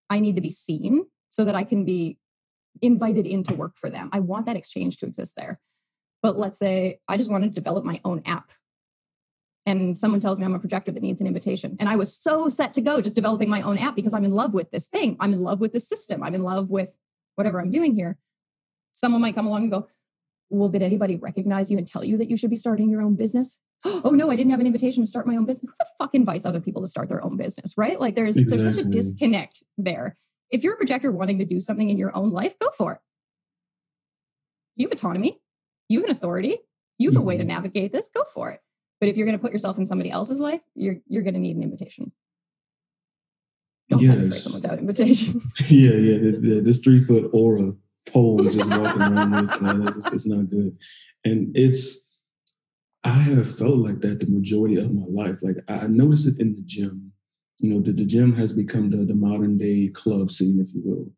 I 0.10 0.20
need 0.20 0.36
to 0.36 0.42
be 0.42 0.50
seen 0.50 1.06
so 1.30 1.44
that 1.46 1.56
I 1.56 1.64
can 1.64 1.84
be 1.84 2.18
invited 2.82 3.26
in 3.26 3.44
to 3.44 3.54
work 3.54 3.74
for 3.76 3.90
them. 3.90 4.10
I 4.14 4.20
want 4.20 4.46
that 4.46 4.56
exchange 4.56 4.98
to 4.98 5.06
exist 5.06 5.36
there. 5.36 5.60
But 6.22 6.38
let's 6.38 6.58
say 6.58 7.00
I 7.08 7.18
just 7.18 7.30
want 7.30 7.44
to 7.44 7.50
develop 7.50 7.84
my 7.84 8.00
own 8.06 8.22
app. 8.26 8.52
And 9.66 9.98
someone 9.98 10.20
tells 10.20 10.40
me 10.40 10.46
I'm 10.46 10.56
a 10.56 10.60
projector 10.60 10.92
that 10.92 11.04
needs 11.04 11.22
an 11.22 11.28
invitation. 11.28 11.78
And 11.80 11.90
I 11.90 11.96
was 11.96 12.16
so 12.16 12.48
set 12.48 12.74
to 12.74 12.82
go 12.82 13.02
just 13.02 13.16
developing 13.16 13.50
my 13.50 13.62
own 13.62 13.78
app 13.78 13.96
because 13.96 14.14
I'm 14.14 14.26
in 14.26 14.32
love 14.32 14.54
with 14.54 14.72
this 14.72 14.88
thing. 14.88 15.18
I'm 15.20 15.34
in 15.34 15.44
love 15.44 15.60
with 15.60 15.74
this 15.74 15.88
system. 15.88 16.24
I'm 16.24 16.34
in 16.34 16.44
love 16.44 16.70
with 16.70 16.96
whatever 17.36 17.60
I'm 17.60 17.72
doing 17.72 17.94
here. 17.94 18.18
Someone 18.94 19.22
might 19.22 19.36
come 19.36 19.46
along 19.46 19.64
and 19.64 19.72
go, 19.72 19.88
well, 20.50 20.70
did 20.70 20.82
anybody 20.82 21.16
recognize 21.16 21.70
you 21.70 21.78
and 21.78 21.88
tell 21.88 22.04
you 22.04 22.18
that 22.18 22.30
you 22.30 22.38
should 22.38 22.50
be 22.50 22.56
starting 22.56 22.90
your 22.90 23.02
own 23.02 23.16
business? 23.16 23.58
Oh 23.86 24.10
no, 24.10 24.30
I 24.30 24.36
didn't 24.36 24.52
have 24.52 24.60
an 24.60 24.66
invitation 24.66 25.04
to 25.04 25.08
start 25.08 25.26
my 25.26 25.38
own 25.38 25.46
business. 25.46 25.70
Who 25.70 25.76
the 25.80 25.88
fuck 25.98 26.14
invites 26.14 26.46
other 26.46 26.60
people 26.60 26.82
to 26.82 26.88
start 26.88 27.08
their 27.08 27.24
own 27.24 27.38
business, 27.38 27.78
right? 27.78 27.98
Like 28.00 28.14
there's 28.16 28.36
exactly. 28.36 28.64
there's 28.64 28.76
such 28.76 28.86
a 28.86 28.90
disconnect 28.90 29.64
there. 29.78 30.18
If 30.52 30.64
you're 30.64 30.74
a 30.74 30.78
projector 30.78 31.12
wanting 31.12 31.38
to 31.40 31.46
do 31.46 31.62
something 31.62 31.90
in 31.90 31.98
your 31.98 32.16
own 32.16 32.32
life, 32.32 32.60
go 32.60 32.70
for 32.78 32.94
it. 32.94 33.00
You 34.76 34.88
have 34.88 34.92
autonomy, 34.92 35.40
you 35.88 36.00
have 36.00 36.10
an 36.10 36.12
authority, 36.12 36.58
you 36.98 37.10
have 37.10 37.14
mm-hmm. 37.14 37.22
a 37.22 37.26
way 37.26 37.38
to 37.38 37.44
mm-hmm. 37.44 37.50
navigate 37.50 37.94
this, 37.94 38.10
go 38.14 38.26
for 38.34 38.50
it. 38.52 38.60
But 39.00 39.08
if 39.08 39.16
you're 39.16 39.26
going 39.26 39.38
to 39.38 39.42
put 39.42 39.54
yourself 39.54 39.78
in 39.78 39.86
somebody 39.86 40.12
else's 40.12 40.42
life, 40.42 40.62
you're 40.76 40.98
you're 41.08 41.24
going 41.24 41.36
to 41.36 41.40
need 41.40 41.56
an 41.56 41.64
invitation. 41.64 42.12
Don't 43.90 44.02
yes. 44.02 44.54
without 44.54 44.78
invitation. 44.78 45.42
yeah, 45.68 45.92
yeah. 45.92 46.18
The, 46.18 46.38
the, 46.42 46.62
this 46.62 46.80
three 46.80 47.04
foot 47.04 47.30
aura 47.34 47.72
pole 48.08 48.44
just 48.44 48.70
walking 48.70 49.02
around 49.02 49.32
with, 49.32 49.62
man, 49.62 49.82
it's, 49.88 50.12
it's 50.12 50.28
not 50.28 50.50
good. 50.50 50.78
And 51.26 51.56
it's 51.56 52.10
I 53.04 53.14
have 53.14 53.58
felt 53.58 53.78
like 53.78 54.02
that 54.02 54.20
the 54.20 54.28
majority 54.28 54.78
of 54.78 54.94
my 54.94 55.06
life. 55.08 55.40
Like 55.42 55.58
I 55.68 55.88
noticed 55.88 56.28
it 56.28 56.40
in 56.40 56.56
the 56.56 56.62
gym. 56.66 57.12
You 57.60 57.74
know, 57.74 57.82
the, 57.82 57.92
the 57.92 58.06
gym 58.06 58.34
has 58.36 58.54
become 58.54 58.90
the, 58.90 58.98
the 58.98 59.16
modern 59.16 59.58
day 59.58 59.90
club 59.94 60.32
scene, 60.32 60.60
if 60.60 60.74
you 60.74 60.82
will. 60.84 61.12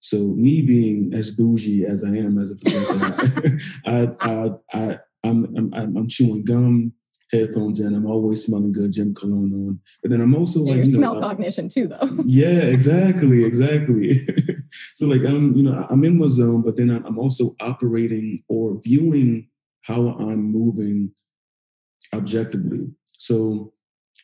So 0.00 0.18
me 0.18 0.62
being 0.62 1.12
as 1.14 1.30
bougie 1.30 1.84
as 1.84 2.04
I 2.04 2.08
am 2.08 2.38
as 2.38 2.50
a 2.50 2.56
projector, 2.56 3.58
I, 3.86 4.10
I, 4.20 4.50
I, 4.72 4.98
I'm, 5.24 5.72
I'm, 5.72 5.96
I'm 5.96 6.08
chewing 6.08 6.44
gum, 6.44 6.92
headphones 7.32 7.80
in. 7.80 7.94
I'm 7.94 8.06
always 8.06 8.44
smelling 8.44 8.72
good, 8.72 8.92
gym 8.92 9.14
cologne 9.14 9.52
on. 9.52 9.80
But 10.02 10.10
then 10.10 10.20
I'm 10.20 10.34
also 10.34 10.60
like, 10.60 10.78
you 10.78 10.86
smell 10.86 11.14
know, 11.14 11.20
cognition 11.20 11.68
too, 11.68 11.88
though. 11.88 12.18
yeah, 12.24 12.60
exactly, 12.60 13.44
exactly. 13.44 14.26
so 14.94 15.06
like 15.06 15.22
I'm, 15.22 15.54
you 15.54 15.62
know, 15.62 15.86
I'm 15.90 16.04
in 16.04 16.18
my 16.18 16.26
zone, 16.26 16.62
but 16.62 16.76
then 16.76 16.90
I'm 16.90 17.18
also 17.18 17.54
operating 17.60 18.42
or 18.48 18.80
viewing 18.82 19.48
how 19.82 20.10
I'm 20.10 20.42
moving 20.42 21.12
objectively. 22.12 22.88
So 23.04 23.72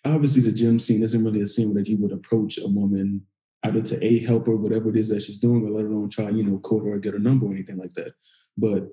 obviously 0.05 0.43
the 0.43 0.53
gym 0.53 0.79
scene 0.79 1.03
isn't 1.03 1.25
really 1.25 1.43
a 1.43 1.47
scene 1.47 1.75
that 1.75 1.89
you 1.89 1.97
would 1.99 2.13
approach 2.13 2.59
a 2.59 2.67
woman 2.67 3.23
either 3.65 3.83
to 3.83 4.05
a 4.05 4.21
help 4.21 4.47
her, 4.47 4.57
whatever 4.57 4.89
it 4.89 4.97
is 4.97 5.09
that 5.09 5.23
she's 5.23 5.39
doing, 5.39 5.67
or 5.67 5.71
let 5.71 5.85
alone 5.85 6.09
try, 6.09 6.31
you 6.31 6.45
know, 6.45 6.59
court 6.59 6.85
her 6.85 6.95
or 6.95 6.99
get 6.99 7.13
her 7.13 7.19
number 7.19 7.47
or 7.47 7.53
anything 7.53 7.77
like 7.77 7.93
that. 7.95 8.15
But 8.57 8.89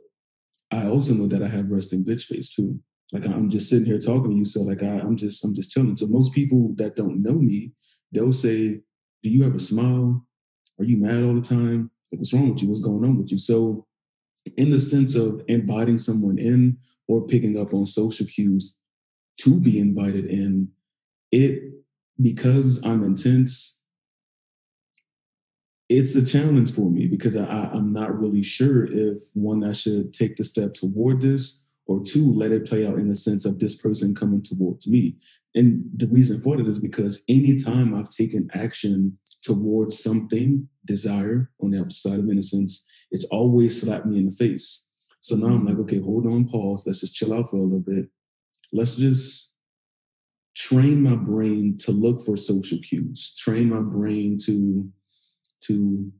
I 0.72 0.88
also 0.88 1.14
know 1.14 1.28
that 1.28 1.42
I 1.42 1.48
have 1.48 1.72
resting 1.72 2.04
bitch 2.04 2.24
face 2.24 2.50
too. 2.50 2.80
Like 3.14 3.26
I'm 3.26 3.50
just 3.50 3.70
sitting 3.70 3.86
here 3.86 4.00
talking 4.00 4.32
to 4.32 4.38
you, 4.38 4.46
so 4.46 4.62
like 4.64 4.84
I, 4.84 5.00
I'm 5.00 5.16
just 5.16 5.44
I'm 5.44 5.56
just 5.56 5.72
telling. 5.72 5.96
So 5.96 6.08
most 6.08 6.34
people 6.34 6.74
that 6.76 6.96
don't 6.96 7.22
know 7.22 7.34
me, 7.34 7.72
they'll 8.12 8.34
say, 8.34 8.82
"Do 9.24 9.30
you 9.30 9.46
ever 9.46 9.60
smile? 9.60 10.26
Are 10.80 10.86
you 10.86 10.98
mad 10.98 11.24
all 11.24 11.34
the 11.34 11.42
time? 11.42 11.90
Like, 12.12 12.20
what's 12.20 12.34
wrong 12.34 12.50
with 12.50 12.62
you? 12.62 12.70
What's 12.70 12.82
going 12.82 13.04
on 13.06 13.18
with 13.18 13.32
you?" 13.32 13.38
So, 13.38 13.86
in 14.58 14.72
the 14.72 14.80
sense 14.82 15.16
of 15.16 15.42
inviting 15.48 15.98
someone 15.98 16.38
in 16.38 16.78
or 17.08 17.26
picking 17.26 17.58
up 17.58 17.74
on 17.74 17.86
social 17.86 18.26
cues, 18.26 18.78
to 19.38 19.60
be 19.60 19.80
invited 19.80 20.26
in, 20.26 20.70
it 21.32 21.64
because 22.22 22.86
I'm 22.86 23.04
intense, 23.04 23.82
it's 25.90 26.16
a 26.16 26.26
challenge 26.26 26.74
for 26.74 26.90
me 26.90 27.08
because 27.08 27.36
I, 27.36 27.70
I'm 27.74 27.94
not 27.94 28.20
really 28.20 28.44
sure 28.44 28.86
if 28.86 29.22
one, 29.34 29.64
I 29.64 29.72
should 29.72 30.14
take 30.14 30.36
the 30.36 30.44
step 30.44 30.74
toward 30.74 31.22
this, 31.22 31.64
or 31.88 32.04
two, 32.04 32.32
let 32.34 32.52
it 32.52 32.68
play 32.68 32.86
out 32.86 33.00
in 33.00 33.08
the 33.08 33.16
sense 33.16 33.46
of 33.46 33.60
this 33.60 33.76
person 33.76 34.14
coming 34.14 34.44
towards 34.44 34.88
me. 34.88 35.16
And 35.56 35.84
the 35.96 36.08
reason 36.08 36.42
for 36.42 36.58
that 36.58 36.68
is 36.68 36.80
because 36.80 37.24
anytime 37.28 37.96
I've 37.96 38.10
taken 38.10 38.50
action 38.54 39.18
towards 39.42 40.02
something, 40.02 40.68
desire 40.86 41.50
on 41.62 41.72
the 41.72 41.80
opposite 41.80 42.20
of 42.20 42.30
innocence, 42.30 42.86
it's 43.12 43.26
always 43.26 43.82
slapped 43.82 44.06
me 44.06 44.20
in 44.20 44.30
the 44.30 44.36
face. 44.36 44.88
So 45.22 45.36
now 45.36 45.48
I'm 45.48 45.66
like, 45.66 45.78
okay, 45.80 46.00
hold 46.00 46.28
on, 46.28 46.48
pause. 46.48 46.84
Let's 46.86 47.02
just 47.02 47.16
chill 47.16 47.34
out 47.34 47.50
for 47.50 47.58
a 47.58 47.64
little 47.64 47.80
bit 47.80 48.10
let's 48.74 48.96
just 48.98 49.54
train 50.56 51.02
my 51.02 51.16
brain 51.16 51.78
to 51.78 51.92
look 51.92 52.26
for 52.26 52.36
social 52.36 52.80
cues 52.80 53.34
train 53.38 53.70
my 53.70 53.80
brain 53.80 54.38
to 54.44 54.90
to 55.62 56.12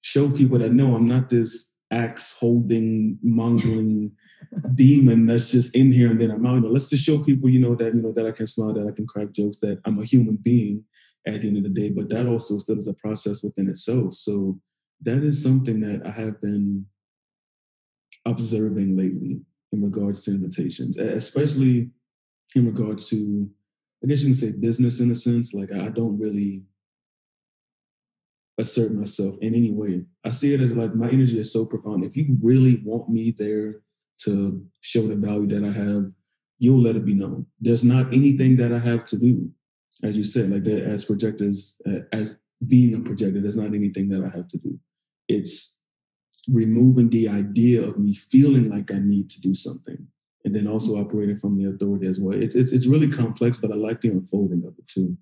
show 0.00 0.30
people 0.30 0.58
that 0.58 0.72
no 0.72 0.94
i'm 0.94 1.06
not 1.06 1.30
this 1.30 1.73
axe 1.94 2.36
holding 2.38 3.18
mongling 3.22 4.10
demon 4.74 5.26
that's 5.26 5.50
just 5.50 5.74
in 5.74 5.92
here 5.92 6.10
and 6.10 6.20
then 6.20 6.30
i'm 6.30 6.44
out 6.46 6.54
you 6.54 6.60
know, 6.60 6.68
let's 6.68 6.90
just 6.90 7.04
show 7.04 7.18
people 7.18 7.48
you 7.48 7.60
know 7.60 7.74
that 7.74 7.94
you 7.94 8.02
know 8.02 8.12
that 8.12 8.26
i 8.26 8.32
can 8.32 8.46
smile 8.46 8.72
that 8.72 8.86
i 8.86 8.94
can 8.94 9.06
crack 9.06 9.30
jokes 9.32 9.58
that 9.60 9.80
i'm 9.84 9.98
a 10.00 10.04
human 10.04 10.36
being 10.36 10.84
at 11.26 11.40
the 11.40 11.48
end 11.48 11.56
of 11.56 11.62
the 11.62 11.68
day 11.68 11.90
but 11.90 12.08
that 12.08 12.26
also 12.26 12.58
still 12.58 12.78
is 12.78 12.88
a 12.88 12.94
process 12.94 13.42
within 13.42 13.68
itself 13.68 14.14
so 14.14 14.58
that 15.00 15.22
is 15.22 15.42
something 15.42 15.80
that 15.80 16.06
i 16.06 16.10
have 16.10 16.40
been 16.40 16.84
observing 18.26 18.96
lately 18.96 19.40
in 19.72 19.82
regards 19.82 20.22
to 20.22 20.30
invitations, 20.30 20.96
especially 20.96 21.90
in 22.54 22.66
regards 22.66 23.08
to, 23.08 23.48
I 24.02 24.06
guess 24.06 24.20
you 24.20 24.26
can 24.26 24.34
say 24.34 24.52
business 24.52 25.00
in 25.00 25.10
a 25.10 25.14
sense. 25.14 25.52
Like 25.52 25.72
I 25.72 25.88
don't 25.88 26.18
really 26.18 26.64
assert 28.58 28.92
myself 28.92 29.34
in 29.40 29.54
any 29.54 29.72
way. 29.72 30.04
I 30.24 30.30
see 30.30 30.54
it 30.54 30.60
as 30.60 30.76
like 30.76 30.94
my 30.94 31.08
energy 31.08 31.38
is 31.38 31.52
so 31.52 31.66
profound. 31.66 32.04
If 32.04 32.16
you 32.16 32.36
really 32.42 32.82
want 32.84 33.08
me 33.08 33.34
there 33.36 33.82
to 34.22 34.64
show 34.80 35.06
the 35.06 35.16
value 35.16 35.48
that 35.48 35.64
I 35.64 35.72
have, 35.72 36.10
you'll 36.58 36.80
let 36.80 36.96
it 36.96 37.04
be 37.04 37.14
known. 37.14 37.46
There's 37.60 37.84
not 37.84 38.14
anything 38.14 38.56
that 38.56 38.72
I 38.72 38.78
have 38.78 39.06
to 39.06 39.16
do, 39.16 39.50
as 40.02 40.16
you 40.16 40.24
said, 40.24 40.50
like 40.50 40.64
that 40.64 40.82
as 40.82 41.04
projectors, 41.04 41.76
uh, 41.86 42.00
as 42.12 42.36
being 42.68 42.94
a 42.94 43.00
projector, 43.00 43.40
there's 43.40 43.56
not 43.56 43.74
anything 43.74 44.08
that 44.10 44.22
I 44.22 44.34
have 44.36 44.48
to 44.48 44.58
do. 44.58 44.78
It's 45.28 45.80
removing 46.48 47.10
the 47.10 47.28
idea 47.28 47.82
of 47.82 47.98
me 47.98 48.14
feeling 48.14 48.70
like 48.70 48.92
I 48.92 48.98
need 48.98 49.30
to 49.30 49.40
do 49.40 49.54
something, 49.54 50.06
and 50.44 50.54
then 50.54 50.68
also 50.68 50.96
operating 50.96 51.38
from 51.38 51.58
the 51.58 51.70
authority 51.70 52.06
as 52.06 52.20
well. 52.20 52.40
It, 52.40 52.54
it, 52.54 52.72
it's 52.72 52.86
really 52.86 53.08
complex, 53.08 53.56
but 53.56 53.72
I 53.72 53.74
like 53.74 54.00
the 54.00 54.10
unfolding 54.10 54.62
of 54.64 54.74
it 54.78 54.86
too. 54.86 55.16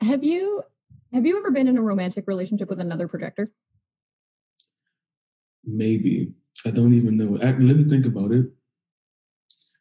Have 0.00 0.24
you 0.24 0.62
have 1.12 1.26
you 1.26 1.38
ever 1.38 1.50
been 1.50 1.68
in 1.68 1.76
a 1.76 1.82
romantic 1.82 2.26
relationship 2.26 2.68
with 2.68 2.80
another 2.80 3.08
projector? 3.08 3.52
Maybe 5.64 6.32
I 6.64 6.70
don't 6.70 6.94
even 6.94 7.16
know. 7.16 7.38
Let 7.40 7.58
me 7.58 7.84
think 7.84 8.06
about 8.06 8.32
it. 8.32 8.46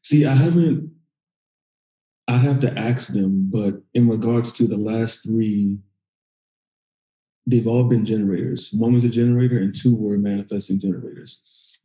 See, 0.03 0.25
I 0.25 0.33
haven't. 0.33 0.91
I'd 2.27 2.41
have 2.41 2.59
to 2.61 2.77
ask 2.77 3.13
them, 3.13 3.49
but 3.51 3.81
in 3.93 4.09
regards 4.09 4.51
to 4.53 4.67
the 4.67 4.77
last 4.77 5.23
three 5.23 5.77
they've 7.47 7.67
all 7.67 7.83
been 7.83 8.05
generators. 8.05 8.73
One 8.73 8.93
was 8.93 9.05
a 9.05 9.09
generator, 9.09 9.59
and 9.59 9.73
two 9.73 9.95
were 9.95 10.17
manifesting 10.17 10.79
generators. 10.79 11.41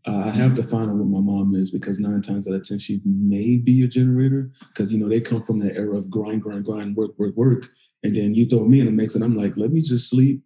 Uh, 0.06 0.22
I'd 0.26 0.36
have 0.36 0.54
to 0.56 0.62
find 0.62 0.88
out 0.88 0.96
what 0.96 1.08
my 1.08 1.20
mom 1.20 1.54
is 1.54 1.70
because 1.70 2.00
nine 2.00 2.22
times 2.22 2.48
out 2.48 2.54
of 2.54 2.66
ten 2.66 2.78
she 2.78 3.02
may 3.04 3.58
be 3.58 3.84
a 3.84 3.86
generator 3.86 4.50
because 4.68 4.92
you 4.92 4.98
know 4.98 5.10
they 5.10 5.20
come 5.20 5.42
from 5.42 5.58
that 5.60 5.76
era 5.76 5.94
of 5.96 6.10
grind, 6.10 6.42
grind, 6.42 6.64
grind, 6.64 6.96
work, 6.96 7.10
work, 7.18 7.36
work, 7.36 7.68
and 8.02 8.14
then 8.14 8.34
you 8.34 8.46
throw 8.46 8.64
me 8.64 8.80
in 8.80 8.86
the 8.86 8.92
mix, 8.92 9.14
and 9.14 9.24
I'm 9.24 9.36
like, 9.36 9.56
let 9.56 9.70
me 9.70 9.82
just 9.82 10.08
sleep. 10.08 10.42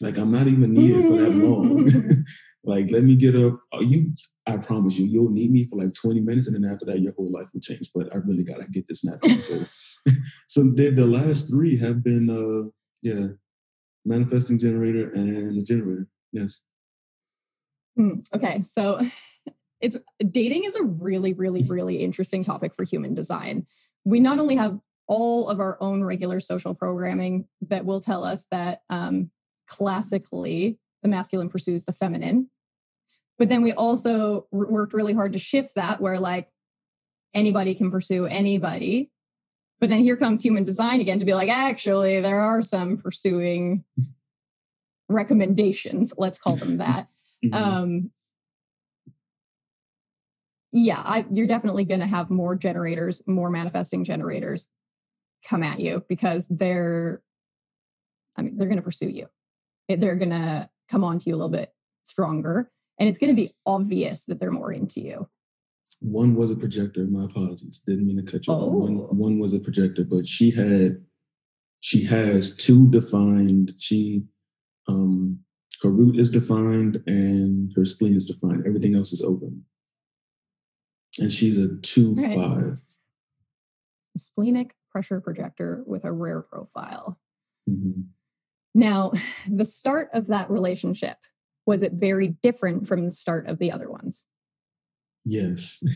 Like 0.00 0.18
I'm 0.18 0.32
not 0.32 0.48
even 0.48 0.72
needed 0.72 1.06
for 1.06 1.16
that 1.16 1.30
long. 1.30 2.24
like 2.64 2.90
let 2.90 3.04
me 3.04 3.16
get 3.16 3.36
up. 3.36 3.58
Oh, 3.72 3.80
you, 3.80 4.12
I 4.46 4.56
promise 4.56 4.98
you, 4.98 5.06
you'll 5.06 5.30
need 5.30 5.52
me 5.52 5.66
for 5.68 5.76
like 5.76 5.94
20 5.94 6.20
minutes, 6.20 6.46
and 6.46 6.56
then 6.56 6.70
after 6.70 6.84
that, 6.86 7.00
your 7.00 7.12
whole 7.12 7.30
life 7.30 7.48
will 7.52 7.60
change. 7.60 7.90
But 7.94 8.12
I 8.12 8.16
really 8.18 8.44
gotta 8.44 8.66
get 8.70 8.86
this 8.88 9.04
nap. 9.04 9.20
so, 9.40 9.64
so 10.48 10.62
the, 10.74 10.90
the 10.90 11.06
last 11.06 11.50
three 11.50 11.76
have 11.78 12.02
been, 12.02 12.30
uh, 12.30 12.68
yeah, 13.02 13.28
manifesting 14.04 14.58
generator 14.58 15.10
and 15.12 15.58
the 15.58 15.62
generator. 15.62 16.08
Yes. 16.32 16.60
Mm, 17.98 18.24
okay, 18.34 18.62
so 18.62 19.06
it's 19.80 19.96
dating 20.30 20.64
is 20.64 20.76
a 20.76 20.82
really, 20.82 21.32
really, 21.34 21.62
really 21.64 21.96
interesting 21.96 22.44
topic 22.44 22.74
for 22.74 22.84
human 22.84 23.14
design. 23.14 23.66
We 24.04 24.20
not 24.20 24.38
only 24.38 24.56
have 24.56 24.78
all 25.08 25.48
of 25.48 25.60
our 25.60 25.76
own 25.80 26.04
regular 26.04 26.40
social 26.40 26.74
programming 26.74 27.46
that 27.68 27.84
will 27.84 28.00
tell 28.00 28.24
us 28.24 28.46
that 28.50 28.82
um, 28.88 29.30
classically 29.66 30.78
the 31.02 31.08
masculine 31.08 31.48
pursues 31.48 31.84
the 31.84 31.92
feminine, 31.92 32.48
but 33.38 33.48
then 33.48 33.62
we 33.62 33.72
also 33.72 34.46
r- 34.52 34.70
worked 34.70 34.94
really 34.94 35.12
hard 35.12 35.32
to 35.32 35.38
shift 35.38 35.74
that 35.74 36.00
where 36.00 36.20
like 36.20 36.48
anybody 37.34 37.74
can 37.74 37.90
pursue 37.90 38.26
anybody 38.26 39.10
but 39.82 39.88
then 39.88 39.98
here 39.98 40.16
comes 40.16 40.40
human 40.40 40.62
design 40.62 41.00
again 41.00 41.18
to 41.18 41.24
be 41.24 41.34
like, 41.34 41.48
actually, 41.48 42.20
there 42.20 42.38
are 42.38 42.62
some 42.62 42.98
pursuing 42.98 43.82
recommendations, 45.08 46.12
let's 46.16 46.38
call 46.38 46.54
them 46.54 46.76
that. 46.78 47.08
Mm-hmm. 47.44 47.52
Um, 47.52 48.10
yeah, 50.70 51.02
I, 51.04 51.26
you're 51.32 51.48
definitely 51.48 51.82
going 51.84 51.98
to 51.98 52.06
have 52.06 52.30
more 52.30 52.54
generators, 52.54 53.22
more 53.26 53.50
manifesting 53.50 54.04
generators 54.04 54.68
come 55.48 55.62
at 55.62 55.80
you 55.80 56.04
because 56.08 56.46
they're, 56.48 57.22
I 58.36 58.42
mean, 58.42 58.56
they're 58.56 58.68
going 58.68 58.78
to 58.78 58.82
pursue 58.82 59.08
you. 59.08 59.26
They're 59.88 60.16
going 60.16 60.30
to 60.30 60.68
come 60.88 61.04
on 61.04 61.18
to 61.18 61.28
you 61.28 61.34
a 61.34 61.38
little 61.38 61.50
bit 61.50 61.72
stronger. 62.04 62.70
And 62.98 63.08
it's 63.08 63.18
going 63.18 63.34
to 63.34 63.40
be 63.40 63.54
obvious 63.66 64.24
that 64.26 64.40
they're 64.40 64.50
more 64.50 64.72
into 64.72 65.00
you. 65.00 65.28
One 66.00 66.34
was 66.34 66.50
a 66.50 66.56
projector. 66.56 67.04
My 67.06 67.24
apologies. 67.24 67.82
Didn't 67.86 68.06
mean 68.06 68.24
to 68.24 68.30
cut 68.30 68.46
you. 68.46 68.52
Oh. 68.54 68.66
One, 68.66 68.96
one 69.16 69.38
was 69.38 69.52
a 69.54 69.60
projector, 69.60 70.04
but 70.04 70.26
she 70.26 70.50
had, 70.50 71.04
she 71.80 72.04
has 72.04 72.56
two 72.56 72.88
defined. 72.90 73.72
She, 73.78 74.24
um, 74.88 75.40
her 75.82 75.90
root 75.90 76.18
is 76.18 76.30
defined 76.30 77.02
and 77.06 77.72
her 77.76 77.84
spleen 77.84 78.16
is 78.16 78.26
defined. 78.26 78.64
Everything 78.66 78.94
else 78.94 79.12
is 79.12 79.22
open. 79.22 79.64
And 81.18 81.32
she's 81.32 81.58
a 81.58 81.68
two 81.82 82.14
Right. 82.14 82.34
five. 82.36 82.80
A 84.14 84.18
splenic 84.18 84.74
pressure 84.92 85.20
projector 85.20 85.82
with 85.86 86.04
a 86.04 86.12
rare 86.12 86.42
profile. 86.42 87.18
Mhm. 87.68 88.08
Now, 88.74 89.12
the 89.50 89.64
start 89.64 90.10
of 90.12 90.26
that 90.28 90.50
relationship 90.50 91.16
was 91.66 91.82
it 91.82 91.92
very 91.92 92.28
different 92.42 92.86
from 92.88 93.04
the 93.04 93.12
start 93.12 93.46
of 93.46 93.58
the 93.58 93.70
other 93.72 93.90
ones? 93.90 94.26
Yes. 95.24 95.82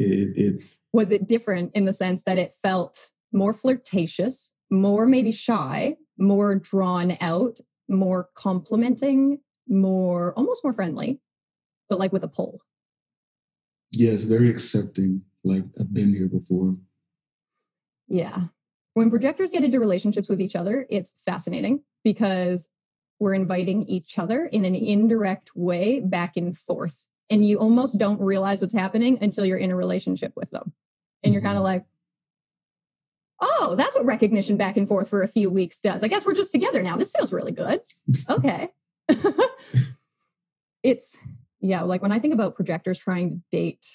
It, 0.00 0.36
it 0.36 0.62
Was 0.92 1.10
it 1.10 1.26
different 1.26 1.72
in 1.74 1.84
the 1.84 1.92
sense 1.92 2.22
that 2.22 2.38
it 2.38 2.54
felt 2.62 3.10
more 3.32 3.52
flirtatious, 3.52 4.52
more 4.70 5.06
maybe 5.06 5.32
shy, 5.32 5.96
more 6.20 6.54
drawn 6.54 7.18
out, 7.20 7.58
more 7.88 8.28
complimenting, 8.36 9.40
more 9.68 10.34
almost 10.34 10.62
more 10.62 10.72
friendly, 10.72 11.20
but 11.88 11.98
like 11.98 12.12
with 12.12 12.22
a 12.22 12.28
pull? 12.28 12.60
yes, 13.90 14.22
very 14.22 14.48
accepting. 14.48 15.22
Like 15.42 15.64
I've 15.80 15.92
been 15.92 16.14
here 16.14 16.28
before. 16.28 16.76
Yeah. 18.08 18.44
When 18.94 19.10
projectors 19.10 19.50
get 19.50 19.64
into 19.64 19.78
relationships 19.80 20.28
with 20.28 20.40
each 20.40 20.56
other, 20.56 20.86
it's 20.90 21.14
fascinating 21.24 21.82
because 22.04 22.68
we're 23.20 23.34
inviting 23.34 23.84
each 23.88 24.18
other 24.18 24.46
in 24.46 24.64
an 24.64 24.74
indirect 24.74 25.50
way 25.54 26.00
back 26.00 26.36
and 26.36 26.56
forth. 26.56 27.04
And 27.30 27.46
you 27.46 27.58
almost 27.58 27.98
don't 27.98 28.20
realize 28.20 28.60
what's 28.60 28.72
happening 28.72 29.18
until 29.20 29.44
you're 29.44 29.58
in 29.58 29.70
a 29.70 29.76
relationship 29.76 30.32
with 30.36 30.50
them. 30.50 30.72
And 31.22 31.32
you're 31.34 31.42
kind 31.42 31.58
of 31.58 31.62
Mhm. 31.62 31.66
like, 31.66 31.84
oh, 33.40 33.74
that's 33.76 33.94
what 33.94 34.04
recognition 34.04 34.56
back 34.56 34.76
and 34.76 34.88
forth 34.88 35.08
for 35.08 35.22
a 35.22 35.28
few 35.28 35.50
weeks 35.50 35.80
does. 35.80 36.02
I 36.02 36.08
guess 36.08 36.24
we're 36.24 36.34
just 36.34 36.52
together 36.52 36.82
now. 36.82 36.96
This 36.96 37.10
feels 37.10 37.32
really 37.32 37.52
good. 37.52 37.80
Okay. 38.28 38.70
it's, 40.82 41.16
yeah, 41.60 41.82
like 41.82 42.02
when 42.02 42.12
I 42.12 42.18
think 42.18 42.34
about 42.34 42.54
projectors 42.56 42.98
trying 42.98 43.30
to 43.30 43.40
date, 43.50 43.86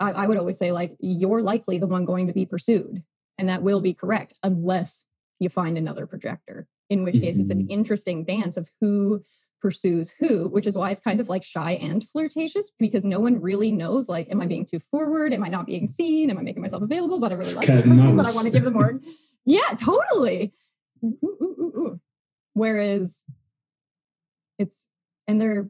I, 0.00 0.12
I 0.12 0.26
would 0.26 0.36
always 0.36 0.58
say, 0.58 0.72
like, 0.72 0.94
you're 1.00 1.40
likely 1.42 1.78
the 1.78 1.86
one 1.86 2.04
going 2.04 2.26
to 2.26 2.32
be 2.32 2.44
pursued 2.46 3.02
and 3.38 3.48
that 3.48 3.62
will 3.62 3.80
be 3.80 3.94
correct 3.94 4.34
unless 4.42 5.04
you 5.40 5.48
find 5.48 5.76
another 5.78 6.06
projector 6.06 6.66
in 6.88 7.02
which 7.04 7.20
case 7.20 7.38
it's 7.38 7.50
an 7.50 7.62
Mhm. 7.64 7.70
interesting 7.70 8.24
dance 8.24 8.56
of 8.56 8.70
who 8.80 9.22
pursues 9.60 10.10
who 10.20 10.46
which 10.48 10.66
is 10.66 10.76
why 10.76 10.90
it's 10.90 11.00
kind 11.00 11.18
of 11.18 11.28
like 11.28 11.42
shy 11.42 11.72
and 11.72 12.06
flirtatious 12.06 12.70
because 12.78 13.04
no 13.04 13.18
one 13.18 13.40
really 13.40 13.72
knows 13.72 14.08
like 14.08 14.30
am 14.30 14.40
i 14.40 14.46
being 14.46 14.64
too 14.66 14.78
forward? 14.78 15.32
Am 15.32 15.42
i 15.42 15.48
not 15.48 15.66
being 15.66 15.86
seen? 15.86 16.30
Am 16.30 16.38
i 16.38 16.42
making 16.42 16.62
myself 16.62 16.82
available? 16.82 17.18
But 17.18 17.32
i 17.32 17.36
really 17.36 17.54
like 17.54 17.66
this 17.66 17.82
person 17.82 18.16
but 18.16 18.26
i 18.26 18.32
want 18.34 18.46
to 18.46 18.52
give 18.52 18.62
them 18.64 18.74
more. 18.74 19.00
Yeah 19.44 19.68
totally. 19.78 20.52
Ooh, 21.04 21.18
ooh, 21.24 21.72
ooh. 21.76 22.00
whereas 22.54 23.22
it's 24.58 24.86
and 25.26 25.40
they're 25.40 25.68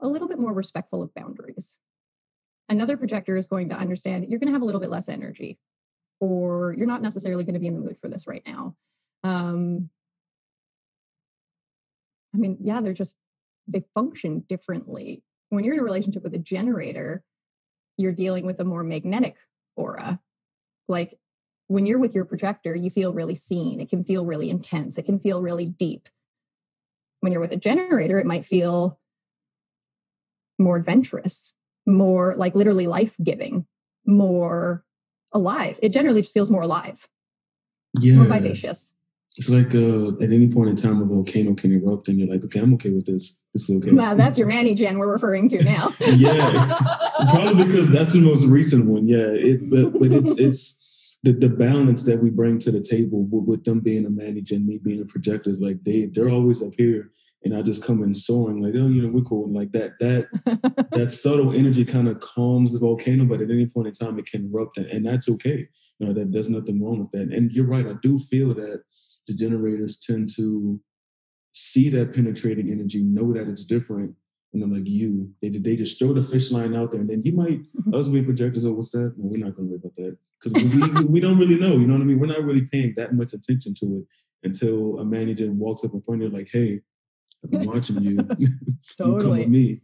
a 0.00 0.08
little 0.08 0.28
bit 0.28 0.38
more 0.38 0.52
respectful 0.52 1.02
of 1.02 1.12
boundaries 1.14 1.78
another 2.72 2.96
projector 2.96 3.36
is 3.36 3.46
going 3.46 3.68
to 3.68 3.76
understand 3.76 4.22
that 4.22 4.30
you're 4.30 4.40
going 4.40 4.48
to 4.48 4.52
have 4.52 4.62
a 4.62 4.64
little 4.64 4.80
bit 4.80 4.90
less 4.90 5.08
energy 5.08 5.58
or 6.20 6.74
you're 6.76 6.86
not 6.86 7.02
necessarily 7.02 7.44
going 7.44 7.54
to 7.54 7.60
be 7.60 7.66
in 7.66 7.74
the 7.74 7.80
mood 7.80 7.98
for 7.98 8.08
this 8.08 8.26
right 8.26 8.42
now. 8.46 8.74
Um, 9.22 9.90
I 12.34 12.38
mean, 12.38 12.56
yeah, 12.60 12.80
they're 12.80 12.92
just, 12.94 13.16
they 13.68 13.84
function 13.94 14.44
differently. 14.48 15.22
When 15.50 15.64
you're 15.64 15.74
in 15.74 15.80
a 15.80 15.84
relationship 15.84 16.22
with 16.22 16.34
a 16.34 16.38
generator, 16.38 17.22
you're 17.98 18.12
dealing 18.12 18.46
with 18.46 18.58
a 18.58 18.64
more 18.64 18.82
magnetic 18.82 19.36
aura. 19.76 20.18
Like 20.88 21.18
when 21.66 21.86
you're 21.86 21.98
with 21.98 22.14
your 22.14 22.24
projector, 22.24 22.74
you 22.74 22.90
feel 22.90 23.12
really 23.12 23.34
seen. 23.34 23.80
It 23.80 23.90
can 23.90 24.02
feel 24.02 24.24
really 24.24 24.48
intense. 24.48 24.98
It 24.98 25.04
can 25.04 25.18
feel 25.18 25.42
really 25.42 25.66
deep. 25.66 26.08
When 27.20 27.32
you're 27.32 27.40
with 27.40 27.52
a 27.52 27.56
generator, 27.56 28.18
it 28.18 28.26
might 28.26 28.46
feel 28.46 28.98
more 30.58 30.76
adventurous, 30.76 31.52
more 31.86 32.34
like 32.36 32.54
literally 32.54 32.86
life 32.86 33.16
giving, 33.22 33.66
more 34.06 34.84
alive. 35.32 35.78
It 35.82 35.90
generally 35.92 36.22
just 36.22 36.34
feels 36.34 36.50
more 36.50 36.62
alive, 36.62 37.08
Yeah. 38.00 38.14
more 38.16 38.24
vivacious. 38.26 38.94
It's 39.38 39.48
like 39.48 39.74
uh, 39.74 40.08
at 40.22 40.30
any 40.30 40.46
point 40.52 40.68
in 40.68 40.76
time, 40.76 41.00
a 41.00 41.06
volcano 41.06 41.54
can 41.54 41.72
erupt, 41.72 42.08
and 42.08 42.18
you're 42.18 42.28
like, 42.28 42.44
okay, 42.44 42.60
I'm 42.60 42.74
okay 42.74 42.90
with 42.90 43.06
this. 43.06 43.40
This 43.54 43.70
is 43.70 43.76
okay. 43.78 43.90
Now 43.90 44.14
that's 44.14 44.36
your 44.36 44.46
Manny 44.46 44.74
Gen 44.74 44.98
we're 44.98 45.10
referring 45.10 45.48
to 45.50 45.62
now. 45.64 45.92
Yeah. 46.00 46.78
Probably 47.30 47.64
because 47.64 47.90
that's 47.90 48.12
the 48.12 48.20
most 48.20 48.44
recent 48.46 48.86
one. 48.86 49.06
Yeah. 49.06 49.28
It, 49.30 49.70
but, 49.70 49.98
but 49.98 50.12
it's 50.12 50.32
it's 50.38 50.78
the, 51.22 51.32
the 51.32 51.48
balance 51.48 52.02
that 52.02 52.20
we 52.22 52.28
bring 52.28 52.58
to 52.58 52.70
the 52.70 52.82
table 52.82 53.24
with, 53.30 53.44
with 53.44 53.64
them 53.64 53.80
being 53.80 54.04
a 54.04 54.10
manager 54.10 54.54
and 54.56 54.66
me 54.66 54.78
being 54.78 55.00
a 55.00 55.06
projector 55.06 55.48
is 55.48 55.60
like 55.60 55.82
they 55.84 56.06
they're 56.12 56.28
always 56.28 56.60
up 56.62 56.74
here, 56.76 57.10
and 57.44 57.56
I 57.56 57.62
just 57.62 57.84
come 57.84 58.02
in 58.02 58.14
soaring 58.14 58.62
like, 58.62 58.74
oh, 58.76 58.88
you 58.88 59.02
know, 59.02 59.08
we're 59.08 59.22
cool. 59.22 59.46
And 59.46 59.54
like 59.54 59.72
that 59.72 59.98
that 59.98 60.88
that 60.92 61.10
subtle 61.10 61.52
energy 61.52 61.84
kind 61.84 62.08
of 62.08 62.20
calms 62.20 62.72
the 62.72 62.78
volcano, 62.78 63.24
but 63.24 63.40
at 63.40 63.50
any 63.50 63.66
point 63.66 63.88
in 63.88 63.94
time, 63.94 64.18
it 64.18 64.26
can 64.26 64.50
erupt, 64.52 64.78
and, 64.78 64.86
and 64.86 65.04
that's 65.04 65.28
okay. 65.28 65.68
You 65.98 66.06
know, 66.06 66.12
that 66.12 66.32
there's 66.32 66.48
nothing 66.48 66.82
wrong 66.82 67.00
with 67.00 67.10
that. 67.12 67.34
And 67.34 67.50
you're 67.52 67.66
right. 67.66 67.86
I 67.86 67.94
do 68.02 68.18
feel 68.18 68.54
that 68.54 68.82
the 69.26 69.34
generators 69.34 69.98
tend 69.98 70.30
to 70.36 70.80
see 71.52 71.88
that 71.90 72.14
penetrating 72.14 72.70
energy, 72.70 73.02
know 73.02 73.32
that 73.32 73.48
it's 73.48 73.64
different, 73.64 74.14
and 74.52 74.62
they're 74.62 74.78
like 74.78 74.88
you. 74.88 75.30
They 75.42 75.48
they 75.48 75.76
just 75.76 75.98
throw 75.98 76.12
the 76.12 76.22
fish 76.22 76.52
line 76.52 76.76
out 76.76 76.92
there, 76.92 77.00
and 77.00 77.10
then 77.10 77.22
you 77.24 77.32
might 77.32 77.62
mm-hmm. 77.62 77.94
us 77.94 78.08
being 78.08 78.24
projectors. 78.24 78.64
Oh, 78.64 78.72
what's 78.72 78.90
that? 78.90 79.14
No, 79.16 79.28
we're 79.28 79.44
not 79.44 79.56
going 79.56 79.68
to 79.68 79.72
worry 79.72 79.80
about 79.82 79.96
that 79.96 80.16
because 80.40 80.62
we, 80.62 80.80
we 80.80 81.04
we 81.06 81.20
don't 81.20 81.38
really 81.38 81.58
know. 81.58 81.72
You 81.72 81.86
know 81.86 81.94
what 81.94 82.02
I 82.02 82.06
mean? 82.06 82.20
We're 82.20 82.26
not 82.26 82.44
really 82.44 82.66
paying 82.66 82.94
that 82.96 83.14
much 83.14 83.32
attention 83.32 83.74
to 83.80 83.98
it 83.98 84.04
until 84.44 84.98
a 84.98 85.04
manager 85.04 85.50
walks 85.50 85.84
up 85.84 85.94
in 85.94 86.02
front 86.02 86.22
of 86.22 86.30
you 86.30 86.36
like, 86.36 86.48
"Hey, 86.52 86.80
I've 87.44 87.50
been 87.50 87.66
watching 87.66 88.02
you. 88.02 88.18
you 88.38 88.48
come 88.48 88.78
Totally. 88.98 89.40
with 89.40 89.48
me." 89.48 89.80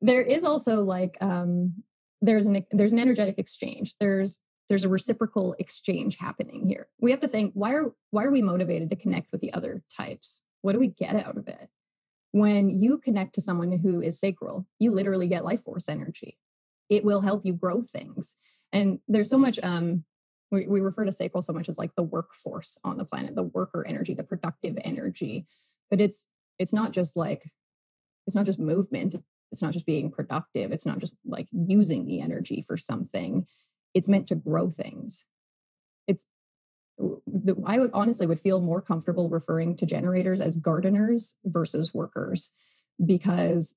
there 0.00 0.22
is 0.22 0.44
also 0.44 0.82
like 0.82 1.16
um 1.20 1.74
there's 2.22 2.46
an 2.46 2.64
there's 2.72 2.92
an 2.92 2.98
energetic 2.98 3.38
exchange. 3.38 3.94
There's 4.00 4.38
there's 4.68 4.84
a 4.84 4.88
reciprocal 4.88 5.56
exchange 5.58 6.16
happening 6.16 6.66
here. 6.66 6.88
We 7.00 7.10
have 7.10 7.20
to 7.20 7.28
think 7.28 7.52
why 7.54 7.72
are 7.72 7.92
why 8.10 8.24
are 8.24 8.30
we 8.30 8.42
motivated 8.42 8.90
to 8.90 8.96
connect 8.96 9.32
with 9.32 9.40
the 9.40 9.52
other 9.52 9.82
types? 9.94 10.42
What 10.62 10.72
do 10.72 10.78
we 10.78 10.88
get 10.88 11.16
out 11.16 11.36
of 11.36 11.48
it? 11.48 11.68
When 12.32 12.70
you 12.70 12.98
connect 12.98 13.34
to 13.34 13.40
someone 13.40 13.72
who 13.72 14.00
is 14.00 14.20
sacral 14.20 14.66
you 14.78 14.92
literally 14.92 15.28
get 15.28 15.44
life 15.44 15.62
force 15.62 15.88
energy. 15.88 16.38
It 16.88 17.04
will 17.04 17.20
help 17.20 17.46
you 17.46 17.52
grow 17.52 17.82
things. 17.82 18.36
And 18.72 18.98
there's 19.08 19.30
so 19.30 19.38
much 19.38 19.58
um 19.62 20.04
we, 20.50 20.66
we 20.66 20.80
refer 20.80 21.04
to 21.04 21.12
sacral 21.12 21.42
so 21.42 21.52
much 21.52 21.68
as 21.68 21.78
like 21.78 21.94
the 21.94 22.02
workforce 22.02 22.76
on 22.84 22.96
the 22.96 23.04
planet 23.04 23.34
the 23.34 23.44
worker 23.44 23.86
energy 23.86 24.14
the 24.14 24.24
productive 24.24 24.76
energy 24.84 25.46
but 25.90 26.00
it's 26.00 26.26
it's 26.58 26.72
not 26.72 26.92
just 26.92 27.16
like 27.16 27.50
it's 28.26 28.36
not 28.36 28.46
just 28.46 28.58
movement 28.58 29.14
it's 29.52 29.62
not 29.62 29.72
just 29.72 29.86
being 29.86 30.10
productive 30.10 30.72
it's 30.72 30.86
not 30.86 30.98
just 30.98 31.12
like 31.24 31.48
using 31.52 32.06
the 32.06 32.20
energy 32.20 32.64
for 32.66 32.76
something 32.76 33.46
it's 33.94 34.08
meant 34.08 34.26
to 34.28 34.34
grow 34.34 34.70
things. 34.70 35.24
It's 36.06 36.26
i 37.66 37.78
would 37.78 37.90
honestly 37.94 38.26
would 38.26 38.38
feel 38.38 38.60
more 38.60 38.82
comfortable 38.82 39.30
referring 39.30 39.74
to 39.74 39.86
generators 39.86 40.38
as 40.38 40.56
gardeners 40.56 41.32
versus 41.46 41.94
workers 41.94 42.52
because 43.06 43.74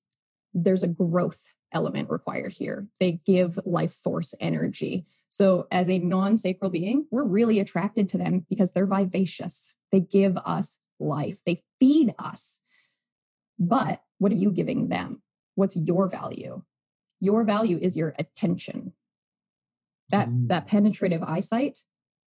there's 0.53 0.83
a 0.83 0.89
growth 0.89 1.39
element 1.71 2.09
required 2.09 2.51
here. 2.51 2.85
They 2.99 3.21
give 3.25 3.57
life 3.63 3.93
force 3.93 4.35
energy. 4.41 5.05
So 5.29 5.67
as 5.71 5.89
a 5.89 5.99
non-sacral 5.99 6.69
being 6.69 7.05
we're 7.11 7.23
really 7.23 7.61
attracted 7.61 8.09
to 8.09 8.17
them 8.17 8.45
because 8.49 8.73
they're 8.73 8.85
vivacious. 8.85 9.73
They 9.93 10.01
give 10.01 10.35
us 10.37 10.79
life. 11.03 11.39
They 11.45 11.63
feed 11.79 12.13
us. 12.17 12.59
But 13.59 14.01
what 14.17 14.31
are 14.31 14.35
you 14.35 14.51
giving 14.51 14.89
them? 14.89 15.21
What's 15.55 15.75
your 15.75 16.09
value? 16.09 16.63
Your 17.19 17.43
value 17.43 17.77
is 17.81 17.95
your 17.95 18.13
attention. 18.17 18.93
That 20.09 20.27
Mm. 20.29 20.47
that 20.49 20.67
penetrative 20.67 21.23
eyesight 21.23 21.79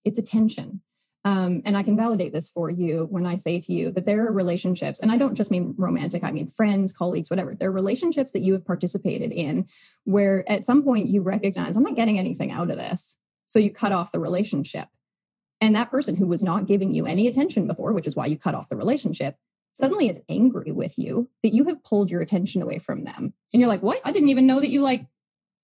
it's 0.05 0.19
attention. 0.19 0.83
Um, 1.25 1.63
and 1.65 1.77
i 1.77 1.83
can 1.83 1.97
validate 1.97 2.33
this 2.33 2.49
for 2.49 2.71
you 2.71 3.09
when 3.11 3.27
i 3.27 3.35
say 3.35 3.59
to 3.59 3.73
you 3.73 3.91
that 3.91 4.07
there 4.07 4.25
are 4.29 4.33
relationships 4.33 5.01
and 5.01 5.11
i 5.11 5.17
don't 5.19 5.35
just 5.35 5.51
mean 5.51 5.75
romantic 5.77 6.23
i 6.23 6.31
mean 6.31 6.49
friends 6.49 6.93
colleagues 6.93 7.29
whatever. 7.29 7.57
There 7.57 7.69
are 7.71 7.73
relationships 7.73 8.31
that 8.31 8.43
you 8.43 8.53
have 8.53 8.65
participated 8.65 9.33
in 9.33 9.67
where 10.05 10.49
at 10.49 10.63
some 10.63 10.85
point 10.85 11.09
you 11.09 11.23
recognize 11.23 11.75
i'm 11.75 11.83
not 11.83 11.97
getting 11.97 12.19
anything 12.21 12.53
out 12.53 12.71
of 12.71 12.77
this. 12.77 13.19
So 13.47 13.59
you 13.59 13.71
cut 13.73 13.91
off 13.91 14.13
the 14.13 14.21
relationship 14.21 14.87
and 15.61 15.75
that 15.75 15.91
person 15.91 16.17
who 16.17 16.27
was 16.27 16.43
not 16.43 16.67
giving 16.67 16.93
you 16.93 17.07
any 17.07 17.27
attention 17.27 17.67
before 17.67 17.93
which 17.93 18.07
is 18.07 18.17
why 18.17 18.27
you 18.27 18.39
cut 18.39 18.55
off 18.55 18.69
the 18.69 18.77
relationship 18.77 19.37
suddenly 19.77 20.09
is 20.09 20.19
angry 20.29 20.73
with 20.73 20.99
you 20.99 21.29
that 21.43 21.55
you 21.55 21.65
have 21.65 21.85
pulled 21.85 22.11
your 22.11 22.23
attention 22.23 22.63
away 22.63 22.79
from 22.79 23.05
them. 23.05 23.35
And 23.53 23.61
you're 23.61 23.69
like, 23.69 23.83
what? 23.83 24.01
I 24.05 24.11
didn't 24.11 24.31
even 24.31 24.47
know 24.47 24.59
that 24.59 24.71
you 24.71 24.81
like 24.81 25.07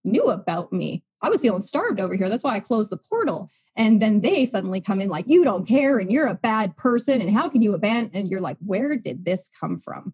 knew 0.04 0.24
about 0.24 0.72
me. 0.72 1.02
I 1.22 1.30
was 1.30 1.40
feeling 1.40 1.62
starved 1.62 1.98
over 1.98 2.14
here. 2.14 2.28
That's 2.28 2.44
why 2.44 2.54
I 2.54 2.60
closed 2.60 2.90
the 2.90 2.98
portal. 2.98 3.50
And 3.74 4.02
then 4.02 4.20
they 4.20 4.44
suddenly 4.44 4.82
come 4.82 5.00
in 5.00 5.08
like, 5.08 5.24
you 5.28 5.44
don't 5.44 5.66
care 5.66 5.98
and 5.98 6.10
you're 6.10 6.26
a 6.26 6.34
bad 6.34 6.76
person. 6.76 7.22
And 7.22 7.34
how 7.34 7.48
can 7.48 7.62
you 7.62 7.74
abandon? 7.74 8.14
And 8.14 8.28
you're 8.28 8.40
like, 8.40 8.58
where 8.60 8.96
did 8.96 9.24
this 9.24 9.50
come 9.58 9.78
from? 9.78 10.12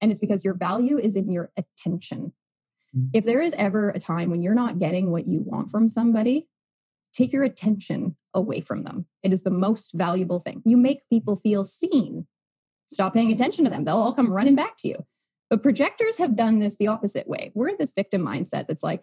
And 0.00 0.12
it's 0.12 0.20
because 0.20 0.44
your 0.44 0.54
value 0.54 0.98
is 0.98 1.16
in 1.16 1.32
your 1.32 1.50
attention. 1.56 2.32
Mm. 2.96 3.10
If 3.12 3.24
there 3.24 3.40
is 3.40 3.54
ever 3.58 3.90
a 3.90 3.98
time 3.98 4.30
when 4.30 4.42
you're 4.42 4.54
not 4.54 4.78
getting 4.78 5.10
what 5.10 5.26
you 5.26 5.40
want 5.44 5.72
from 5.72 5.88
somebody, 5.88 6.46
take 7.12 7.32
your 7.32 7.42
attention 7.42 8.16
away 8.34 8.60
from 8.60 8.84
them. 8.84 9.06
It 9.22 9.32
is 9.32 9.42
the 9.42 9.50
most 9.50 9.92
valuable 9.94 10.38
thing. 10.38 10.62
You 10.64 10.76
make 10.76 11.08
people 11.08 11.36
feel 11.36 11.64
seen 11.64 12.26
stop 12.90 13.14
paying 13.14 13.32
attention 13.32 13.64
to 13.64 13.70
them. 13.70 13.84
They'll 13.84 13.96
all 13.96 14.14
come 14.14 14.32
running 14.32 14.56
back 14.56 14.76
to 14.78 14.88
you. 14.88 15.06
But 15.48 15.62
projectors 15.62 16.16
have 16.18 16.36
done 16.36 16.58
this 16.58 16.76
the 16.76 16.88
opposite 16.88 17.28
way. 17.28 17.50
We're 17.54 17.68
in 17.68 17.76
this 17.78 17.92
victim 17.92 18.22
mindset 18.22 18.66
that's 18.66 18.82
like, 18.82 19.02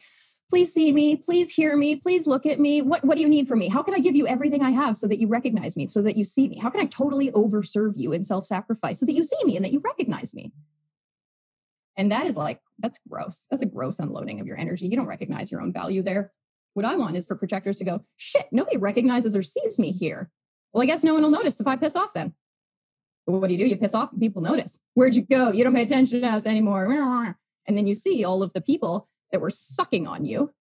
please 0.49 0.73
see 0.73 0.93
me, 0.93 1.17
please 1.17 1.51
hear 1.51 1.75
me, 1.75 1.97
please 1.97 2.25
look 2.25 2.45
at 2.45 2.59
me. 2.59 2.81
What, 2.81 3.03
what 3.03 3.15
do 3.15 3.21
you 3.21 3.27
need 3.27 3.47
from 3.47 3.59
me? 3.59 3.67
How 3.67 3.83
can 3.83 3.93
I 3.93 3.99
give 3.99 4.15
you 4.15 4.27
everything 4.27 4.61
I 4.61 4.71
have 4.71 4.95
so 4.95 5.07
that 5.07 5.19
you 5.19 5.27
recognize 5.27 5.75
me, 5.75 5.87
so 5.87 6.01
that 6.03 6.15
you 6.15 6.23
see 6.23 6.47
me? 6.47 6.57
How 6.57 6.69
can 6.69 6.79
I 6.79 6.85
totally 6.85 7.31
overserve 7.31 7.93
you 7.97 8.13
in 8.13 8.23
self 8.23 8.45
sacrifice 8.45 8.99
so 8.99 9.05
that 9.05 9.13
you 9.13 9.23
see 9.23 9.37
me 9.43 9.57
and 9.57 9.65
that 9.65 9.73
you 9.73 9.81
recognize 9.83 10.33
me? 10.33 10.53
And 11.97 12.11
that 12.11 12.27
is 12.27 12.37
like, 12.37 12.61
that's 12.79 12.99
gross. 13.09 13.47
That's 13.49 13.63
a 13.63 13.67
gross 13.67 13.99
unloading 13.99 14.39
of 14.39 14.47
your 14.47 14.57
energy. 14.57 14.87
You 14.87 14.95
don't 14.95 15.07
recognize 15.07 15.51
your 15.51 15.61
own 15.61 15.73
value 15.73 16.03
there. 16.03 16.31
What 16.73 16.85
I 16.85 16.95
want 16.95 17.17
is 17.17 17.25
for 17.25 17.35
projectors 17.35 17.79
to 17.79 17.85
go, 17.85 18.01
shit, 18.17 18.47
nobody 18.51 18.77
recognizes 18.77 19.35
or 19.35 19.43
sees 19.43 19.79
me 19.79 19.91
here. 19.91 20.29
Well, 20.73 20.83
I 20.83 20.85
guess 20.85 21.03
no 21.03 21.13
one 21.13 21.23
will 21.23 21.31
notice 21.31 21.59
if 21.59 21.67
I 21.67 21.75
piss 21.75 21.95
off 21.95 22.13
then. 22.13 22.33
But 23.25 23.33
what 23.33 23.47
do 23.47 23.53
you 23.53 23.59
do? 23.59 23.69
You 23.69 23.77
piss 23.77 23.95
off 23.95 24.11
and 24.11 24.21
people 24.21 24.41
notice. 24.41 24.79
Where'd 24.93 25.15
you 25.15 25.23
go? 25.23 25.51
You 25.51 25.63
don't 25.63 25.75
pay 25.75 25.83
attention 25.83 26.21
to 26.21 26.27
us 26.27 26.45
anymore. 26.45 27.35
And 27.67 27.77
then 27.77 27.87
you 27.87 27.95
see 27.95 28.23
all 28.23 28.43
of 28.43 28.53
the 28.53 28.61
people 28.61 29.09
that 29.31 29.41
were 29.41 29.49
sucking 29.49 30.07
on 30.07 30.25
you, 30.25 30.53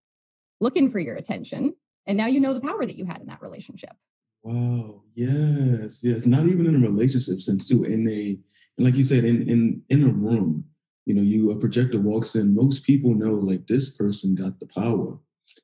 looking 0.60 0.90
for 0.90 0.98
your 0.98 1.16
attention. 1.16 1.74
And 2.06 2.16
now 2.16 2.26
you 2.26 2.40
know 2.40 2.54
the 2.54 2.60
power 2.60 2.84
that 2.84 2.96
you 2.96 3.04
had 3.04 3.20
in 3.20 3.26
that 3.26 3.42
relationship. 3.42 3.94
Wow. 4.42 5.02
Yes. 5.14 6.02
Yes. 6.02 6.26
Not 6.26 6.46
even 6.46 6.66
in 6.66 6.76
a 6.76 6.88
relationship 6.88 7.40
sense 7.40 7.66
too. 7.66 7.84
In 7.84 8.08
a 8.08 8.38
and 8.78 8.84
like 8.84 8.94
you 8.94 9.04
said, 9.04 9.24
in 9.24 9.48
in 9.48 9.82
in 9.88 10.02
a 10.04 10.08
room, 10.08 10.64
you 11.04 11.14
know, 11.14 11.22
you 11.22 11.50
a 11.50 11.56
projector 11.56 12.00
walks 12.00 12.34
in, 12.34 12.54
most 12.54 12.84
people 12.84 13.14
know 13.14 13.34
like 13.34 13.66
this 13.66 13.96
person 13.96 14.34
got 14.34 14.58
the 14.60 14.66
power. 14.66 15.18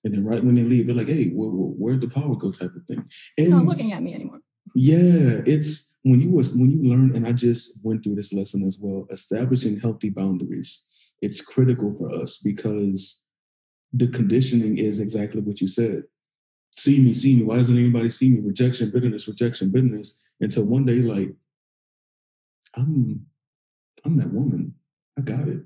And 0.04 0.14
then 0.14 0.24
right 0.24 0.42
when 0.42 0.54
they 0.54 0.64
leave, 0.64 0.86
they're 0.86 0.96
like, 0.96 1.08
hey, 1.08 1.28
where, 1.30 1.48
where'd 1.50 2.00
the 2.00 2.08
power 2.08 2.34
go 2.34 2.50
type 2.50 2.74
of 2.74 2.84
thing. 2.86 3.04
And 3.38 3.50
not 3.50 3.64
looking 3.64 3.92
at 3.92 4.02
me 4.02 4.14
anymore. 4.14 4.40
Yeah, 4.74 5.42
it's 5.46 5.94
when 6.02 6.20
you 6.20 6.30
was 6.30 6.56
when 6.56 6.70
you 6.70 6.90
learn, 6.90 7.14
and 7.14 7.26
I 7.26 7.32
just 7.32 7.84
went 7.84 8.02
through 8.02 8.16
this 8.16 8.32
lesson 8.32 8.66
as 8.66 8.78
well, 8.80 9.06
establishing 9.10 9.78
healthy 9.78 10.10
boundaries. 10.10 10.86
It's 11.20 11.40
critical 11.40 11.94
for 11.96 12.12
us 12.12 12.38
because 12.38 13.22
the 13.92 14.08
conditioning 14.08 14.78
is 14.78 14.98
exactly 14.98 15.40
what 15.40 15.60
you 15.60 15.68
said. 15.68 16.04
See 16.76 17.00
me, 17.00 17.12
see 17.12 17.36
me. 17.36 17.44
Why 17.44 17.58
doesn't 17.58 17.76
anybody 17.76 18.08
see 18.08 18.30
me? 18.30 18.40
Rejection, 18.40 18.90
bitterness, 18.90 19.28
rejection, 19.28 19.70
bitterness. 19.70 20.20
Until 20.40 20.64
one 20.64 20.84
day, 20.86 21.00
like, 21.00 21.32
I'm 22.74 23.26
I'm 24.04 24.16
that 24.16 24.32
woman. 24.32 24.74
I 25.16 25.20
got 25.20 25.46
it. 25.46 25.60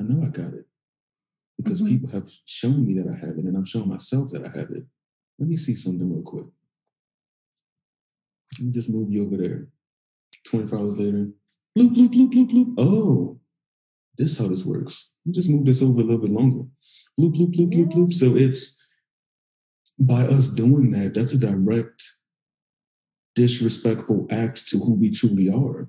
I 0.00 0.04
know 0.04 0.24
I 0.24 0.30
got 0.30 0.54
it. 0.54 0.66
Because 1.62 1.82
mm-hmm. 1.82 1.92
people 1.92 2.10
have 2.10 2.30
shown 2.44 2.86
me 2.86 2.94
that 2.94 3.08
I 3.10 3.16
have 3.26 3.38
it, 3.38 3.44
and 3.44 3.56
I've 3.56 3.68
shown 3.68 3.88
myself 3.88 4.30
that 4.30 4.44
I 4.44 4.58
have 4.58 4.70
it. 4.70 4.84
Let 5.38 5.48
me 5.48 5.56
see 5.56 5.74
something 5.74 6.10
real 6.10 6.22
quick. 6.22 6.46
Let 8.58 8.66
me 8.66 8.72
just 8.72 8.90
move 8.90 9.10
you 9.10 9.24
over 9.24 9.36
there. 9.36 9.68
24 10.46 10.78
hours 10.78 10.96
later, 10.98 11.28
bloop, 11.76 11.94
bloop, 11.94 12.12
bloop, 12.14 12.32
bloop, 12.32 12.50
bloop. 12.50 12.74
Oh, 12.78 13.38
this 14.16 14.32
is 14.32 14.38
how 14.38 14.48
this 14.48 14.64
works. 14.64 15.12
Let 15.24 15.30
me 15.30 15.34
just 15.34 15.48
move 15.48 15.66
this 15.66 15.82
over 15.82 16.00
a 16.00 16.04
little 16.04 16.18
bit 16.18 16.30
longer. 16.30 16.64
Bloop, 17.18 17.34
bloop, 17.34 17.54
bloop, 17.54 17.72
bloop, 17.72 17.92
bloop. 17.92 18.12
So 18.12 18.36
it's 18.36 18.80
by 19.98 20.22
us 20.22 20.48
doing 20.48 20.90
that, 20.92 21.14
that's 21.14 21.34
a 21.34 21.38
direct 21.38 22.02
disrespectful 23.36 24.26
act 24.30 24.66
to 24.68 24.78
who 24.78 24.94
we 24.94 25.10
truly 25.10 25.48
are. 25.48 25.88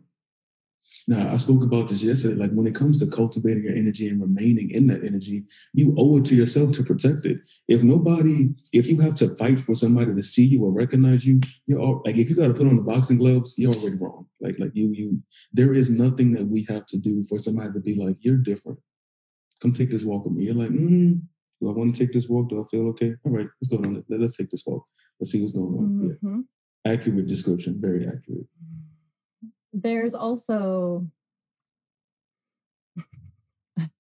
Now, 1.08 1.34
I 1.34 1.38
spoke 1.38 1.64
about 1.64 1.90
this 1.90 2.04
yesterday. 2.04 2.36
Like 2.36 2.52
when 2.52 2.68
it 2.68 2.76
comes 2.76 3.00
to 3.00 3.08
cultivating 3.08 3.64
your 3.64 3.76
energy 3.76 4.08
and 4.08 4.22
remaining 4.22 4.70
in 4.72 4.88
that 4.88 5.04
energy, 5.04 5.46
you 5.74 5.96
owe 5.98 6.18
it 6.18 6.26
to 6.26 6.36
yourself 6.36 6.72
to 6.74 6.84
protect 6.84 7.26
it. 7.26 7.40
If 7.68 7.84
nobody, 7.84 8.50
if 8.72 8.88
you 8.88 9.00
have 9.02 9.16
to 9.16 9.36
fight 9.36 9.62
for 9.62 9.74
somebody 9.74 10.14
to 10.14 10.22
see 10.22 10.46
you 10.46 10.64
or 10.64 10.72
recognize 10.72 11.26
you, 11.26 11.42
you're 11.66 11.80
all, 11.80 12.02
like 12.06 12.18
if 12.18 12.30
you 12.30 12.36
got 12.36 12.48
to 12.48 12.54
put 12.54 12.68
on 12.68 12.76
the 12.76 12.84
boxing 12.84 13.18
gloves, 13.18 13.56
you're 13.58 13.74
already 13.74 13.98
wrong. 13.98 14.28
Like 14.40 14.56
like 14.60 14.72
you 14.74 14.92
you, 14.94 15.22
there 15.54 15.74
is 15.74 15.90
nothing 15.90 16.34
that 16.34 16.48
we 16.48 16.66
have 16.70 16.86
to 16.88 16.98
do 16.98 17.24
for 17.24 17.40
somebody 17.40 17.74
to 17.74 17.80
be 17.80 17.96
like 17.96 18.18
you're 18.20 18.38
different. 18.38 18.80
Come 19.62 19.74
take 19.74 19.92
this 19.92 20.04
walk 20.04 20.26
with 20.26 20.34
me. 20.34 20.46
You're 20.46 20.56
like, 20.56 20.70
mm, 20.70 21.22
do 21.60 21.70
I 21.70 21.74
want 21.74 21.96
to 21.96 22.00
take 22.00 22.14
this 22.14 22.28
walk? 22.28 22.50
Do 22.50 22.64
I 22.64 22.68
feel 22.68 22.88
okay? 22.90 23.16
All 23.24 23.32
right, 23.32 23.48
let's 23.62 23.68
go 23.70 23.78
on. 23.78 24.04
Let's 24.10 24.38
take 24.38 24.50
this 24.50 24.64
walk. 24.66 24.86
Let's 25.20 25.32
see 25.32 25.42
what's 25.42 25.54
going 25.54 25.66
on. 25.66 26.18
Mm-hmm. 26.24 26.40
Yeah. 26.86 26.94
Accurate 26.94 27.28
description, 27.28 27.80
very 27.80 28.08
accurate 28.08 28.48
there's 29.74 30.16
also 30.16 31.08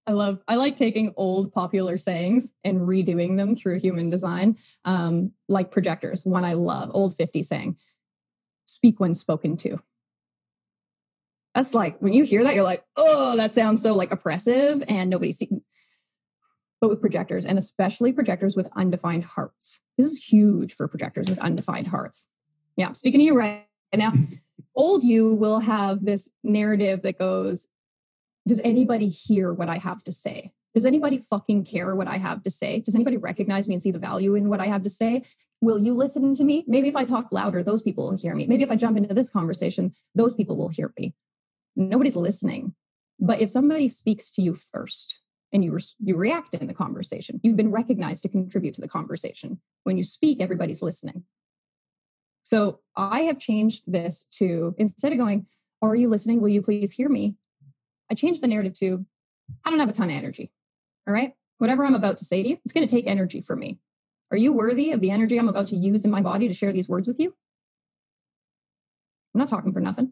I 0.07 0.11
love 0.11 0.39
I 0.47 0.55
like 0.55 0.75
taking 0.75 1.13
old 1.15 1.53
popular 1.53 1.97
sayings 1.97 2.53
and 2.63 2.81
redoing 2.81 3.37
them 3.37 3.55
through 3.55 3.79
human 3.79 4.09
design. 4.09 4.57
Um, 4.85 5.31
like 5.47 5.71
projectors, 5.71 6.25
one 6.25 6.45
I 6.45 6.53
love, 6.53 6.91
old 6.93 7.15
50 7.15 7.43
saying, 7.43 7.77
speak 8.65 8.99
when 8.99 9.13
spoken 9.13 9.57
to. 9.57 9.79
That's 11.53 11.73
like 11.73 11.99
when 11.99 12.13
you 12.13 12.23
hear 12.23 12.43
that, 12.43 12.55
you're 12.55 12.63
like, 12.63 12.83
oh, 12.95 13.35
that 13.37 13.51
sounds 13.51 13.81
so 13.81 13.93
like 13.93 14.11
oppressive 14.11 14.83
and 14.87 15.09
nobody 15.09 15.31
see. 15.31 15.49
But 16.79 16.89
with 16.89 17.01
projectors, 17.01 17.45
and 17.45 17.57
especially 17.57 18.11
projectors 18.11 18.55
with 18.55 18.69
undefined 18.75 19.25
hearts. 19.25 19.81
This 19.97 20.07
is 20.07 20.17
huge 20.17 20.73
for 20.73 20.87
projectors 20.87 21.29
with 21.29 21.37
undefined 21.39 21.87
hearts. 21.87 22.27
Yeah, 22.75 22.93
speaking 22.93 23.19
to 23.19 23.25
you 23.25 23.37
right 23.37 23.67
now. 23.93 24.13
Old 24.75 25.03
you 25.03 25.33
will 25.33 25.59
have 25.59 26.05
this 26.05 26.29
narrative 26.43 27.01
that 27.03 27.19
goes, 27.19 27.67
Does 28.47 28.61
anybody 28.61 29.09
hear 29.09 29.53
what 29.53 29.69
I 29.69 29.77
have 29.77 30.03
to 30.05 30.11
say? 30.11 30.51
Does 30.73 30.85
anybody 30.85 31.17
fucking 31.17 31.65
care 31.65 31.95
what 31.95 32.07
I 32.07 32.17
have 32.17 32.43
to 32.43 32.49
say? 32.49 32.79
Does 32.79 32.95
anybody 32.95 33.17
recognize 33.17 33.67
me 33.67 33.75
and 33.75 33.81
see 33.81 33.91
the 33.91 33.99
value 33.99 34.35
in 34.35 34.47
what 34.47 34.61
I 34.61 34.67
have 34.67 34.83
to 34.83 34.89
say? 34.89 35.23
Will 35.59 35.77
you 35.77 35.93
listen 35.93 36.33
to 36.35 36.43
me? 36.43 36.63
Maybe 36.67 36.87
if 36.87 36.95
I 36.95 37.03
talk 37.03 37.27
louder, 37.31 37.61
those 37.61 37.81
people 37.81 38.09
will 38.09 38.17
hear 38.17 38.33
me. 38.33 38.47
Maybe 38.47 38.63
if 38.63 38.71
I 38.71 38.75
jump 38.75 38.97
into 38.97 39.13
this 39.13 39.29
conversation, 39.29 39.93
those 40.15 40.33
people 40.33 40.55
will 40.55 40.69
hear 40.69 40.93
me. 40.97 41.13
Nobody's 41.75 42.15
listening. 42.15 42.73
But 43.19 43.41
if 43.41 43.49
somebody 43.49 43.89
speaks 43.89 44.31
to 44.31 44.41
you 44.41 44.55
first 44.55 45.19
and 45.53 45.63
you, 45.63 45.73
re- 45.73 45.83
you 45.99 46.15
react 46.15 46.55
in 46.55 46.67
the 46.67 46.73
conversation, 46.73 47.39
you've 47.43 47.57
been 47.57 47.71
recognized 47.71 48.23
to 48.23 48.29
contribute 48.29 48.73
to 48.75 48.81
the 48.81 48.87
conversation. 48.87 49.59
When 49.83 49.97
you 49.97 50.03
speak, 50.03 50.41
everybody's 50.41 50.81
listening. 50.81 51.23
So 52.51 52.81
I 52.97 53.21
have 53.21 53.39
changed 53.39 53.83
this 53.87 54.25
to 54.31 54.75
instead 54.77 55.13
of 55.13 55.17
going, 55.17 55.45
Are 55.81 55.95
you 55.95 56.09
listening? 56.09 56.41
Will 56.41 56.49
you 56.49 56.61
please 56.61 56.91
hear 56.91 57.07
me? 57.07 57.35
I 58.11 58.13
changed 58.13 58.43
the 58.43 58.47
narrative 58.47 58.73
to, 58.79 59.05
I 59.63 59.69
don't 59.69 59.79
have 59.79 59.87
a 59.87 59.93
ton 59.93 60.09
of 60.09 60.17
energy. 60.17 60.51
All 61.07 61.13
right. 61.13 61.31
Whatever 61.59 61.85
I'm 61.85 61.95
about 61.95 62.17
to 62.17 62.25
say 62.25 62.43
to 62.43 62.49
you, 62.49 62.57
it's 62.65 62.73
going 62.73 62.85
to 62.85 62.93
take 62.93 63.07
energy 63.07 63.39
from 63.39 63.59
me. 63.59 63.79
Are 64.31 64.37
you 64.37 64.51
worthy 64.51 64.91
of 64.91 64.99
the 64.99 65.11
energy 65.11 65.37
I'm 65.37 65.47
about 65.47 65.69
to 65.69 65.77
use 65.77 66.03
in 66.03 66.11
my 66.11 66.19
body 66.19 66.49
to 66.49 66.53
share 66.53 66.73
these 66.73 66.89
words 66.89 67.07
with 67.07 67.21
you? 67.21 67.33
I'm 69.33 69.39
not 69.39 69.47
talking 69.47 69.71
for 69.71 69.79
nothing. 69.79 70.11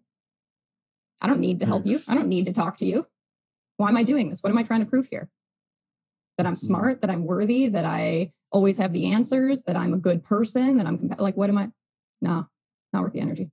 I 1.20 1.28
don't 1.28 1.42
need 1.42 1.60
to 1.60 1.66
help 1.66 1.86
you. 1.86 2.00
I 2.08 2.16
don't 2.16 2.30
need 2.30 2.46
to 2.46 2.54
talk 2.54 2.78
to 2.78 2.86
you. 2.86 3.06
Why 3.76 3.90
am 3.90 3.98
I 3.98 4.04
doing 4.04 4.30
this? 4.30 4.42
What 4.42 4.52
am 4.52 4.58
I 4.58 4.64
trying 4.64 4.80
to 4.80 4.86
prove 4.86 5.10
here? 5.12 5.30
That 6.38 6.48
I'm 6.48 6.54
mm. 6.54 6.58
smart, 6.58 7.02
that 7.02 7.10
I'm 7.10 7.26
worthy, 7.26 7.68
that 7.68 7.84
I 7.84 8.32
always 8.50 8.78
have 8.78 8.94
the 8.94 9.12
answers, 9.12 9.64
that 9.64 9.76
I'm 9.76 9.94
a 9.94 9.98
good 9.98 10.24
person, 10.24 10.78
that 10.78 10.88
I'm 10.88 11.14
like, 11.18 11.36
what 11.36 11.50
am 11.50 11.58
I? 11.58 11.72
No, 12.22 12.48
not 12.94 13.04
worth 13.04 13.14
the 13.14 13.20
energy. 13.20 13.52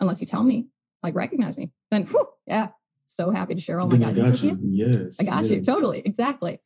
Unless 0.00 0.20
you 0.20 0.26
tell 0.26 0.42
me, 0.42 0.68
like 1.02 1.14
recognize 1.14 1.56
me, 1.56 1.70
then 1.90 2.04
whew, 2.06 2.28
yeah, 2.46 2.68
so 3.06 3.30
happy 3.30 3.54
to 3.54 3.60
share 3.60 3.80
all 3.80 3.86
my 3.86 3.96
then 3.96 4.14
guidance 4.14 4.42
with 4.42 4.52
you. 4.52 4.58
Yes, 4.70 5.18
I 5.20 5.24
got 5.24 5.44
yes. 5.44 5.50
you 5.50 5.62
totally, 5.62 6.02
exactly. 6.04 6.60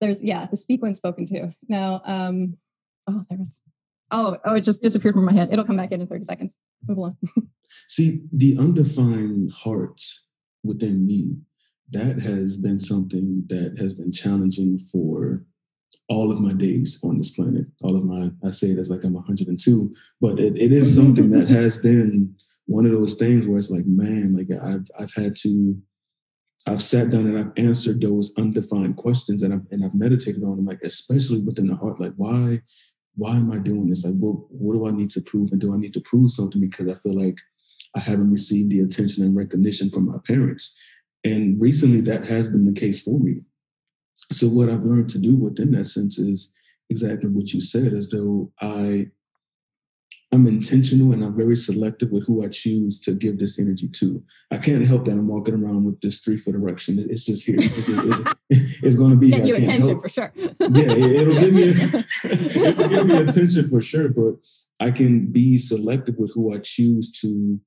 There's 0.00 0.22
yeah, 0.22 0.46
the 0.46 0.56
speak 0.56 0.82
when 0.82 0.94
spoken 0.94 1.26
to. 1.26 1.52
Now, 1.68 2.02
um, 2.04 2.56
oh, 3.06 3.24
there 3.28 3.38
was 3.38 3.60
oh 4.10 4.38
oh, 4.44 4.54
it 4.54 4.62
just 4.62 4.82
disappeared 4.82 5.14
from 5.14 5.24
my 5.24 5.32
head. 5.32 5.48
It'll 5.52 5.64
come 5.64 5.76
back 5.76 5.92
in 5.92 6.00
in 6.00 6.06
thirty 6.06 6.24
seconds. 6.24 6.56
Move 6.86 6.98
along. 6.98 7.18
See 7.88 8.22
the 8.32 8.56
undefined 8.58 9.52
heart 9.52 10.00
within 10.64 11.06
me. 11.06 11.36
That 11.90 12.20
has 12.20 12.56
been 12.56 12.78
something 12.78 13.44
that 13.48 13.76
has 13.78 13.94
been 13.94 14.12
challenging 14.12 14.78
for 14.78 15.44
all 16.08 16.32
of 16.32 16.40
my 16.40 16.52
days 16.52 16.98
on 17.02 17.18
this 17.18 17.30
planet. 17.30 17.66
All 17.82 17.96
of 17.96 18.04
my, 18.04 18.30
I 18.44 18.50
say 18.50 18.68
it 18.68 18.78
as 18.78 18.90
like 18.90 19.04
I'm 19.04 19.14
102, 19.14 19.94
but 20.20 20.40
it, 20.40 20.56
it 20.56 20.72
is 20.72 20.94
something 20.94 21.30
that 21.30 21.48
has 21.48 21.76
been 21.82 22.34
one 22.66 22.86
of 22.86 22.92
those 22.92 23.14
things 23.14 23.46
where 23.46 23.58
it's 23.58 23.70
like, 23.70 23.86
man, 23.86 24.36
like 24.36 24.48
I've 24.62 24.86
I've 24.98 25.12
had 25.14 25.36
to, 25.36 25.76
I've 26.66 26.82
sat 26.82 27.10
down 27.10 27.26
and 27.26 27.38
I've 27.38 27.52
answered 27.56 28.00
those 28.00 28.32
undefined 28.36 28.96
questions 28.96 29.42
and 29.42 29.52
I've 29.54 29.66
and 29.70 29.84
I've 29.84 29.94
meditated 29.94 30.42
on 30.42 30.56
them, 30.56 30.66
like 30.66 30.82
especially 30.82 31.42
within 31.42 31.66
the 31.66 31.76
heart, 31.76 32.00
like 32.00 32.14
why, 32.16 32.62
why 33.16 33.36
am 33.36 33.50
I 33.50 33.58
doing 33.58 33.88
this? 33.88 34.04
Like 34.04 34.14
what 34.14 34.50
what 34.50 34.74
do 34.74 34.86
I 34.86 34.90
need 34.90 35.10
to 35.10 35.20
prove? 35.20 35.52
And 35.52 35.60
do 35.60 35.74
I 35.74 35.78
need 35.78 35.94
to 35.94 36.00
prove 36.00 36.32
something 36.32 36.60
because 36.60 36.88
I 36.88 36.94
feel 36.94 37.18
like 37.18 37.38
I 37.94 38.00
haven't 38.00 38.30
received 38.30 38.70
the 38.70 38.80
attention 38.80 39.24
and 39.24 39.36
recognition 39.36 39.90
from 39.90 40.06
my 40.06 40.18
parents? 40.26 40.78
And 41.24 41.60
recently 41.60 42.00
that 42.02 42.26
has 42.26 42.48
been 42.48 42.64
the 42.64 42.78
case 42.78 43.02
for 43.02 43.18
me 43.18 43.40
so 44.32 44.48
what 44.48 44.68
I've 44.68 44.84
learned 44.84 45.10
to 45.10 45.18
do 45.18 45.36
within 45.36 45.72
that 45.72 45.86
sense 45.86 46.18
is 46.18 46.50
exactly 46.90 47.30
what 47.30 47.52
you 47.52 47.60
said, 47.60 47.92
as 47.92 48.08
though 48.10 48.52
I 48.60 49.08
I'm 50.30 50.46
intentional 50.46 51.12
and 51.12 51.24
I'm 51.24 51.34
very 51.34 51.56
selective 51.56 52.10
with 52.10 52.26
who 52.26 52.44
I 52.44 52.48
choose 52.48 53.00
to 53.00 53.12
give 53.12 53.38
this 53.38 53.58
energy 53.58 53.88
to. 53.88 54.22
I 54.50 54.58
can't 54.58 54.86
help 54.86 55.06
that 55.06 55.12
I'm 55.12 55.26
walking 55.26 55.54
around 55.54 55.84
with 55.84 56.00
this 56.02 56.20
three 56.20 56.36
foot 56.36 56.54
erection. 56.54 56.98
It's 57.08 57.24
just 57.24 57.46
here. 57.46 57.56
It's, 57.58 57.88
it, 57.88 58.36
it's 58.82 58.96
going 58.96 59.12
to 59.12 59.16
be. 59.16 59.30
Get 59.30 59.46
you 59.46 59.54
attention 59.54 59.88
help. 59.88 60.02
for 60.02 60.08
sure. 60.10 60.30
yeah, 60.36 60.52
it, 60.60 61.26
will 61.26 61.40
give 61.40 61.54
me 61.54 61.62
it'll 62.24 62.88
give 62.88 63.06
me 63.06 63.16
attention 63.16 63.70
for 63.70 63.80
sure. 63.80 64.10
But 64.10 64.34
I 64.80 64.90
can 64.90 65.32
be 65.32 65.56
selective 65.56 66.16
with 66.18 66.32
who 66.34 66.52
I 66.52 66.58
choose 66.58 67.10
to 67.20 67.58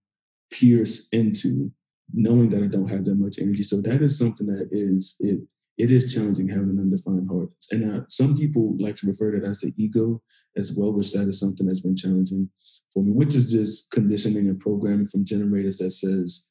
pierce 0.52 1.08
into 1.10 1.72
knowing 2.14 2.50
that 2.50 2.62
I 2.62 2.68
don't 2.68 2.90
have 2.90 3.06
that 3.06 3.16
much 3.16 3.40
energy. 3.40 3.64
So 3.64 3.82
that 3.82 4.04
is 4.04 4.20
something 4.20 4.46
that 4.48 4.70
is 4.72 5.16
it 5.20 5.40
it 5.78 5.92
is 5.92 6.14
challenging 6.14 6.48
having 6.48 6.70
an 6.70 6.80
undefined 6.80 7.28
heart. 7.30 7.50
And 7.72 7.92
uh, 7.92 8.04
some 8.10 8.38
people 8.38 8.76
like 8.80 8.96
to 8.98 9.08
refer 9.08 9.32
to 9.32 9.38
it 9.38 9.48
as 9.48 9.60
the 9.60 9.74
ego 9.78 10.22
as 10.58 10.74
well, 10.74 10.94
which 10.94 11.14
that 11.14 11.28
is 11.28 11.40
something 11.40 11.66
that's 11.66 11.80
been 11.80 11.96
challenging 11.96 12.50
for 12.94 13.04
me, 13.04 13.12
which 13.12 13.36
is 13.36 13.52
just 13.52 13.90
conditioning 13.92 14.48
and 14.48 14.60
programming 14.60 15.06
from 15.06 15.26
generators 15.26 15.78
that 15.78 15.92
says 15.92 16.50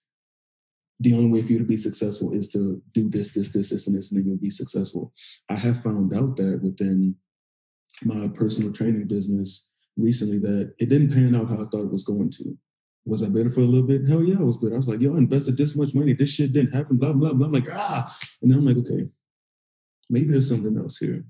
the 1.01 1.14
only 1.14 1.31
way 1.31 1.43
for 1.43 1.53
you 1.53 1.59
to 1.59 1.64
be 1.64 1.77
successful 1.77 2.33
is 2.33 2.51
to 2.53 2.83
do 2.93 3.09
this, 3.09 3.33
this, 3.33 3.53
this, 3.53 3.71
this, 3.71 3.87
and 3.87 3.97
this, 3.97 4.11
and 4.11 4.21
then 4.21 4.27
you'll 4.27 4.37
be 4.37 4.51
successful. 4.51 5.12
I 5.49 5.55
have 5.55 5.83
found 5.83 6.14
out 6.14 6.37
that 6.37 6.61
within 6.62 7.14
my 8.05 8.29
personal 8.29 8.73
training 8.73 9.09
business 9.09 9.68
recently 9.97 10.39
that 10.39 10.75
it 10.79 10.89
didn't 10.89 11.12
pan 11.12 11.35
out 11.35 11.49
how 11.49 11.57
I 11.57 11.68
thought 11.71 11.87
it 11.87 11.93
was 11.93 12.05
going 12.05 12.31
to. 12.33 12.57
Was 13.07 13.22
I 13.22 13.28
better 13.28 13.51
for 13.51 13.61
a 13.61 13.64
little 13.64 13.86
bit? 13.86 14.07
Hell 14.07 14.22
yeah, 14.22 14.38
I 14.38 14.42
was 14.42 14.59
better. 14.59 14.74
I 14.74 14.76
was 14.76 14.88
like, 14.88 15.01
yo, 15.01 15.14
I 15.14 15.18
invested 15.18 15.57
this 15.57 15.74
much 15.74 15.94
money. 15.94 16.12
This 16.12 16.30
shit 16.30 16.53
didn't 16.53 16.74
happen, 16.74 16.98
blah, 16.98 17.12
blah, 17.12 17.32
blah. 17.32 17.46
I'm 17.46 17.53
like, 17.53 17.68
ah. 17.72 18.16
And 18.42 18.51
then 18.51 18.59
I'm 18.59 18.66
like, 18.66 18.76
okay, 18.78 19.09
maybe 20.09 20.32
there's 20.32 20.48
something 20.48 20.76
else 20.76 20.98
here. 20.98 21.24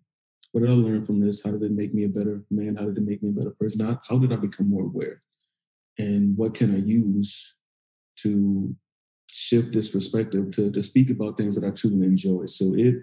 What 0.52 0.62
did 0.62 0.70
I 0.70 0.74
learn 0.74 1.04
from 1.04 1.20
this? 1.20 1.42
How 1.44 1.52
did 1.52 1.62
it 1.62 1.70
make 1.70 1.94
me 1.94 2.04
a 2.04 2.08
better 2.08 2.42
man? 2.50 2.76
How 2.76 2.86
did 2.86 2.98
it 2.98 3.04
make 3.04 3.22
me 3.22 3.30
a 3.30 3.32
better 3.32 3.54
person? 3.60 3.80
How, 3.80 4.00
how 4.08 4.18
did 4.18 4.32
I 4.32 4.36
become 4.36 4.68
more 4.68 4.84
aware? 4.84 5.22
And 5.96 6.36
what 6.36 6.54
can 6.54 6.74
I 6.74 6.78
use 6.78 7.54
to 8.22 8.74
shift 9.30 9.72
this 9.72 9.88
perspective 9.88 10.50
to, 10.52 10.72
to 10.72 10.82
speak 10.82 11.10
about 11.10 11.36
things 11.36 11.54
that 11.54 11.64
I 11.64 11.70
truly 11.70 12.04
enjoy? 12.04 12.46
So 12.46 12.74
it, 12.74 12.96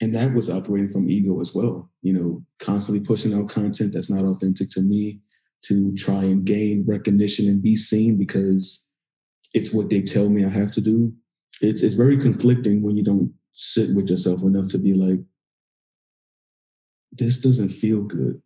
and 0.00 0.14
that 0.14 0.34
was 0.34 0.48
operating 0.48 0.88
from 0.88 1.10
ego 1.10 1.40
as 1.40 1.52
well, 1.52 1.90
you 2.02 2.12
know, 2.12 2.44
constantly 2.60 3.04
pushing 3.04 3.34
out 3.34 3.48
content 3.48 3.92
that's 3.92 4.10
not 4.10 4.24
authentic 4.24 4.70
to 4.70 4.80
me 4.80 5.20
to 5.64 5.94
try 5.96 6.24
and 6.24 6.44
gain 6.44 6.84
recognition 6.86 7.48
and 7.48 7.62
be 7.62 7.76
seen 7.76 8.16
because 8.16 8.86
it's 9.54 9.72
what 9.72 9.90
they 9.90 10.02
tell 10.02 10.28
me 10.28 10.44
I 10.44 10.48
have 10.48 10.72
to 10.72 10.80
do. 10.80 11.12
It's 11.60 11.82
it's 11.82 11.94
very 11.94 12.16
conflicting 12.16 12.82
when 12.82 12.96
you 12.96 13.04
don't 13.04 13.32
sit 13.52 13.94
with 13.94 14.08
yourself 14.08 14.42
enough 14.42 14.68
to 14.68 14.78
be 14.78 14.94
like, 14.94 15.18
this 17.12 17.38
doesn't 17.38 17.70
feel 17.70 18.02
good. 18.02 18.40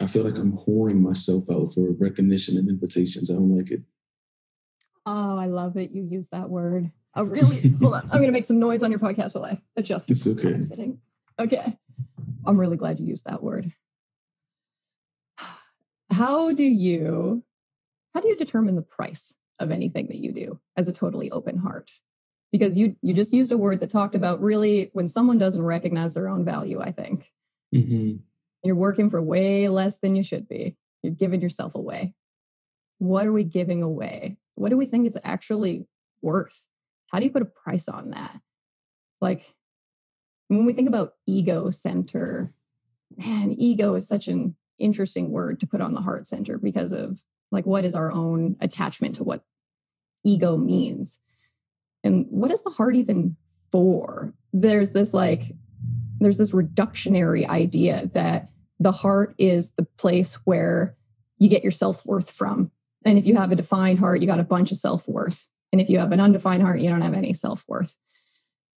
I 0.00 0.06
feel 0.06 0.22
like 0.22 0.38
I'm 0.38 0.58
whoring 0.58 1.00
myself 1.00 1.44
out 1.50 1.72
for 1.74 1.92
recognition 1.98 2.58
and 2.58 2.68
invitations. 2.68 3.30
I 3.30 3.34
don't 3.34 3.56
like 3.56 3.70
it. 3.70 3.80
Oh, 5.06 5.38
I 5.38 5.46
love 5.46 5.76
it. 5.76 5.90
you 5.92 6.04
use 6.04 6.28
that 6.28 6.50
word. 6.50 6.92
Oh, 7.14 7.24
really? 7.24 7.70
Hold 7.80 7.94
on. 7.94 8.02
I'm 8.04 8.18
going 8.18 8.26
to 8.26 8.32
make 8.32 8.44
some 8.44 8.58
noise 8.58 8.82
on 8.82 8.90
your 8.90 9.00
podcast 9.00 9.34
while 9.34 9.46
I 9.46 9.60
adjust. 9.76 10.10
It's 10.10 10.26
okay. 10.26 10.60
Sitting. 10.60 10.98
Okay. 11.38 11.76
I'm 12.46 12.58
really 12.58 12.76
glad 12.76 13.00
you 13.00 13.06
used 13.06 13.24
that 13.24 13.42
word. 13.42 13.72
How 16.12 16.52
do 16.52 16.62
you 16.62 17.42
how 18.14 18.20
do 18.20 18.28
you 18.28 18.36
determine 18.36 18.76
the 18.76 18.82
price 18.82 19.34
of 19.58 19.70
anything 19.70 20.08
that 20.08 20.18
you 20.18 20.32
do 20.32 20.60
as 20.76 20.86
a 20.86 20.92
totally 20.92 21.30
open 21.30 21.56
heart? 21.56 21.90
Because 22.50 22.76
you 22.76 22.96
you 23.00 23.14
just 23.14 23.32
used 23.32 23.50
a 23.50 23.58
word 23.58 23.80
that 23.80 23.90
talked 23.90 24.14
about 24.14 24.42
really 24.42 24.90
when 24.92 25.08
someone 25.08 25.38
doesn't 25.38 25.62
recognize 25.62 26.14
their 26.14 26.28
own 26.28 26.44
value. 26.44 26.80
I 26.80 26.92
think 26.92 27.30
mm-hmm. 27.74 28.16
you're 28.62 28.76
working 28.76 29.08
for 29.08 29.22
way 29.22 29.68
less 29.68 30.00
than 30.00 30.14
you 30.14 30.22
should 30.22 30.46
be. 30.48 30.76
You're 31.02 31.14
giving 31.14 31.40
yourself 31.40 31.74
away. 31.74 32.14
What 32.98 33.26
are 33.26 33.32
we 33.32 33.44
giving 33.44 33.82
away? 33.82 34.36
What 34.54 34.68
do 34.68 34.76
we 34.76 34.86
think 34.86 35.06
it's 35.06 35.16
actually 35.24 35.86
worth? 36.20 36.64
How 37.10 37.18
do 37.18 37.24
you 37.24 37.30
put 37.30 37.42
a 37.42 37.46
price 37.46 37.88
on 37.88 38.10
that? 38.10 38.38
Like 39.20 39.46
when 40.48 40.66
we 40.66 40.74
think 40.74 40.88
about 40.88 41.14
ego 41.26 41.70
center, 41.70 42.52
man, 43.16 43.52
ego 43.52 43.94
is 43.94 44.06
such 44.06 44.28
an 44.28 44.56
interesting 44.78 45.30
word 45.30 45.60
to 45.60 45.66
put 45.66 45.80
on 45.80 45.94
the 45.94 46.00
heart 46.00 46.26
center 46.26 46.58
because 46.58 46.92
of 46.92 47.22
like 47.50 47.66
what 47.66 47.84
is 47.84 47.94
our 47.94 48.10
own 48.10 48.56
attachment 48.60 49.16
to 49.16 49.24
what 49.24 49.44
ego 50.24 50.56
means. 50.56 51.20
And 52.04 52.26
what 52.30 52.50
is 52.50 52.62
the 52.62 52.70
heart 52.70 52.96
even 52.96 53.36
for? 53.70 54.32
There's 54.52 54.92
this 54.92 55.14
like, 55.14 55.52
there's 56.20 56.38
this 56.38 56.52
reductionary 56.52 57.46
idea 57.46 58.10
that 58.14 58.48
the 58.80 58.92
heart 58.92 59.34
is 59.38 59.72
the 59.72 59.86
place 59.98 60.34
where 60.44 60.96
you 61.38 61.48
get 61.48 61.62
your 61.62 61.72
self 61.72 62.04
worth 62.04 62.30
from. 62.30 62.70
And 63.04 63.18
if 63.18 63.26
you 63.26 63.36
have 63.36 63.52
a 63.52 63.56
defined 63.56 63.98
heart, 63.98 64.20
you 64.20 64.26
got 64.26 64.40
a 64.40 64.44
bunch 64.44 64.70
of 64.70 64.76
self 64.76 65.08
worth. 65.08 65.46
And 65.72 65.80
if 65.80 65.88
you 65.88 65.98
have 65.98 66.12
an 66.12 66.20
undefined 66.20 66.62
heart, 66.62 66.80
you 66.80 66.88
don't 66.88 67.00
have 67.00 67.14
any 67.14 67.32
self 67.32 67.64
worth. 67.66 67.96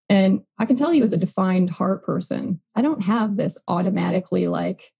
And 0.08 0.42
I 0.60 0.66
can 0.66 0.76
tell 0.76 0.94
you 0.94 1.04
as 1.04 1.14
a 1.14 1.18
defined 1.18 1.72
heart 1.72 2.06
person, 2.06 2.62
I 2.76 2.82
don't 2.82 3.04
have 3.04 3.36
this 3.36 3.58
automatically 3.68 4.48
like 4.48 4.92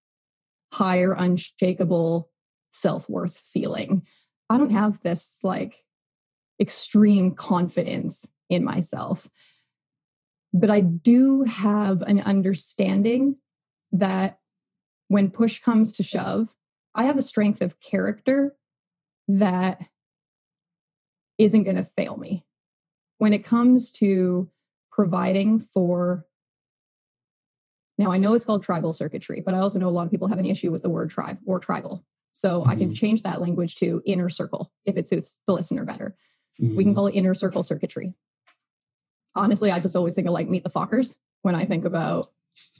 higher, 0.72 1.12
unshakable 1.12 2.30
self 2.70 3.08
worth 3.08 3.38
feeling. 3.38 4.02
I 4.48 4.58
don't 4.58 4.70
have 4.70 5.00
this 5.00 5.38
like 5.42 5.84
extreme 6.60 7.32
confidence 7.32 8.26
in 8.48 8.64
myself. 8.64 9.28
But 10.52 10.70
I 10.70 10.80
do 10.80 11.42
have 11.42 12.02
an 12.02 12.20
understanding 12.20 13.36
that 13.92 14.38
when 15.08 15.30
push 15.30 15.60
comes 15.60 15.92
to 15.94 16.02
shove, 16.02 16.54
I 16.94 17.04
have 17.04 17.18
a 17.18 17.22
strength 17.22 17.60
of 17.60 17.80
character 17.80 18.56
that 19.28 19.86
isn't 21.38 21.64
going 21.64 21.76
to 21.76 21.84
fail 21.84 22.16
me. 22.16 22.44
When 23.18 23.32
it 23.32 23.44
comes 23.44 23.90
to 23.92 24.50
providing 24.90 25.60
for, 25.60 26.24
now 27.98 28.12
I 28.12 28.18
know 28.18 28.34
it's 28.34 28.44
called 28.44 28.62
tribal 28.62 28.92
circuitry, 28.92 29.42
but 29.44 29.54
I 29.54 29.58
also 29.58 29.78
know 29.78 29.88
a 29.88 29.90
lot 29.90 30.04
of 30.04 30.10
people 30.10 30.28
have 30.28 30.38
an 30.38 30.46
issue 30.46 30.70
with 30.70 30.82
the 30.82 30.90
word 30.90 31.10
tribe 31.10 31.38
or 31.46 31.58
tribal. 31.58 32.04
So 32.32 32.60
mm-hmm. 32.60 32.70
I 32.70 32.74
can 32.74 32.84
mm-hmm. 32.86 32.92
change 32.92 33.22
that 33.22 33.40
language 33.40 33.76
to 33.76 34.02
inner 34.04 34.28
circle 34.28 34.70
if 34.84 34.96
it 34.96 35.06
suits 35.06 35.40
the 35.46 35.54
listener 35.54 35.84
better. 35.84 36.14
Mm-hmm. 36.60 36.76
We 36.76 36.84
can 36.84 36.92
mm-hmm. 36.92 36.96
call 36.96 37.06
it 37.06 37.14
inner 37.14 37.34
circle 37.34 37.62
circuitry. 37.62 38.14
Honestly, 39.34 39.70
I 39.70 39.80
just 39.80 39.96
always 39.96 40.14
think 40.14 40.26
of 40.26 40.34
like 40.34 40.48
meet 40.48 40.64
the 40.64 40.70
Fockers 40.70 41.16
when 41.42 41.54
I 41.54 41.64
think 41.64 41.84
about 41.84 42.26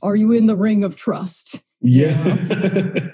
are 0.03 0.17
you 0.17 0.33
in 0.33 0.47
the 0.47 0.57
ring 0.57 0.85
of 0.85 0.97
trust? 0.97 1.62
Yeah. 1.81 2.14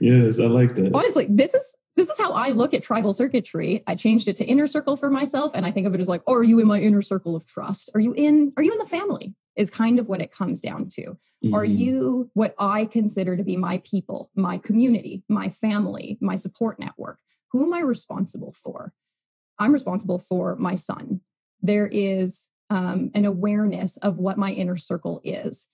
yes, 0.00 0.40
I 0.40 0.46
like 0.46 0.74
that. 0.74 0.90
Honestly, 0.92 1.26
this 1.28 1.54
is 1.54 1.76
this 1.96 2.08
is 2.08 2.18
how 2.18 2.32
I 2.32 2.50
look 2.50 2.74
at 2.74 2.82
tribal 2.82 3.12
circuitry. 3.12 3.84
I 3.86 3.94
changed 3.94 4.26
it 4.26 4.36
to 4.38 4.44
inner 4.44 4.66
circle 4.66 4.96
for 4.96 5.10
myself, 5.10 5.52
and 5.54 5.64
I 5.64 5.70
think 5.70 5.86
of 5.86 5.94
it 5.94 6.00
as 6.00 6.08
like, 6.08 6.22
oh, 6.26 6.34
are 6.34 6.42
you 6.42 6.58
in 6.58 6.66
my 6.66 6.80
inner 6.80 7.02
circle 7.02 7.36
of 7.36 7.46
trust? 7.46 7.90
Are 7.94 8.00
you 8.00 8.12
in? 8.14 8.52
Are 8.56 8.62
you 8.62 8.72
in 8.72 8.78
the 8.78 8.86
family? 8.86 9.34
Is 9.56 9.70
kind 9.70 9.98
of 9.98 10.08
what 10.08 10.20
it 10.20 10.32
comes 10.32 10.60
down 10.60 10.88
to. 10.94 11.02
Mm-hmm. 11.44 11.54
Are 11.54 11.64
you 11.64 12.30
what 12.34 12.54
I 12.58 12.86
consider 12.86 13.36
to 13.36 13.44
be 13.44 13.56
my 13.56 13.78
people, 13.78 14.30
my 14.34 14.58
community, 14.58 15.22
my 15.28 15.50
family, 15.50 16.18
my 16.20 16.34
support 16.34 16.78
network? 16.80 17.18
Who 17.52 17.64
am 17.64 17.72
I 17.72 17.80
responsible 17.80 18.52
for? 18.52 18.92
I'm 19.58 19.72
responsible 19.72 20.18
for 20.18 20.56
my 20.56 20.74
son. 20.74 21.20
There 21.62 21.86
is 21.86 22.48
um, 22.70 23.10
an 23.14 23.24
awareness 23.24 23.96
of 23.98 24.18
what 24.18 24.38
my 24.38 24.50
inner 24.50 24.76
circle 24.76 25.20
is. 25.22 25.68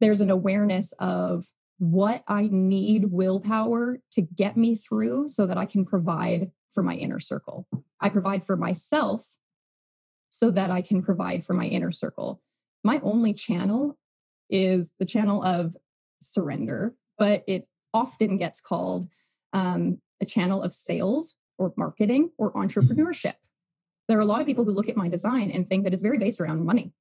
There's 0.00 0.20
an 0.20 0.30
awareness 0.30 0.92
of 0.98 1.46
what 1.78 2.22
I 2.28 2.48
need 2.50 3.10
willpower 3.10 3.98
to 4.12 4.22
get 4.22 4.56
me 4.56 4.74
through 4.74 5.28
so 5.28 5.46
that 5.46 5.58
I 5.58 5.64
can 5.64 5.84
provide 5.84 6.50
for 6.72 6.82
my 6.82 6.94
inner 6.94 7.20
circle. 7.20 7.66
I 8.00 8.08
provide 8.08 8.44
for 8.44 8.56
myself 8.56 9.26
so 10.28 10.50
that 10.50 10.70
I 10.70 10.82
can 10.82 11.02
provide 11.02 11.44
for 11.44 11.54
my 11.54 11.66
inner 11.66 11.92
circle. 11.92 12.42
My 12.84 13.00
only 13.02 13.32
channel 13.32 13.98
is 14.50 14.92
the 14.98 15.06
channel 15.06 15.42
of 15.42 15.74
surrender, 16.20 16.94
but 17.18 17.42
it 17.48 17.66
often 17.92 18.36
gets 18.36 18.60
called 18.60 19.08
um, 19.52 19.98
a 20.20 20.26
channel 20.26 20.62
of 20.62 20.74
sales 20.74 21.34
or 21.58 21.72
marketing 21.76 22.30
or 22.38 22.52
mm-hmm. 22.52 22.62
entrepreneurship. 22.62 23.34
There 24.06 24.18
are 24.18 24.22
a 24.22 24.26
lot 24.26 24.42
of 24.42 24.46
people 24.46 24.64
who 24.64 24.72
look 24.72 24.88
at 24.88 24.96
my 24.96 25.08
design 25.08 25.50
and 25.50 25.68
think 25.68 25.84
that 25.84 25.94
it's 25.94 26.02
very 26.02 26.18
based 26.18 26.40
around 26.40 26.66
money. 26.66 26.92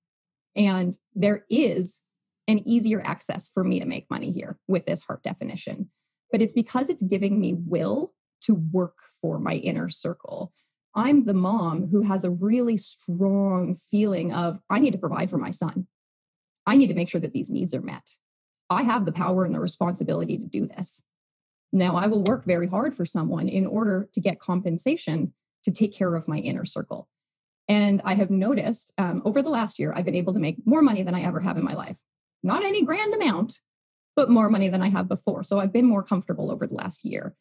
And 0.56 0.98
there 1.14 1.46
is 1.50 2.00
an 2.48 2.68
easier 2.68 3.02
access 3.06 3.50
for 3.54 3.64
me 3.64 3.80
to 3.80 3.86
make 3.86 4.10
money 4.10 4.32
here 4.32 4.58
with 4.68 4.86
this 4.86 5.04
heart 5.04 5.24
definition. 5.24 5.90
But 6.32 6.42
it's 6.42 6.54
because 6.54 6.90
it's 6.90 7.02
giving 7.02 7.40
me 7.40 7.54
will 7.54 8.14
to 8.42 8.56
work 8.56 8.96
for 9.22 9.40
my 9.40 9.56
inner 9.56 9.90
circle. 9.90 10.54
I'm 10.96 11.26
the 11.26 11.34
mom 11.34 11.88
who 11.88 12.04
has 12.04 12.24
a 12.24 12.30
really 12.30 12.78
strong 12.78 13.78
feeling 13.90 14.32
of 14.32 14.60
I 14.70 14.80
need 14.80 14.92
to 14.92 15.00
provide 15.00 15.30
for 15.30 15.38
my 15.38 15.50
son. 15.50 15.88
I 16.66 16.78
need 16.78 16.88
to 16.88 16.94
make 16.94 17.10
sure 17.10 17.22
that 17.22 17.34
these 17.34 17.50
needs 17.50 17.74
are 17.74 17.82
met. 17.82 18.12
I 18.70 18.84
have 18.84 19.06
the 19.06 19.12
power 19.12 19.44
and 19.44 19.54
the 19.54 19.60
responsibility 19.60 20.38
to 20.38 20.46
do 20.46 20.66
this. 20.66 21.04
Now, 21.72 21.96
I 21.96 22.06
will 22.08 22.24
work 22.24 22.46
very 22.46 22.68
hard 22.68 22.96
for 22.96 23.06
someone 23.06 23.50
in 23.50 23.66
order 23.66 24.08
to 24.14 24.22
get 24.22 24.40
compensation 24.40 25.34
to 25.64 25.72
take 25.72 25.94
care 25.94 26.16
of 26.16 26.28
my 26.28 26.38
inner 26.38 26.66
circle. 26.66 27.10
And 27.68 28.02
I 28.06 28.14
have 28.16 28.30
noticed 28.30 28.94
um, 28.98 29.22
over 29.26 29.42
the 29.42 29.50
last 29.50 29.80
year, 29.80 29.94
I've 29.96 30.06
been 30.06 30.16
able 30.16 30.34
to 30.34 30.40
make 30.40 30.58
more 30.66 30.82
money 30.82 31.02
than 31.02 31.16
I 31.16 31.24
ever 31.24 31.40
have 31.40 31.58
in 31.58 31.64
my 31.64 31.74
life 31.74 31.98
not 32.44 32.64
any 32.64 32.84
grand 32.84 33.14
amount, 33.14 33.60
but 34.16 34.30
more 34.30 34.50
money 34.50 34.68
than 34.68 34.82
I 34.82 34.90
have 34.90 35.08
before. 35.08 35.44
So 35.44 35.60
I've 35.60 35.74
been 35.74 35.86
more 35.86 36.04
comfortable 36.04 36.52
over 36.52 36.68
the 36.68 36.76
last 36.76 37.06
year. 37.06 37.36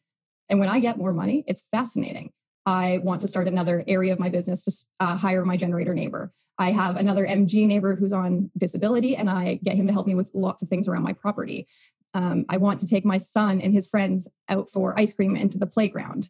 And 0.49 0.59
when 0.59 0.69
I 0.69 0.79
get 0.79 0.97
more 0.97 1.13
money, 1.13 1.43
it's 1.45 1.63
fascinating. 1.71 2.31
I 2.65 2.99
want 3.03 3.21
to 3.21 3.27
start 3.27 3.47
another 3.47 3.83
area 3.87 4.13
of 4.13 4.19
my 4.19 4.29
business 4.29 4.63
to 4.63 5.05
uh, 5.05 5.15
hire 5.17 5.43
my 5.43 5.57
generator 5.57 5.93
neighbor. 5.93 6.31
I 6.57 6.71
have 6.71 6.95
another 6.95 7.25
MG 7.25 7.67
neighbor 7.67 7.95
who's 7.95 8.11
on 8.11 8.51
disability, 8.57 9.15
and 9.15 9.29
I 9.29 9.59
get 9.63 9.75
him 9.75 9.87
to 9.87 9.93
help 9.93 10.07
me 10.07 10.15
with 10.15 10.31
lots 10.33 10.61
of 10.61 10.69
things 10.69 10.87
around 10.87 11.03
my 11.03 11.13
property. 11.13 11.67
Um, 12.13 12.45
I 12.47 12.57
want 12.57 12.79
to 12.81 12.87
take 12.87 13.05
my 13.05 13.17
son 13.17 13.59
and 13.59 13.73
his 13.73 13.87
friends 13.87 14.27
out 14.47 14.69
for 14.69 14.97
ice 14.99 15.13
cream 15.13 15.35
into 15.35 15.57
the 15.57 15.65
playground. 15.65 16.29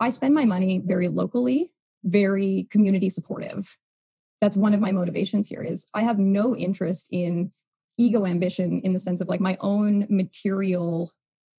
I 0.00 0.08
spend 0.08 0.34
my 0.34 0.44
money 0.44 0.82
very 0.84 1.08
locally 1.08 1.70
very 2.04 2.68
community 2.70 3.08
supportive. 3.08 3.76
That's 4.40 4.56
one 4.56 4.74
of 4.74 4.80
my 4.80 4.92
motivations 4.92 5.48
here 5.48 5.62
is 5.62 5.86
I 5.94 6.02
have 6.02 6.18
no 6.18 6.54
interest 6.54 7.08
in 7.10 7.52
ego 7.96 8.26
ambition 8.26 8.80
in 8.82 8.92
the 8.92 8.98
sense 8.98 9.20
of 9.20 9.28
like 9.28 9.40
my 9.40 9.56
own 9.60 10.06
material 10.10 11.12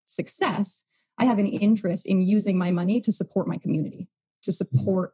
success. 0.06 0.86
I 1.18 1.26
have 1.26 1.40
an 1.40 1.48
interest 1.48 2.06
in 2.06 2.22
using 2.22 2.58
my 2.58 2.72
money 2.72 3.02
to 3.02 3.12
support 3.12 3.48
my 3.48 3.58
community, 3.58 4.08
to 4.44 4.52
mm-hmm. 4.52 4.56
support, 4.56 5.14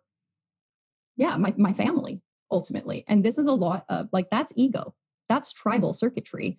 yeah, 1.18 1.38
my, 1.38 1.54
my 1.58 1.74
family 1.74 2.22
ultimately. 2.52 3.06
And 3.08 3.24
this 3.24 3.38
is 3.38 3.48
a 3.48 3.54
lot 3.54 3.86
of 3.90 4.10
like, 4.12 4.30
that's 4.30 4.54
ego, 4.56 4.94
that's 5.30 5.54
tribal 5.54 5.94
circuitry. 5.94 6.58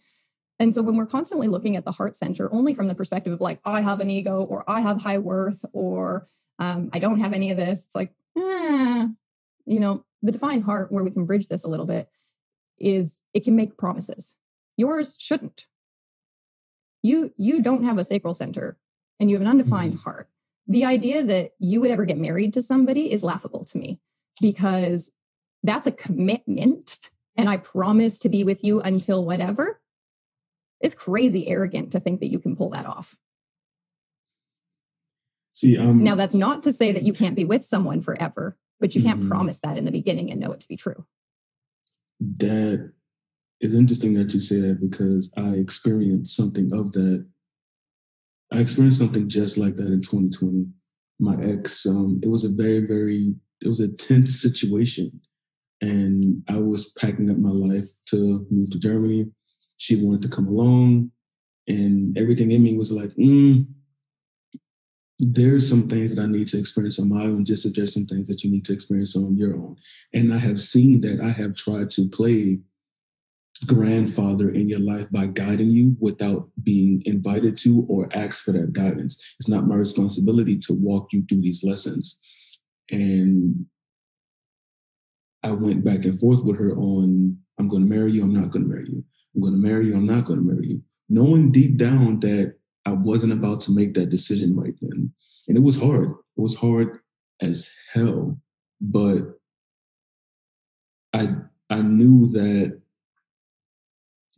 And 0.59 0.73
so 0.73 0.83
when 0.83 0.97
we're 0.97 1.07
constantly 1.07 1.49
looking 1.49 1.77
at 1.77 1.85
the 1.85 1.93
heart 1.93 2.15
center 2.15 2.53
only 2.53 2.73
from 2.75 2.89
the 2.89 2.95
perspective 2.95 3.33
of 3.33 3.41
like, 3.41 3.61
I 3.65 3.81
have 3.81 4.01
an 4.01 4.11
ego 4.11 4.43
or 4.43 4.65
I 4.69 4.81
have 4.81 5.03
high 5.03 5.19
worth 5.19 5.65
or 5.73 6.27
um, 6.59 6.91
I 6.93 6.99
don't 6.99 7.21
have 7.21 7.33
any 7.33 7.51
of 7.51 7.57
this, 7.57 7.87
it's 7.87 7.95
like, 7.95 8.13
eh, 8.37 9.07
you 9.67 9.81
know, 9.81 10.05
the 10.23 10.33
defined 10.33 10.65
heart 10.65 10.93
where 10.93 11.03
we 11.03 11.11
can 11.11 11.27
bridge 11.27 11.49
this 11.49 11.65
a 11.65 11.69
little 11.69 11.87
bit 11.87 12.09
is 12.79 13.23
it 13.35 13.45
can 13.45 13.57
make 13.57 13.77
promises. 13.77 14.37
Yours 14.77 15.17
shouldn't. 15.19 15.67
You 17.03 17.33
you 17.37 17.61
don't 17.61 17.85
have 17.85 17.99
a 17.99 18.05
sacral 18.05 18.35
center 18.35 18.79
and 19.23 19.31
you 19.31 19.37
have 19.37 19.43
an 19.43 19.49
undefined 19.49 19.95
mm-hmm. 19.95 20.03
heart. 20.03 20.29
The 20.67 20.85
idea 20.85 21.23
that 21.23 21.53
you 21.61 21.81
would 21.81 21.93
ever 21.93 22.05
get 22.05 22.19
married 22.19 22.53
to 22.55 22.63
somebody 22.63 23.13
is 23.13 23.23
laughable 23.23 23.65
to 23.67 23.79
me 23.79 24.01
because 24.41 25.13
that's 25.63 25.87
a 25.87 25.93
commitment 25.93 26.99
and 27.37 27.49
I 27.49 27.57
promise 27.57 28.19
to 28.19 28.29
be 28.29 28.43
with 28.43 28.65
you 28.65 28.81
until 28.81 29.25
whatever 29.25 29.81
it's 30.81 30.95
crazy 30.95 31.49
arrogant 31.49 31.93
to 31.93 32.01
think 32.01 32.19
that 32.21 32.31
you 32.31 32.41
can 32.41 32.57
pull 32.57 32.71
that 32.71 32.85
off. 32.85 33.17
See, 35.53 35.79
um, 35.79 36.03
now 36.03 36.17
that's 36.17 36.35
not 36.35 36.65
to 36.65 36.73
say 36.73 36.91
that 36.91 37.05
you 37.05 37.13
can't 37.13 37.37
be 37.37 37.45
with 37.45 37.65
someone 37.65 38.03
forever, 38.03 38.57
but 38.81 38.97
you 38.97 39.03
can't 39.03 39.21
mm-hmm. 39.21 39.29
promise 39.29 39.61
that 39.61 39.79
in 39.79 39.85
the 39.85 39.93
beginning 39.93 40.33
and 40.33 40.41
know 40.41 40.51
it 40.51 40.59
to 40.61 40.69
be 40.69 40.77
true. 40.77 41.07
That 42.39 42.93
is 43.61 43.75
interesting 43.75 44.15
that 44.15 44.35
you 44.35 44.41
say 44.41 44.59
that 44.61 44.81
because 44.81 45.33
I 45.37 45.51
experienced 45.51 46.35
something 46.35 46.73
of 46.73 46.93
that. 46.93 47.27
I 48.53 48.61
experienced 48.61 48.99
something 48.99 49.29
just 49.29 49.57
like 49.57 49.77
that 49.77 49.87
in 49.87 50.03
2020. 50.03 50.67
My 51.21 51.37
ex, 51.43 51.87
um, 51.87 52.21
it 52.23 52.29
was 52.29 52.45
a 52.45 52.49
very, 52.49 52.87
very, 52.87 53.35
it 53.63 53.69
was 53.69 53.81
a 53.81 53.89
tense 53.89 54.41
situation. 54.43 55.21
And 55.81 56.43
I 56.49 56.59
was 56.59 56.93
packing 56.93 57.31
up 57.31 57.39
my 57.39 57.51
life 57.51 57.89
to 58.11 58.47
move 58.51 58.71
to 58.71 58.79
Germany 58.79 59.27
she 59.83 59.97
wanted 59.97 60.23
to 60.23 60.29
come 60.29 60.47
along, 60.47 61.11
and 61.67 62.17
everything 62.17 62.53
in 62.53 62.63
me 62.63 62.79
was 62.79 62.93
like, 62.93 63.11
mm, 63.17 63.67
there's 65.19 65.69
some 65.69 65.89
things 65.89 66.15
that 66.15 66.23
I 66.23 66.27
need 66.27 66.47
to 66.49 66.59
experience 66.59 67.01
on 67.01 67.09
my 67.09 67.25
own, 67.25 67.45
just 67.45 67.67
as 67.67 67.93
some 67.93 68.07
things 68.07 68.29
that 68.29 68.45
you 68.45 68.51
need 68.53 68.65
to 68.67 68.73
experience 68.73 69.17
on 69.17 69.37
your 69.37 69.57
own. 69.57 69.75
And 70.15 70.33
I 70.33 70.39
have 70.39 70.61
seen 70.61 71.01
that 71.01 71.21
I 71.21 71.31
have 71.31 71.57
tried 71.57 71.91
to 71.93 72.09
play 72.11 72.61
grandfather 73.67 74.51
in 74.51 74.69
your 74.69 74.81
life 74.81 75.11
by 75.11 75.27
guiding 75.27 75.71
you 75.71 75.97
without 76.01 76.49
being 76.63 77.03
invited 77.05 77.57
to 77.59 77.87
or 77.89 78.09
asked 78.13 78.43
for 78.43 78.53
that 78.53 78.73
guidance. 78.73 79.35
It's 79.39 79.49
not 79.49 79.67
my 79.67 79.77
responsibility 79.77 80.59
to 80.59 80.73
walk 80.73 81.09
you 81.13 81.25
through 81.29 81.43
these 81.43 81.65
lessons. 81.65 82.19
And 82.91 83.67
I 85.43 85.53
went 85.53 85.85
back 85.85 86.05
and 86.05 86.19
forth 86.21 86.45
with 86.45 86.59
her 86.59 86.77
on 86.77 87.39
I'm 87.59 87.69
going 87.69 87.83
to 87.83 87.89
marry 87.89 88.13
you, 88.13 88.23
I'm 88.23 88.35
not 88.35 88.51
going 88.51 88.65
to 88.65 88.69
marry 88.69 88.89
you. 88.89 89.05
I'm 89.35 89.41
going 89.41 89.55
to 89.55 89.59
marry 89.59 89.87
you, 89.87 89.95
I'm 89.95 90.07
not 90.07 90.25
going 90.25 90.39
to 90.39 90.45
marry 90.45 90.67
you. 90.67 90.83
Knowing 91.09 91.53
deep 91.53 91.77
down 91.77 92.21
that 92.21 92.55
I 92.87 92.93
wasn't 92.93 93.33
about 93.33 93.61
to 93.63 93.73
make 93.73 93.95
that 93.95 94.09
decision 94.09 94.57
right 94.57 94.75
then. 94.81 95.13
And 95.49 95.57
it 95.57 95.63
was 95.63 95.81
hard. 95.81 96.11
It 96.11 96.41
was 96.41 96.55
hard 96.57 96.99
as 97.41 97.75
hell. 97.93 98.39
But 98.81 99.39
I 101.13 101.35
I 101.71 101.83
knew 101.83 102.31
that 102.33 102.82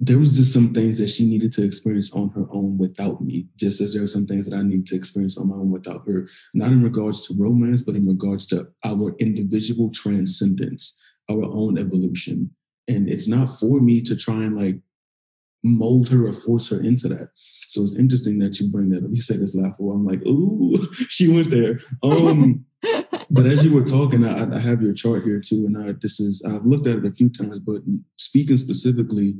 there 0.01 0.19
was 0.19 0.37
just 0.37 0.53
some 0.53 0.75
things 0.75 0.99
that 0.99 1.09
she 1.09 1.27
needed 1.27 1.53
to 1.53 1.65
experience 1.65 2.13
on 2.13 2.29
her 2.31 2.47
own 2.51 2.77
without 2.79 3.21
me, 3.21 3.47
just 3.57 3.81
as 3.81 3.95
there 3.95 4.03
are 4.03 4.09
some 4.09 4.27
things 4.27 4.47
that 4.47 4.57
I 4.57 4.63
need 4.63 4.87
to 4.89 4.97
experience 4.97 5.39
on 5.39 5.49
my 5.49 5.55
own 5.55 5.71
without 5.71 6.07
her, 6.07 6.29
not 6.53 6.73
in 6.73 6.83
regards 6.83 7.27
to 7.27 7.35
romance, 7.39 7.83
but 7.83 7.95
in 7.95 8.07
regards 8.07 8.47
to 8.49 8.67
our 8.85 9.15
individual 9.19 9.91
transcendence, 9.91 10.99
our 11.31 11.45
own 11.45 11.79
evolution. 11.79 12.51
And 12.89 13.09
it's 13.09 13.29
not 13.29 13.61
for 13.61 13.81
me 13.81 14.03
to 14.03 14.17
try 14.17 14.35
and 14.35 14.57
like 14.57 14.81
mold 15.63 16.09
her 16.09 16.27
or 16.27 16.33
force 16.33 16.69
her 16.71 16.81
into 16.81 17.09
that. 17.09 17.29
So 17.69 17.83
it's 17.83 17.97
interesting 17.97 18.39
that 18.41 18.59
you 18.61 18.69
bring 18.69 18.91
that 18.91 19.05
up. 19.05 19.11
You 19.13 19.23
said 19.23 19.41
it's 19.41 19.55
laughable. 19.55 19.93
I'm 19.93 20.05
like, 20.05 20.23
ooh, 20.27 20.77
she 21.09 21.29
went 21.29 21.51
there. 21.51 21.81
Um, 22.03 22.67
but 23.31 23.47
as 23.47 23.65
you 23.65 23.73
were 23.73 23.85
talking, 23.85 24.25
I, 24.25 24.57
I, 24.57 24.59
have 24.59 24.83
your 24.83 24.93
chart 24.93 25.25
here 25.25 25.41
too, 25.41 25.65
and 25.67 25.79
I, 25.79 25.93
this 25.93 26.21
is 26.21 26.45
I've 26.47 26.67
looked 26.67 26.87
at 26.87 26.99
it 26.99 27.07
a 27.07 27.13
few 27.13 27.31
times. 27.31 27.59
But 27.61 27.81
speaking 28.19 28.59
specifically 28.59 29.37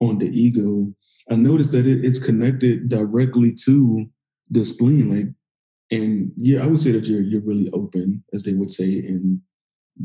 on 0.00 0.18
the 0.18 0.26
ego, 0.26 0.92
I 1.30 1.36
noticed 1.36 1.72
that 1.72 1.86
it, 1.86 2.04
it's 2.04 2.22
connected 2.22 2.88
directly 2.88 3.54
to 3.64 4.06
the 4.50 4.64
spleen. 4.64 5.14
Like, 5.14 5.28
and 5.90 6.32
yeah, 6.36 6.62
I 6.62 6.66
would 6.66 6.80
say 6.80 6.92
that 6.92 7.06
you're 7.06 7.22
you're 7.22 7.42
really 7.42 7.70
open, 7.72 8.24
as 8.32 8.42
they 8.42 8.52
would 8.54 8.70
say 8.70 8.84
in 8.84 9.42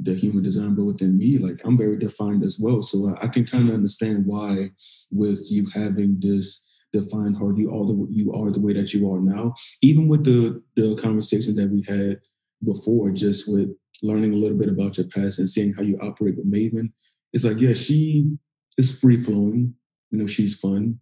the 0.01 0.15
human 0.15 0.43
design, 0.43 0.75
but 0.75 0.85
within 0.85 1.17
me, 1.17 1.37
like 1.37 1.61
I'm 1.63 1.77
very 1.77 1.97
defined 1.97 2.43
as 2.43 2.57
well. 2.59 2.81
So 2.81 3.15
I, 3.15 3.25
I 3.25 3.27
can 3.27 3.45
kind 3.45 3.69
of 3.69 3.75
understand 3.75 4.25
why, 4.25 4.71
with 5.11 5.51
you 5.51 5.69
having 5.73 6.17
this 6.19 6.67
defined 6.91 7.37
heart, 7.37 7.57
you 7.57 7.69
are 7.69 7.85
the 7.85 8.07
you 8.09 8.33
are 8.33 8.51
the 8.51 8.59
way 8.59 8.73
that 8.73 8.93
you 8.93 9.11
are 9.11 9.19
now. 9.19 9.53
Even 9.81 10.07
with 10.07 10.23
the 10.23 10.61
the 10.75 10.95
conversation 10.95 11.55
that 11.55 11.69
we 11.69 11.83
had 11.87 12.19
before, 12.63 13.11
just 13.11 13.51
with 13.51 13.69
learning 14.01 14.33
a 14.33 14.37
little 14.37 14.57
bit 14.57 14.69
about 14.69 14.97
your 14.97 15.07
past 15.07 15.39
and 15.39 15.49
seeing 15.49 15.73
how 15.73 15.83
you 15.83 15.97
operate 16.01 16.37
with 16.37 16.51
Maven, 16.51 16.91
it's 17.31 17.43
like 17.43 17.59
yeah, 17.59 17.73
she 17.73 18.31
is 18.77 18.97
free 18.99 19.17
flowing. 19.17 19.75
You 20.13 20.19
know, 20.19 20.27
she's 20.27 20.55
fun. 20.55 20.99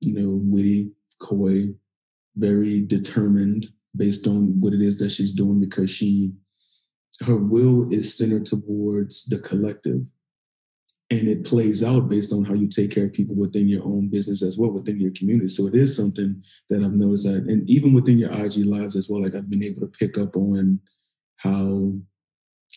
You 0.00 0.14
know, 0.14 0.40
witty, 0.40 0.92
coy, 1.20 1.70
very 2.36 2.80
determined 2.86 3.66
based 3.96 4.28
on 4.28 4.60
what 4.60 4.72
it 4.72 4.80
is 4.80 4.96
that 4.98 5.10
she's 5.10 5.32
doing 5.32 5.58
because 5.58 5.90
she 5.90 6.32
her 7.22 7.36
will 7.36 7.92
is 7.92 8.16
centered 8.16 8.46
towards 8.46 9.24
the 9.24 9.40
collective 9.40 10.02
and 11.10 11.26
it 11.26 11.44
plays 11.44 11.82
out 11.82 12.08
based 12.08 12.32
on 12.32 12.44
how 12.44 12.54
you 12.54 12.68
take 12.68 12.92
care 12.92 13.06
of 13.06 13.12
people 13.12 13.34
within 13.34 13.66
your 13.66 13.82
own 13.84 14.08
business 14.08 14.40
as 14.40 14.56
well 14.56 14.70
within 14.70 15.00
your 15.00 15.10
community 15.16 15.48
so 15.48 15.66
it 15.66 15.74
is 15.74 15.96
something 15.96 16.40
that 16.68 16.84
i've 16.84 16.92
noticed 16.92 17.24
that 17.24 17.42
and 17.48 17.68
even 17.68 17.92
within 17.92 18.18
your 18.18 18.30
ig 18.44 18.56
lives 18.66 18.94
as 18.94 19.08
well 19.08 19.22
like 19.22 19.34
i've 19.34 19.50
been 19.50 19.64
able 19.64 19.80
to 19.80 19.92
pick 19.98 20.16
up 20.16 20.36
on 20.36 20.78
how 21.38 21.92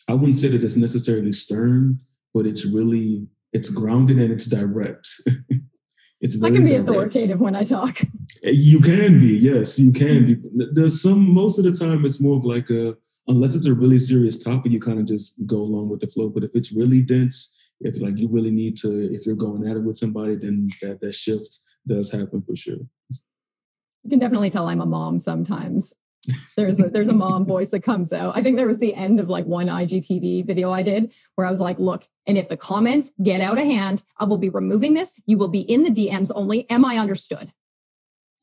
i 0.08 0.14
wouldn't 0.14 0.38
say 0.38 0.48
that 0.48 0.64
it's 0.64 0.78
necessarily 0.78 1.34
stern 1.34 2.00
but 2.34 2.48
it's 2.48 2.66
really 2.66 3.28
it's 3.54 3.70
grounded 3.70 4.18
and 4.20 4.32
it's 4.32 4.46
direct 4.46 5.08
it's 6.22 6.36
very 6.36 6.54
i 6.54 6.56
can 6.56 6.66
be 6.66 6.72
direct. 6.72 6.90
authoritative 6.90 7.40
when 7.42 7.56
i 7.56 7.64
talk 7.64 8.02
eh, 8.44 8.52
you 8.52 8.80
can 8.80 9.20
be 9.20 9.38
yes 9.38 9.78
you 9.80 9.92
can 9.92 10.26
be 10.26 10.38
there's 10.74 11.02
some 11.02 11.34
most 11.34 11.58
of 11.58 11.66
the 11.66 11.74
time 11.74 12.06
it's 12.06 12.22
more 12.22 12.38
of 12.38 12.46
like 12.46 12.70
a 12.70 12.96
unless 13.28 13.56
it's 13.56 13.66
a 13.66 13.74
really 13.74 14.00
serious 14.00 14.42
topic, 14.44 14.72
you 14.72 14.80
kind 14.80 15.00
of 15.00 15.06
just 15.06 15.46
go 15.46 15.58
along 15.58 15.90
with 15.90 16.02
the 16.02 16.08
flow. 16.08 16.30
But 16.30 16.44
if 16.44 16.52
it's 16.56 16.72
really 16.72 17.02
dense, 17.02 17.58
if 17.80 18.02
like 18.02 18.18
you 18.18 18.28
really 18.30 18.52
need 18.52 18.78
to, 18.78 19.14
if 19.14 19.26
you're 19.26 19.36
going 19.36 19.68
at 19.68 19.78
it 19.78 19.84
with 19.84 19.98
somebody, 19.98 20.36
then 20.36 20.70
that 20.82 21.02
that 21.02 21.16
shift 21.16 21.60
does 21.88 22.12
happen 22.12 22.42
for 22.42 22.56
sure. 22.56 22.80
You 24.04 24.10
can 24.10 24.20
definitely 24.20 24.50
tell 24.50 24.68
I'm 24.68 24.82
a 24.82 24.86
mom 24.86 25.20
sometimes. 25.20 25.94
There's 26.56 26.80
a 26.80 26.84
there's 26.84 27.10
a 27.10 27.14
mom 27.14 27.46
voice 27.46 27.72
that 27.72 27.82
comes 27.82 28.14
out. 28.14 28.38
I 28.38 28.44
think 28.44 28.58
there 28.58 28.68
was 28.68 28.78
the 28.78 28.94
end 28.94 29.20
of 29.20 29.30
like 29.30 29.46
one 29.46 29.68
IGTV 29.68 30.46
video 30.46 30.72
I 30.72 30.84
did 30.84 31.14
where 31.36 31.48
I 31.48 31.50
was 31.50 31.60
like, 31.60 31.80
look, 31.80 32.08
and 32.28 32.38
if 32.38 32.50
the 32.50 32.58
comments 32.58 33.12
get 33.24 33.42
out 33.42 33.58
of 33.58 33.66
hand, 33.66 34.04
I 34.20 34.26
will 34.26 34.38
be 34.38 34.50
removing 34.50 34.94
this. 34.94 35.16
You 35.26 35.38
will 35.38 35.48
be 35.48 35.62
in 35.62 35.84
the 35.84 35.90
DMs 35.90 36.32
only. 36.36 36.70
Am 36.70 36.86
I 36.86 36.98
understood? 36.98 37.52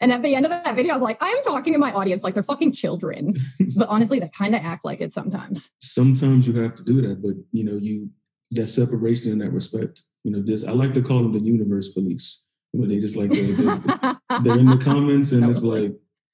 And 0.00 0.12
at 0.12 0.22
the 0.22 0.34
end 0.34 0.46
of 0.46 0.50
that 0.50 0.76
video, 0.76 0.92
I 0.92 0.94
was 0.94 1.02
like, 1.02 1.18
I'm 1.20 1.42
talking 1.42 1.72
to 1.72 1.78
my 1.78 1.92
audience 1.92 2.22
like 2.22 2.34
they're 2.34 2.42
fucking 2.42 2.72
children. 2.72 3.34
but 3.76 3.88
honestly, 3.88 4.20
they 4.20 4.28
kind 4.28 4.54
of 4.54 4.64
act 4.64 4.84
like 4.84 5.00
it 5.00 5.12
sometimes. 5.12 5.70
Sometimes 5.80 6.46
you 6.46 6.54
have 6.54 6.76
to 6.76 6.84
do 6.84 7.02
that, 7.02 7.22
but 7.22 7.34
you 7.52 7.64
know, 7.64 7.78
you 7.80 8.10
that 8.52 8.68
separation 8.68 9.32
in 9.32 9.38
that 9.38 9.52
respect. 9.52 10.02
You 10.24 10.32
know, 10.32 10.42
this 10.42 10.64
I 10.64 10.72
like 10.72 10.94
to 10.94 11.02
call 11.02 11.18
them 11.18 11.32
the 11.32 11.40
universe 11.40 11.88
police. 11.88 12.46
You 12.72 12.80
know, 12.80 12.86
they 12.86 12.98
just 12.98 13.16
like 13.16 13.30
they're, 13.30 13.52
they're, 13.52 14.16
they're 14.42 14.58
in 14.58 14.66
the 14.66 14.80
comments, 14.80 15.32
and 15.32 15.48
it's 15.48 15.62
like 15.62 15.92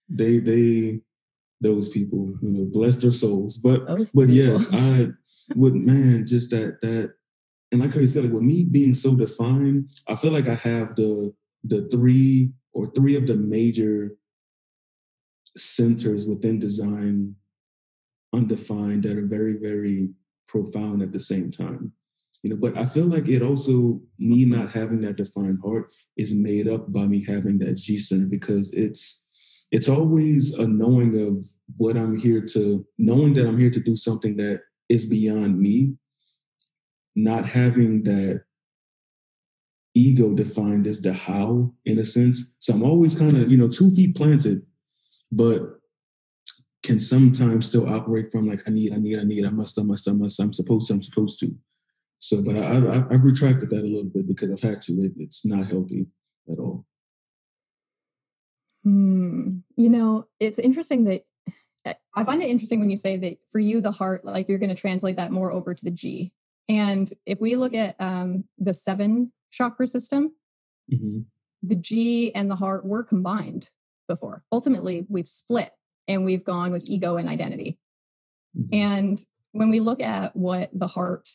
they 0.08 0.38
they 0.38 1.00
those 1.64 1.88
people. 1.88 2.34
You 2.42 2.50
know, 2.52 2.64
bless 2.70 2.96
their 2.96 3.10
souls. 3.10 3.56
But 3.56 3.86
those 3.86 4.10
but 4.10 4.28
people. 4.28 4.34
yes, 4.34 4.72
I 4.72 5.08
would 5.56 5.74
man 5.74 6.26
just 6.26 6.50
that 6.50 6.80
that 6.82 7.14
and 7.72 7.80
like 7.80 7.92
how 7.92 8.00
you 8.00 8.06
said, 8.06 8.24
like 8.24 8.32
with 8.32 8.42
me 8.42 8.64
being 8.64 8.94
so 8.94 9.16
defined, 9.16 9.90
I 10.06 10.14
feel 10.14 10.30
like 10.30 10.46
I 10.46 10.54
have 10.54 10.94
the 10.94 11.34
the 11.64 11.88
three 11.90 12.52
or 12.72 12.92
three 12.92 13.16
of 13.16 13.26
the 13.26 13.34
major 13.34 14.16
centers 15.56 16.26
within 16.26 16.58
design 16.58 17.34
undefined 18.34 19.04
that 19.04 19.16
are 19.16 19.26
very, 19.26 19.54
very 19.54 20.10
profound 20.48 21.02
at 21.02 21.12
the 21.12 21.20
same 21.20 21.50
time. 21.50 21.92
You 22.42 22.50
know, 22.50 22.56
but 22.56 22.76
I 22.76 22.86
feel 22.86 23.06
like 23.06 23.28
it 23.28 23.42
also 23.42 24.00
me 24.18 24.44
not 24.44 24.70
having 24.70 25.00
that 25.02 25.16
defined 25.16 25.60
heart 25.64 25.90
is 26.16 26.34
made 26.34 26.68
up 26.68 26.92
by 26.92 27.06
me 27.06 27.24
having 27.26 27.58
that 27.58 27.76
G 27.76 27.98
center 27.98 28.26
because 28.26 28.72
it's 28.72 29.23
it's 29.70 29.88
always 29.88 30.54
a 30.54 30.66
knowing 30.66 31.20
of 31.20 31.46
what 31.76 31.96
I'm 31.96 32.16
here 32.18 32.40
to 32.52 32.86
knowing 32.98 33.34
that 33.34 33.46
I'm 33.46 33.58
here 33.58 33.70
to 33.70 33.80
do 33.80 33.96
something 33.96 34.36
that 34.36 34.62
is 34.88 35.06
beyond 35.06 35.58
me. 35.58 35.94
Not 37.16 37.46
having 37.46 38.02
that 38.04 38.42
ego 39.94 40.34
defined 40.34 40.86
as 40.86 41.00
the 41.00 41.12
how 41.12 41.72
in 41.84 41.98
a 41.98 42.04
sense. 42.04 42.54
So 42.58 42.74
I'm 42.74 42.82
always 42.82 43.16
kind 43.16 43.36
of, 43.36 43.50
you 43.50 43.56
know, 43.56 43.68
two 43.68 43.94
feet 43.94 44.16
planted, 44.16 44.62
but 45.30 45.80
can 46.82 47.00
sometimes 47.00 47.66
still 47.66 47.88
operate 47.88 48.30
from 48.30 48.48
like, 48.48 48.62
I 48.66 48.70
need, 48.70 48.92
I 48.92 48.96
need, 48.96 49.18
I 49.18 49.24
need, 49.24 49.46
I 49.46 49.50
must, 49.50 49.78
I 49.78 49.82
must, 49.82 50.08
I 50.08 50.12
must, 50.12 50.38
I'm 50.40 50.52
supposed 50.52 50.88
to, 50.88 50.94
I'm 50.94 51.02
supposed 51.02 51.40
to. 51.40 51.54
So, 52.18 52.42
but 52.42 52.56
I, 52.56 52.76
I, 52.76 53.12
have 53.12 53.24
retracted 53.24 53.70
that 53.70 53.82
a 53.82 53.86
little 53.86 54.04
bit 54.04 54.26
because 54.26 54.50
I've 54.50 54.60
had 54.60 54.82
to. 54.82 54.92
It, 55.04 55.12
it's 55.18 55.44
not 55.44 55.70
healthy 55.70 56.06
at 56.50 56.58
all. 56.58 56.86
Hmm. 58.84 59.58
You 59.76 59.88
know, 59.88 60.26
it's 60.38 60.58
interesting 60.58 61.04
that 61.04 61.24
I 62.14 62.24
find 62.24 62.42
it 62.42 62.48
interesting 62.48 62.80
when 62.80 62.90
you 62.90 62.96
say 62.96 63.16
that 63.16 63.38
for 63.50 63.58
you, 63.58 63.80
the 63.80 63.90
heart, 63.90 64.24
like 64.24 64.48
you're 64.48 64.58
going 64.58 64.74
to 64.74 64.80
translate 64.80 65.16
that 65.16 65.32
more 65.32 65.52
over 65.52 65.74
to 65.74 65.84
the 65.84 65.90
G. 65.90 66.32
And 66.68 67.12
if 67.26 67.40
we 67.40 67.56
look 67.56 67.74
at 67.74 67.96
um, 68.00 68.44
the 68.58 68.72
seven 68.72 69.32
chakra 69.50 69.86
system, 69.86 70.32
mm-hmm. 70.92 71.20
the 71.62 71.74
G 71.74 72.34
and 72.34 72.50
the 72.50 72.56
heart 72.56 72.86
were 72.86 73.02
combined 73.02 73.68
before. 74.08 74.44
Ultimately, 74.50 75.04
we've 75.08 75.28
split 75.28 75.72
and 76.08 76.24
we've 76.24 76.44
gone 76.44 76.72
with 76.72 76.88
ego 76.88 77.16
and 77.16 77.28
identity. 77.28 77.78
Mm-hmm. 78.56 78.74
And 78.74 79.24
when 79.52 79.70
we 79.70 79.80
look 79.80 80.00
at 80.00 80.34
what 80.34 80.70
the 80.72 80.86
heart 80.86 81.28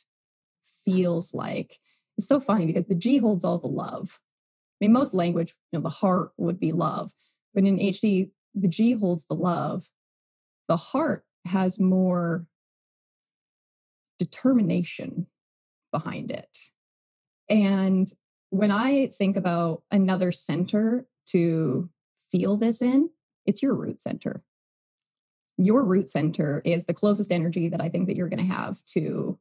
feels 0.86 1.34
like, 1.34 1.80
it's 2.18 2.28
so 2.28 2.39
funny 2.39 2.66
because 2.66 2.86
the 2.86 2.95
G 2.95 3.18
holds 3.18 3.43
all 3.43 3.60
the 3.60 3.68
love. 3.68 4.20
I 4.82 4.86
mean, 4.86 4.93
most 4.93 5.14
language, 5.14 5.56
you 5.72 5.80
know, 5.80 5.84
the 5.84 5.89
heart 5.89 6.32
would 6.38 6.60
be 6.60 6.72
love, 6.72 7.12
but 7.54 7.64
in 7.64 7.78
HD, 7.78 8.32
the 8.56 8.68
G 8.68 8.93
holds 8.93 9.26
the 9.26 9.36
love. 9.36 9.89
The 10.68 10.78
heart 10.78 11.26
has 11.45 11.80
more 11.80 12.45
determination 14.18 15.28
behind 15.91 16.30
it. 16.30 16.58
And 17.50 18.12
when 18.50 18.72
I 18.72 19.08
think 19.08 19.38
about 19.38 19.84
another 19.91 20.32
center 20.32 21.08
to 21.28 21.89
feel 22.32 22.56
this 22.56 22.82
in, 22.82 23.10
it's 23.45 23.64
your 23.64 23.74
root 23.74 24.00
center. 24.00 24.43
Your 25.58 25.84
root 25.84 26.10
center 26.10 26.62
is 26.64 26.86
the 26.86 26.93
closest 26.93 27.32
energy 27.32 27.70
that 27.70 27.82
I 27.82 27.89
think 27.89 28.08
that 28.08 28.16
you're 28.16 28.30
going 28.30 28.47
to 28.47 28.54
have 28.54 28.84
to 28.93 29.39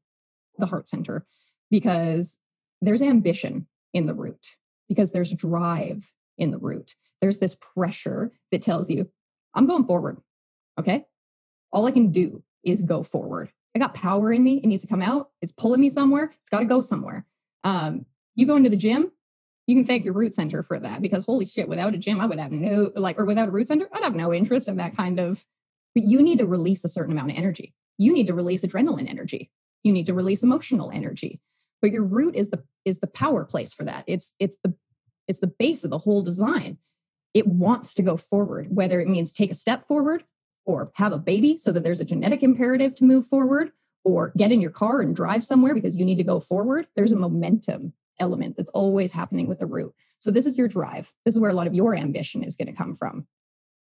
the 0.58 0.66
heart 0.66 0.88
center 0.88 1.26
because 1.70 2.38
there's 2.80 3.02
ambition 3.02 3.66
in 3.92 4.06
the 4.06 4.14
root, 4.14 4.56
because 4.88 5.12
there's 5.12 5.32
drive 5.32 6.12
in 6.36 6.50
the 6.50 6.58
root. 6.58 6.94
There's 7.20 7.38
this 7.38 7.56
pressure 7.56 8.32
that 8.52 8.62
tells 8.62 8.90
you, 8.90 9.10
I'm 9.54 9.66
going 9.66 9.84
forward. 9.84 10.18
Okay. 10.78 11.04
All 11.72 11.86
I 11.86 11.90
can 11.90 12.12
do 12.12 12.42
is 12.64 12.82
go 12.82 13.02
forward. 13.02 13.50
I 13.74 13.78
got 13.78 13.94
power 13.94 14.32
in 14.32 14.42
me. 14.42 14.60
It 14.62 14.66
needs 14.66 14.82
to 14.82 14.88
come 14.88 15.02
out. 15.02 15.30
It's 15.42 15.52
pulling 15.52 15.80
me 15.80 15.88
somewhere. 15.88 16.32
It's 16.40 16.50
got 16.50 16.60
to 16.60 16.64
go 16.64 16.80
somewhere. 16.80 17.26
Um, 17.64 18.06
you 18.34 18.46
go 18.46 18.56
into 18.56 18.70
the 18.70 18.76
gym, 18.76 19.10
you 19.68 19.76
can 19.76 19.84
thank 19.84 20.04
your 20.04 20.14
root 20.14 20.32
center 20.32 20.62
for 20.62 20.80
that 20.80 21.02
because 21.02 21.24
holy 21.24 21.44
shit, 21.44 21.68
without 21.68 21.94
a 21.94 21.98
gym, 21.98 22.22
I 22.22 22.26
would 22.26 22.40
have 22.40 22.50
no 22.50 22.90
like, 22.96 23.18
or 23.18 23.26
without 23.26 23.48
a 23.48 23.50
root 23.50 23.68
center, 23.68 23.86
I'd 23.92 24.02
have 24.02 24.16
no 24.16 24.32
interest 24.32 24.66
in 24.66 24.78
that 24.78 24.96
kind 24.96 25.20
of. 25.20 25.44
But 25.94 26.04
you 26.04 26.22
need 26.22 26.38
to 26.38 26.46
release 26.46 26.84
a 26.84 26.88
certain 26.88 27.12
amount 27.12 27.32
of 27.32 27.36
energy. 27.36 27.74
You 27.98 28.12
need 28.12 28.28
to 28.28 28.34
release 28.34 28.64
adrenaline 28.64 29.08
energy. 29.08 29.50
You 29.82 29.92
need 29.92 30.06
to 30.06 30.14
release 30.14 30.42
emotional 30.42 30.90
energy. 30.90 31.40
But 31.82 31.92
your 31.92 32.02
root 32.04 32.34
is 32.34 32.48
the 32.48 32.64
is 32.86 33.00
the 33.00 33.06
power 33.08 33.44
place 33.44 33.74
for 33.74 33.84
that. 33.84 34.04
It's 34.06 34.34
it's 34.38 34.56
the 34.64 34.74
it's 35.26 35.40
the 35.40 35.52
base 35.58 35.84
of 35.84 35.90
the 35.90 35.98
whole 35.98 36.22
design. 36.22 36.78
It 37.34 37.46
wants 37.46 37.94
to 37.94 38.02
go 38.02 38.16
forward, 38.16 38.74
whether 38.74 39.00
it 39.00 39.08
means 39.08 39.32
take 39.32 39.50
a 39.50 39.54
step 39.54 39.86
forward 39.86 40.24
or 40.64 40.90
have 40.94 41.12
a 41.12 41.18
baby 41.18 41.56
so 41.56 41.72
that 41.72 41.84
there's 41.84 42.00
a 42.00 42.04
genetic 42.04 42.42
imperative 42.42 42.94
to 42.96 43.04
move 43.04 43.26
forward 43.26 43.72
or 44.04 44.32
get 44.36 44.52
in 44.52 44.60
your 44.60 44.70
car 44.70 45.00
and 45.00 45.14
drive 45.14 45.44
somewhere 45.44 45.74
because 45.74 45.96
you 45.96 46.04
need 46.04 46.16
to 46.16 46.24
go 46.24 46.40
forward. 46.40 46.86
There's 46.96 47.12
a 47.12 47.16
momentum 47.16 47.92
element 48.20 48.56
that's 48.56 48.70
always 48.70 49.12
happening 49.12 49.46
with 49.46 49.60
the 49.60 49.66
root. 49.66 49.94
So 50.18 50.30
this 50.30 50.46
is 50.46 50.58
your 50.58 50.68
drive. 50.68 51.12
This 51.24 51.34
is 51.34 51.40
where 51.40 51.50
a 51.50 51.54
lot 51.54 51.66
of 51.66 51.74
your 51.74 51.94
ambition 51.94 52.42
is 52.42 52.56
going 52.56 52.66
to 52.66 52.72
come 52.72 52.94
from. 52.94 53.26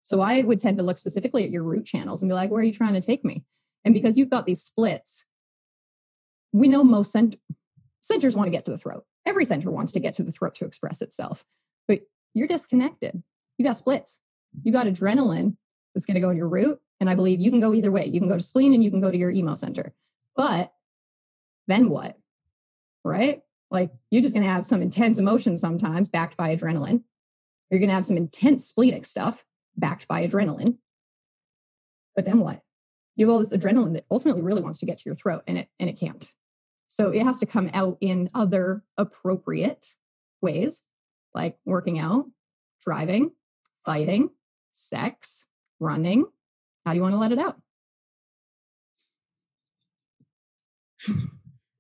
So 0.04 0.22
I 0.22 0.42
would 0.42 0.60
tend 0.60 0.78
to 0.78 0.84
look 0.84 0.98
specifically 0.98 1.44
at 1.44 1.50
your 1.50 1.64
root 1.64 1.86
channels 1.86 2.22
and 2.22 2.30
be 2.30 2.36
like, 2.36 2.52
where 2.52 2.62
are 2.62 2.66
you 2.66 2.74
trying 2.74 2.94
to 2.94 3.02
take 3.02 3.26
me? 3.26 3.44
And 3.84 3.94
because 3.94 4.18
you've 4.18 4.30
got 4.30 4.46
these 4.46 4.62
splits, 4.62 5.26
we 6.52 6.68
know 6.68 6.84
most 6.84 7.12
cent- 7.12 7.38
centers 8.02 8.36
want 8.36 8.48
to 8.48 8.52
get 8.52 8.66
to 8.66 8.72
the 8.72 8.78
throat. 8.78 9.06
Every 9.26 9.46
center 9.46 9.72
wants 9.72 9.92
to 9.94 10.00
get 10.00 10.16
to 10.16 10.24
the 10.24 10.32
throat 10.32 10.56
to 10.56 10.66
express 10.66 11.02
itself, 11.02 11.46
but 11.88 12.02
you're 12.34 12.48
disconnected. 12.48 13.24
You 13.58 13.66
got 13.66 13.78
splits. 13.78 14.20
You 14.64 14.72
got 14.72 14.88
adrenaline 14.88 15.58
that's 15.94 16.06
going 16.06 16.16
to 16.16 16.22
go 16.22 16.30
in 16.30 16.38
your 16.38 16.48
root. 16.48 16.80
And 17.00 17.10
I 17.10 17.16
believe 17.16 17.42
you 17.42 17.52
can 17.52 17.60
go 17.60 17.74
either 17.74 17.92
way. 17.92 18.06
You 18.06 18.20
can 18.20 18.30
go 18.30 18.38
to 18.38 18.42
spleen 18.42 18.74
and 18.74 18.84
you 18.84 18.90
can 18.90 19.02
go 19.02 19.12
to 19.12 19.18
your 19.18 19.32
emo 19.32 19.54
center. 19.54 19.94
But 20.36 20.72
then 21.68 21.90
what? 21.90 22.18
Right? 23.04 23.42
Like 23.72 23.92
you're 24.10 24.22
just 24.22 24.34
going 24.34 24.46
to 24.46 24.52
have 24.52 24.66
some 24.66 24.82
intense 24.82 25.18
emotions 25.18 25.60
sometimes 25.60 26.10
backed 26.10 26.38
by 26.38 26.56
adrenaline. 26.56 27.04
You're 27.70 27.80
going 27.80 27.90
to 27.90 27.96
have 27.96 28.06
some 28.06 28.18
intense 28.18 28.66
splenic 28.66 29.06
stuff 29.06 29.44
backed 29.76 30.08
by 30.08 30.26
adrenaline. 30.26 30.78
But 32.16 32.26
then 32.26 32.40
what? 32.40 32.62
You 33.16 33.26
have 33.26 33.34
all 33.34 33.40
this 33.40 33.54
adrenaline 33.54 33.94
that 33.94 34.06
ultimately 34.12 34.42
really 34.42 34.62
wants 34.62 34.80
to 34.80 34.86
get 34.86 34.98
to 35.00 35.06
your 35.06 35.16
throat 35.16 35.44
and 35.48 35.58
it 35.58 35.70
and 35.80 35.90
it 35.90 36.00
can't. 36.00 36.32
So 36.88 37.10
it 37.10 37.24
has 37.24 37.40
to 37.40 37.46
come 37.46 37.70
out 37.74 37.98
in 38.00 38.30
other 38.34 38.84
appropriate 38.98 39.96
ways, 40.42 40.84
like 41.34 41.58
working 41.66 42.00
out, 42.00 42.26
driving, 42.82 43.32
fighting, 43.86 44.30
sex, 44.74 45.46
running. 45.80 46.26
How 46.86 46.92
do 46.92 46.98
you 46.98 47.02
want 47.02 47.14
to 47.14 47.20
let 47.20 47.32
it 47.32 47.40
out? 47.40 47.58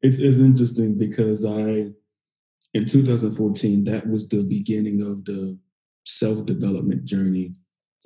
It's, 0.01 0.19
it's 0.19 0.37
interesting 0.37 0.97
because 0.97 1.45
I, 1.45 1.91
in 2.73 2.87
2014, 2.87 3.83
that 3.85 4.07
was 4.07 4.29
the 4.29 4.43
beginning 4.43 5.01
of 5.01 5.25
the 5.25 5.57
self 6.05 6.45
development 6.45 7.05
journey. 7.05 7.53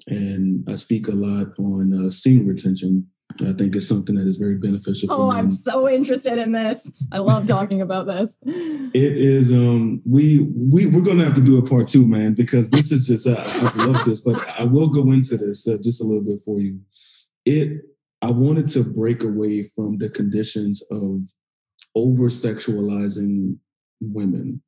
And 0.07 0.63
I 0.69 0.75
speak 0.75 1.07
a 1.07 1.11
lot 1.11 1.47
on 1.59 2.05
uh, 2.05 2.09
semen 2.09 2.47
retention. 2.47 3.07
I 3.41 3.53
think 3.53 3.75
it's 3.75 3.87
something 3.87 4.15
that 4.15 4.27
is 4.27 4.37
very 4.37 4.57
beneficial. 4.57 5.09
Oh, 5.11 5.31
I'm 5.31 5.49
so 5.49 5.89
interested 5.89 6.37
in 6.37 6.51
this. 6.51 6.91
I 7.11 7.19
love 7.19 7.47
talking 7.47 7.81
about 7.81 8.05
this. 8.05 8.37
It 8.43 8.93
is. 9.17 9.51
Um, 9.51 10.01
we 10.05 10.39
we 10.55 10.87
we're 10.87 11.01
gonna 11.01 11.23
have 11.23 11.35
to 11.35 11.41
do 11.41 11.57
a 11.57 11.65
part 11.65 11.87
two, 11.87 12.05
man, 12.07 12.33
because 12.33 12.69
this 12.69 12.91
is 12.91 13.07
just. 13.07 13.27
Uh, 13.27 13.41
I 13.45 13.85
love 13.85 14.03
this, 14.05 14.21
but 14.21 14.45
I 14.59 14.63
will 14.63 14.87
go 14.87 15.11
into 15.11 15.37
this 15.37 15.67
uh, 15.67 15.77
just 15.81 16.01
a 16.01 16.03
little 16.03 16.23
bit 16.23 16.39
for 16.43 16.59
you. 16.59 16.79
It. 17.45 17.81
I 18.21 18.31
wanted 18.31 18.67
to 18.69 18.83
break 18.83 19.23
away 19.23 19.63
from 19.63 19.97
the 19.97 20.09
conditions 20.09 20.83
of 20.91 21.21
over 21.95 22.23
sexualizing 22.23 23.57
women. 24.01 24.61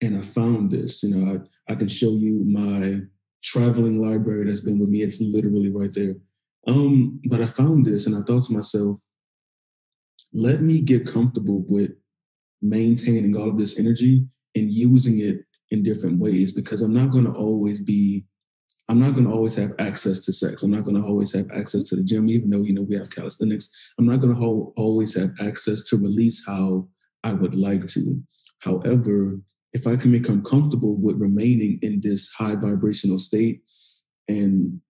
And 0.00 0.16
I 0.16 0.20
found 0.20 0.70
this, 0.70 1.02
you 1.02 1.14
know, 1.14 1.44
I, 1.68 1.72
I 1.72 1.74
can 1.74 1.88
show 1.88 2.10
you 2.10 2.44
my 2.44 3.00
traveling 3.42 4.00
library 4.00 4.44
that's 4.44 4.60
been 4.60 4.78
with 4.78 4.88
me. 4.88 5.02
It's 5.02 5.20
literally 5.20 5.70
right 5.70 5.92
there. 5.92 6.16
Um, 6.66 7.20
but 7.26 7.40
I 7.40 7.46
found 7.46 7.86
this 7.86 8.06
and 8.06 8.16
I 8.16 8.20
thought 8.22 8.46
to 8.46 8.52
myself, 8.52 8.98
let 10.32 10.60
me 10.60 10.82
get 10.82 11.06
comfortable 11.06 11.64
with 11.66 11.92
maintaining 12.60 13.36
all 13.36 13.48
of 13.48 13.58
this 13.58 13.78
energy 13.78 14.26
and 14.54 14.70
using 14.70 15.20
it 15.20 15.38
in 15.70 15.82
different 15.82 16.18
ways 16.18 16.52
because 16.52 16.82
I'm 16.82 16.92
not 16.92 17.10
going 17.10 17.24
to 17.24 17.32
always 17.32 17.80
be 17.80 18.24
I'm 18.90 19.00
not 19.00 19.14
going 19.14 19.26
to 19.26 19.32
always 19.32 19.54
have 19.56 19.72
access 19.78 20.20
to 20.20 20.32
sex. 20.32 20.62
I'm 20.62 20.70
not 20.70 20.84
going 20.84 21.00
to 21.00 21.06
always 21.06 21.32
have 21.34 21.50
access 21.52 21.82
to 21.84 21.96
the 21.96 22.02
gym, 22.02 22.30
even 22.30 22.48
though 22.48 22.62
you 22.62 22.72
know 22.72 22.82
we 22.82 22.96
have 22.96 23.10
calisthenics. 23.10 23.68
I'm 23.98 24.06
not 24.06 24.20
going 24.20 24.34
to 24.34 24.40
ho- 24.40 24.72
always 24.76 25.14
have 25.14 25.32
access 25.40 25.82
to 25.84 25.96
release 25.98 26.42
how 26.46 26.88
I 27.22 27.34
would 27.34 27.54
like 27.54 27.86
to. 27.88 28.22
However, 28.60 29.40
if 29.74 29.86
I 29.86 29.96
can 29.96 30.10
become 30.12 30.42
comfortable 30.42 30.96
with 30.96 31.20
remaining 31.20 31.78
in 31.82 32.00
this 32.00 32.30
high 32.30 32.56
vibrational 32.56 33.18
state 33.18 33.60
and 34.26 34.80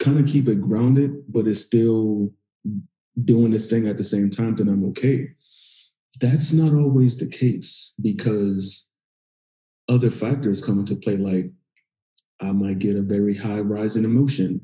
kind 0.00 0.18
of 0.18 0.26
keep 0.26 0.48
it 0.48 0.60
grounded, 0.60 1.22
but 1.28 1.46
it's 1.46 1.60
still 1.60 2.32
doing 3.24 3.50
this 3.50 3.68
thing 3.68 3.86
at 3.86 3.96
the 3.96 4.04
same 4.04 4.30
time, 4.30 4.56
then 4.56 4.68
I'm 4.68 4.84
okay. 4.86 5.28
That's 6.20 6.52
not 6.52 6.74
always 6.74 7.16
the 7.16 7.26
case 7.28 7.94
because 8.00 8.88
other 9.88 10.10
factors 10.10 10.64
come 10.64 10.78
into 10.78 10.96
play, 10.96 11.16
like 11.16 11.50
I 12.40 12.52
might 12.52 12.78
get 12.78 12.96
a 12.96 13.02
very 13.02 13.36
high 13.36 13.60
rise 13.60 13.96
in 13.96 14.04
emotion. 14.04 14.62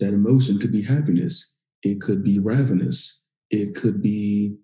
That 0.00 0.12
emotion 0.12 0.58
could 0.58 0.72
be 0.72 0.82
happiness. 0.82 1.54
It 1.82 2.00
could 2.00 2.22
be 2.22 2.38
ravenous. 2.38 3.24
It 3.50 3.74
could 3.74 4.02
be 4.02 4.56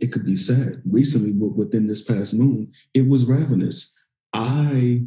it 0.00 0.12
could 0.12 0.24
be 0.24 0.36
sad. 0.36 0.80
Recently, 0.90 1.32
within 1.32 1.86
this 1.86 2.02
past 2.02 2.32
moon, 2.32 2.72
it 2.94 3.06
was 3.06 3.26
ravenous. 3.26 3.98
I 4.32 5.02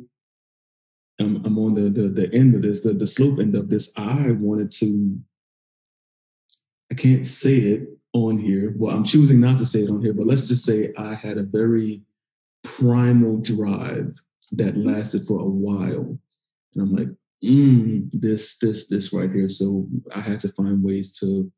am 1.20 1.44
I'm 1.46 1.58
on 1.60 1.76
the, 1.76 1.90
the, 1.90 2.08
the 2.10 2.34
end 2.34 2.56
of 2.56 2.62
this, 2.62 2.82
the, 2.82 2.94
the 2.94 3.06
slope 3.06 3.40
end 3.40 3.56
of 3.56 3.70
this. 3.70 3.92
I 3.98 4.32
wanted 4.32 4.72
to, 4.74 5.20
I 6.92 6.96
can't 6.96 7.26
say 7.26 7.56
it 7.56 7.88
on 8.14 8.38
here. 8.38 8.74
Well, 8.78 8.96
I'm 8.96 9.04
choosing 9.04 9.40
not 9.40 9.58
to 9.60 9.66
say 9.66 9.80
it 9.80 9.90
on 9.90 10.02
here, 10.02 10.14
but 10.14 10.28
let's 10.28 10.48
just 10.48 10.66
say 10.66 10.94
I 10.98 11.16
had 11.16 11.38
a 11.38 11.44
very 11.44 12.02
primal 12.64 13.38
drive 13.38 14.22
that 14.52 14.78
lasted 14.78 15.26
for 15.26 15.40
a 15.40 15.46
while. 15.46 16.18
And 16.76 16.82
I'm 16.82 16.96
like, 16.96 17.10
mm, 17.44 18.10
this, 18.12 18.58
this, 18.60 18.88
this 18.88 19.14
right 19.14 19.32
here. 19.32 19.50
So 19.50 19.88
I 20.14 20.22
had 20.22 20.42
to 20.42 20.50
find 20.50 20.84
ways 20.84 21.14
to 21.20 21.52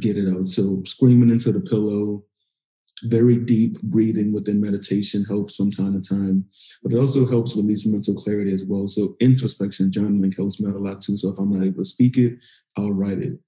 get 0.00 0.16
it 0.16 0.28
out. 0.32 0.48
So 0.48 0.82
screaming 0.84 1.30
into 1.30 1.52
the 1.52 1.60
pillow, 1.60 2.24
very 3.04 3.36
deep 3.36 3.80
breathing 3.82 4.32
within 4.32 4.60
meditation 4.60 5.24
helps 5.24 5.56
from 5.56 5.70
time 5.70 6.00
to 6.00 6.08
time, 6.08 6.44
but 6.82 6.92
it 6.92 6.98
also 6.98 7.26
helps 7.26 7.56
release 7.56 7.86
mental 7.86 8.14
clarity 8.14 8.52
as 8.52 8.64
well. 8.64 8.88
So 8.88 9.16
introspection, 9.20 9.90
journaling 9.90 10.34
helps 10.36 10.60
me 10.60 10.68
out 10.68 10.76
a 10.76 10.78
lot 10.78 11.02
too. 11.02 11.16
So 11.16 11.30
if 11.30 11.38
I'm 11.38 11.52
not 11.52 11.66
able 11.66 11.82
to 11.82 11.84
speak 11.84 12.16
it, 12.16 12.38
I'll 12.76 12.92
write 12.92 13.18
it. 13.18 13.38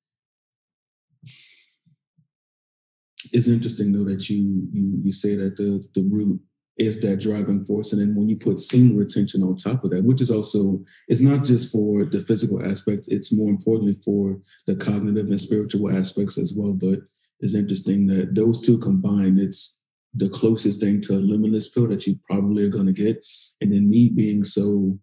It's 3.32 3.49
interesting 3.49 3.92
though 3.92 4.05
that 4.05 4.28
you 4.28 4.68
you 4.72 5.01
you 5.05 5.12
say 5.12 5.36
that 5.36 5.57
the 5.57 5.84
the 5.94 6.03
root 6.09 6.40
is 6.78 7.01
that 7.01 7.18
driving 7.20 7.64
force, 7.64 7.92
and 7.92 8.01
then 8.01 8.14
when 8.14 8.28
you 8.28 8.36
put 8.36 8.61
semen 8.61 8.96
retention 8.96 9.42
on 9.42 9.57
top 9.57 9.82
of 9.82 9.90
that, 9.90 10.05
which 10.05 10.20
is 10.20 10.30
also 10.30 10.82
it's 11.09 11.20
not 11.20 11.42
just 11.42 11.72
for 11.72 12.05
the 12.05 12.20
physical 12.20 12.64
aspect; 12.64 13.07
it's 13.09 13.32
more 13.32 13.51
importantly 13.51 13.99
for 14.05 14.38
the 14.66 14.76
cognitive 14.76 15.26
and 15.26 15.40
spiritual 15.40 15.90
aspects 15.90 16.38
as 16.38 16.55
well. 16.55 16.72
But 16.72 17.01
it's 17.41 17.55
interesting 17.55 18.07
that 18.09 18.34
those 18.34 18.61
two 18.61 18.78
combined, 18.78 19.39
it's 19.39 19.80
the 20.14 20.28
closest 20.28 20.80
thing 20.80 21.01
to 21.03 21.14
a 21.14 21.20
limitless 21.20 21.68
pill 21.68 21.86
that 21.89 22.07
you 22.07 22.18
probably 22.28 22.64
are 22.64 22.70
going 22.70 22.86
to 22.86 22.93
get. 22.93 23.24
And 23.61 23.72
then 23.72 23.89
me 23.89 24.09
being 24.09 24.45
so 24.45 24.99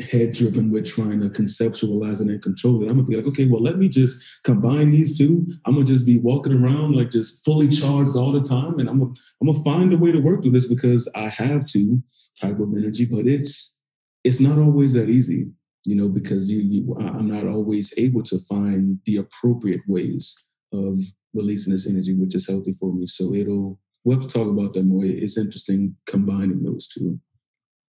head 0.00 0.32
driven 0.32 0.70
with 0.70 0.86
trying 0.86 1.20
to 1.20 1.28
conceptualize 1.28 2.20
and 2.20 2.42
control 2.42 2.82
it, 2.82 2.88
I'm 2.88 2.96
gonna 2.96 3.06
be 3.06 3.16
like, 3.16 3.26
okay, 3.26 3.46
well, 3.46 3.62
let 3.62 3.78
me 3.78 3.88
just 3.88 4.42
combine 4.44 4.90
these 4.90 5.16
two. 5.16 5.46
I'm 5.66 5.74
gonna 5.74 5.86
just 5.86 6.06
be 6.06 6.18
walking 6.18 6.54
around 6.54 6.96
like 6.96 7.10
just 7.10 7.44
fully 7.44 7.68
charged 7.68 8.16
all 8.16 8.32
the 8.32 8.40
time, 8.40 8.78
and 8.78 8.88
I'm 8.88 8.98
gonna 8.98 9.12
I'm 9.40 9.48
gonna 9.48 9.62
find 9.62 9.92
a 9.92 9.98
way 9.98 10.10
to 10.12 10.20
work 10.20 10.42
through 10.42 10.52
this 10.52 10.68
because 10.68 11.08
I 11.14 11.28
have 11.28 11.66
to 11.68 12.02
type 12.40 12.58
of 12.60 12.72
energy, 12.74 13.04
but 13.04 13.26
it's 13.26 13.80
it's 14.24 14.40
not 14.40 14.58
always 14.58 14.92
that 14.94 15.10
easy, 15.10 15.50
you 15.84 15.94
know, 15.94 16.08
because 16.08 16.48
you, 16.50 16.60
you 16.60 16.96
I'm 16.98 17.28
not 17.28 17.46
always 17.46 17.92
able 17.98 18.22
to 18.24 18.38
find 18.48 18.98
the 19.04 19.18
appropriate 19.18 19.82
ways 19.86 20.34
of 20.72 20.98
releasing 21.34 21.72
this 21.72 21.88
energy, 21.88 22.14
which 22.14 22.34
is 22.34 22.48
healthy 22.48 22.72
for 22.72 22.92
me. 22.92 23.06
So 23.06 23.34
it'll 23.34 23.78
we'll 24.04 24.18
have 24.18 24.26
to 24.26 24.32
talk 24.32 24.48
about 24.48 24.74
that 24.74 24.84
more. 24.84 25.04
It's 25.04 25.38
interesting 25.38 25.96
combining 26.06 26.62
those 26.62 26.88
two, 26.88 27.20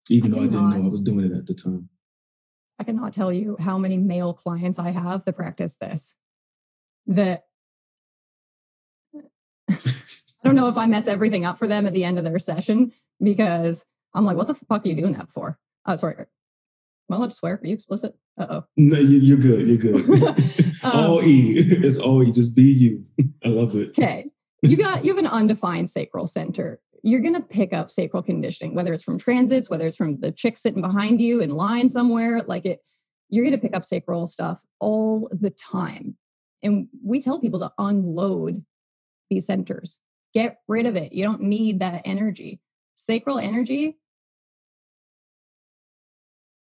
even 0.10 0.34
I 0.34 0.36
though 0.36 0.44
I 0.44 0.48
didn't 0.48 0.70
know 0.70 0.86
I 0.86 0.90
was 0.90 1.02
doing 1.02 1.26
it 1.26 1.38
at 1.38 1.46
the 1.46 1.54
time. 1.54 1.90
I 2.80 2.84
cannot 2.84 3.14
tell 3.14 3.32
you 3.32 3.58
how 3.60 3.78
many 3.78 3.98
male 3.98 4.34
clients 4.34 4.80
I 4.80 4.90
have 4.90 5.24
that 5.26 5.34
practice 5.34 5.78
this. 5.78 6.16
That 7.08 7.44
I 9.70 10.46
don't 10.46 10.56
know 10.56 10.68
if 10.68 10.78
I 10.78 10.88
mess 10.88 11.08
everything 11.08 11.46
up 11.46 11.58
for 11.58 11.68
them 11.68 11.86
at 11.86 11.94
the 11.94 12.04
end 12.04 12.18
of 12.18 12.24
their 12.24 12.40
session 12.40 12.92
because 13.22 13.86
I'm 14.14 14.26
like, 14.26 14.38
what 14.38 14.48
the 14.48 14.56
fuck 14.56 14.86
are 14.86 14.88
you 14.90 14.96
doing 14.96 15.14
that 15.14 15.32
for? 15.32 15.60
Oh, 15.86 15.96
sorry. 15.96 16.26
Well, 17.12 17.24
I 17.24 17.30
swear. 17.30 17.60
Are 17.62 17.68
you 17.68 17.74
explicit? 17.74 18.16
Uh 18.40 18.48
oh. 18.50 18.64
No, 18.78 18.98
you, 18.98 19.34
are 19.34 19.38
good. 19.38 19.68
You're 19.68 20.00
good. 20.00 20.10
um, 20.84 20.92
all 20.96 21.24
E. 21.24 21.58
It's 21.86 21.98
all 21.98 22.24
E. 22.24 22.32
Just 22.32 22.56
be 22.56 22.64
you. 22.64 23.06
I 23.44 23.50
love 23.50 23.76
it. 23.76 23.90
Okay. 23.90 24.30
You 24.62 24.78
got 24.78 25.04
you 25.04 25.14
have 25.14 25.24
an 25.24 25.30
undefined 25.30 25.90
sacral 25.90 26.26
center. 26.26 26.80
You're 27.04 27.20
gonna 27.20 27.42
pick 27.42 27.74
up 27.74 27.92
sacral 27.92 28.24
conditioning, 28.24 28.76
whether 28.76 28.94
it's 28.94 29.04
from 29.04 29.18
transits, 29.18 29.70
whether 29.70 29.86
it's 29.88 29.98
from 29.98 30.22
the 30.22 30.32
chick 30.32 30.58
sitting 30.58 30.82
behind 30.82 31.20
you 31.20 31.42
in 31.42 31.50
line 31.50 31.90
somewhere. 31.90 32.44
Like 32.48 32.66
it, 32.66 32.80
you're 33.28 33.44
gonna 33.44 33.58
pick 33.58 33.76
up 33.76 33.84
sacral 33.84 34.26
stuff 34.26 34.62
all 34.80 35.30
the 35.34 35.50
time. 35.50 36.16
And 36.64 36.88
we 37.04 37.20
tell 37.20 37.42
people 37.42 37.60
to 37.60 37.72
unload 37.78 38.64
these 39.30 39.48
centers. 39.48 40.00
Get 40.34 40.60
rid 40.70 40.86
of 40.86 40.96
it. 40.96 41.12
You 41.12 41.26
don't 41.26 41.42
need 41.42 41.82
that 41.82 42.04
energy. 42.06 42.62
Sacral 42.96 43.38
energy 43.38 43.98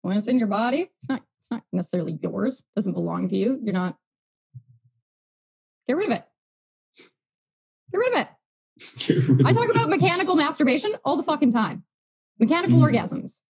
when 0.06 0.16
it's 0.16 0.28
in 0.28 0.38
your 0.38 0.48
body, 0.48 0.90
it's 1.00 1.08
not 1.08 1.22
it's 1.42 1.50
not 1.50 1.62
necessarily 1.72 2.18
yours. 2.22 2.60
It 2.60 2.64
doesn't 2.76 2.92
belong 2.92 3.28
to 3.28 3.36
you. 3.36 3.58
You're 3.62 3.74
not. 3.74 3.96
Get 5.86 5.96
rid 5.96 6.06
of 6.06 6.12
it. 6.12 6.24
Get 7.92 7.98
rid 7.98 8.14
of 8.14 8.20
it. 8.20 9.46
I 9.46 9.52
talk 9.52 9.70
about 9.70 9.88
mechanical 9.88 10.34
masturbation 10.34 10.94
all 11.04 11.16
the 11.16 11.22
fucking 11.22 11.52
time. 11.52 11.84
Mechanical 12.38 12.78
mm. 12.78 12.92
orgasms. 12.92 13.40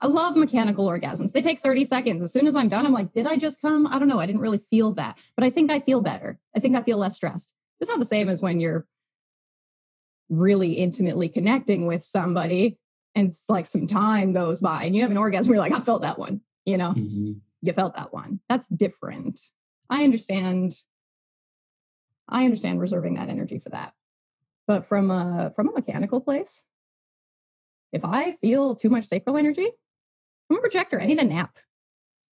I 0.00 0.06
love 0.06 0.36
mechanical 0.36 0.88
orgasms. 0.88 1.32
They 1.32 1.42
take 1.42 1.60
30 1.60 1.84
seconds. 1.84 2.22
As 2.22 2.32
soon 2.32 2.46
as 2.46 2.56
I'm 2.56 2.68
done, 2.68 2.84
I'm 2.84 2.92
like, 2.92 3.12
did 3.12 3.26
I 3.26 3.36
just 3.36 3.60
come? 3.60 3.86
I 3.86 3.98
don't 3.98 4.08
know. 4.08 4.18
I 4.18 4.26
didn't 4.26 4.40
really 4.40 4.62
feel 4.70 4.92
that, 4.94 5.18
but 5.36 5.44
I 5.44 5.50
think 5.50 5.70
I 5.70 5.78
feel 5.78 6.00
better. 6.00 6.38
I 6.56 6.60
think 6.60 6.76
I 6.76 6.82
feel 6.82 6.98
less 6.98 7.14
stressed. 7.14 7.52
It's 7.80 7.88
not 7.88 8.00
the 8.00 8.04
same 8.04 8.28
as 8.28 8.42
when 8.42 8.60
you're 8.60 8.86
really 10.28 10.72
intimately 10.72 11.28
connecting 11.28 11.86
with 11.86 12.04
somebody 12.04 12.78
and 13.14 13.28
it's 13.28 13.44
like 13.48 13.66
some 13.66 13.86
time 13.86 14.32
goes 14.32 14.60
by 14.60 14.84
and 14.84 14.96
you 14.96 15.02
have 15.02 15.10
an 15.10 15.16
orgasm 15.16 15.50
you're 15.50 15.58
like 15.58 15.72
i 15.72 15.80
felt 15.80 16.02
that 16.02 16.18
one 16.18 16.40
you 16.64 16.76
know? 16.76 16.90
Mm-hmm. 16.90 17.32
you 17.60 17.72
felt 17.72 17.94
that 17.94 18.12
one. 18.12 18.40
That's 18.48 18.68
different. 18.68 19.40
I 19.90 20.04
understand 20.04 20.74
i 22.28 22.44
understand 22.44 22.80
reserving 22.80 23.14
that 23.14 23.28
energy 23.28 23.58
for 23.58 23.70
that. 23.70 23.94
But 24.66 24.86
from 24.86 25.10
a 25.10 25.52
from 25.54 25.68
a 25.68 25.72
mechanical 25.72 26.20
place 26.20 26.64
if 27.92 28.04
i 28.04 28.32
feel 28.32 28.74
too 28.74 28.88
much 28.88 29.04
sacral 29.04 29.36
energy 29.36 29.68
i'm 30.48 30.56
a 30.56 30.60
projector 30.60 31.00
i 31.00 31.06
need 31.06 31.18
a 31.18 31.24
nap. 31.24 31.58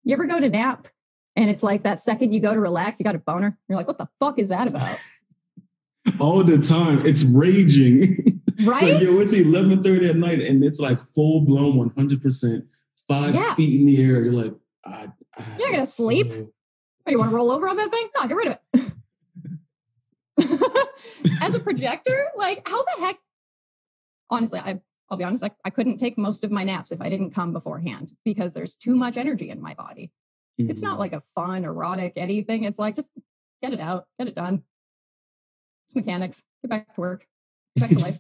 You 0.05 0.13
ever 0.13 0.27
go 0.27 0.39
to 0.39 0.49
nap 0.49 0.89
and 1.35 1.51
it's 1.51 1.63
like 1.63 1.83
that 1.83 2.01
second 2.01 2.33
you 2.33 2.41
go 2.41 2.55
to 2.55 2.61
relax 2.61 3.01
you 3.01 3.05
got 3.05 3.15
a 3.15 3.19
boner? 3.19 3.59
You're 3.69 3.79
like 3.79 3.89
what 3.89 3.99
the 3.99 4.09
fuck 4.21 4.39
is 4.39 4.51
that 4.51 4.69
about? 4.69 4.99
All 6.21 6.43
the 6.43 6.59
time. 6.59 7.05
It's 7.05 7.23
raging 7.25 8.38
Right? 8.65 8.95
like, 8.95 9.03
yo, 9.03 9.21
it's 9.21 9.33
11:30 9.33 10.11
at 10.11 10.17
night 10.17 10.43
and 10.43 10.65
it's 10.65 10.81
like 10.81 10.99
full 11.15 11.43
blown 11.43 11.91
100%, 11.91 12.67
five 13.07 13.35
yeah. 13.35 13.55
feet 13.55 13.81
in 13.81 13.87
the 13.87 14.03
air. 14.03 14.23
You're 14.23 14.33
like, 14.33 14.55
I, 14.85 15.09
I, 15.37 15.57
you're 15.59 15.69
not 15.69 15.73
gonna 15.73 15.87
sleep. 15.87 16.27
Uh, 16.31 16.45
oh, 17.07 17.11
you 17.11 17.19
want 17.19 17.31
to 17.31 17.37
roll 17.37 17.53
over 17.53 17.69
on 17.69 17.77
that 17.77 17.91
thing? 17.91 18.09
No, 18.17 18.27
get 18.27 18.37
rid 18.37 18.49
of 18.49 18.59
it. 18.75 18.93
As 21.43 21.55
a 21.55 21.61
projector, 21.61 22.27
like 22.37 22.67
how 22.69 22.83
the 22.83 22.95
heck? 22.99 23.19
Honestly, 24.31 24.59
I 24.59 24.81
I'll 25.11 25.17
be 25.17 25.25
honest, 25.25 25.45
I, 25.45 25.51
I 25.65 25.71
couldn't 25.71 25.99
take 25.99 26.19
most 26.19 26.45
of 26.45 26.51
my 26.51 26.65
naps 26.65 26.93
if 26.93 27.01
I 27.01 27.09
didn't 27.09 27.31
come 27.31 27.53
beforehand 27.53 28.13
because 28.25 28.55
there's 28.55 28.75
too 28.75 28.95
much 28.95 29.17
energy 29.17 29.51
in 29.51 29.61
my 29.63 29.75
body. 29.75 30.11
Mm-hmm. 30.61 30.71
It's 30.71 30.83
not 30.83 30.93
mm-hmm. 30.93 31.01
like 31.01 31.13
a 31.13 31.23
fun, 31.35 31.65
erotic 31.65 32.15
anything. 32.17 32.65
It's 32.65 32.79
like 32.79 32.95
just 32.95 33.11
get 33.63 33.73
it 33.73 33.81
out, 33.81 34.07
get 34.19 34.29
it 34.29 34.35
done. 34.35 34.65
It's 35.87 35.95
mechanics. 35.95 36.43
Get 36.63 36.71
back 36.71 36.95
to 36.95 37.01
work 37.01 37.27
back 37.79 37.91
to 37.91 37.99
life. 37.99 38.19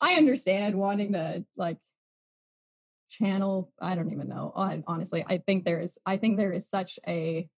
I 0.00 0.14
understand 0.14 0.76
wanting 0.76 1.12
to 1.12 1.44
like 1.56 1.78
channel. 3.10 3.72
I 3.80 3.94
don't 3.94 4.12
even 4.12 4.28
know. 4.28 4.52
Honestly, 4.86 5.24
I 5.28 5.38
think 5.38 5.64
there 5.64 5.80
is. 5.80 5.98
I 6.06 6.16
think 6.16 6.36
there 6.36 6.52
is 6.52 6.68
such 6.68 6.98
a. 7.06 7.48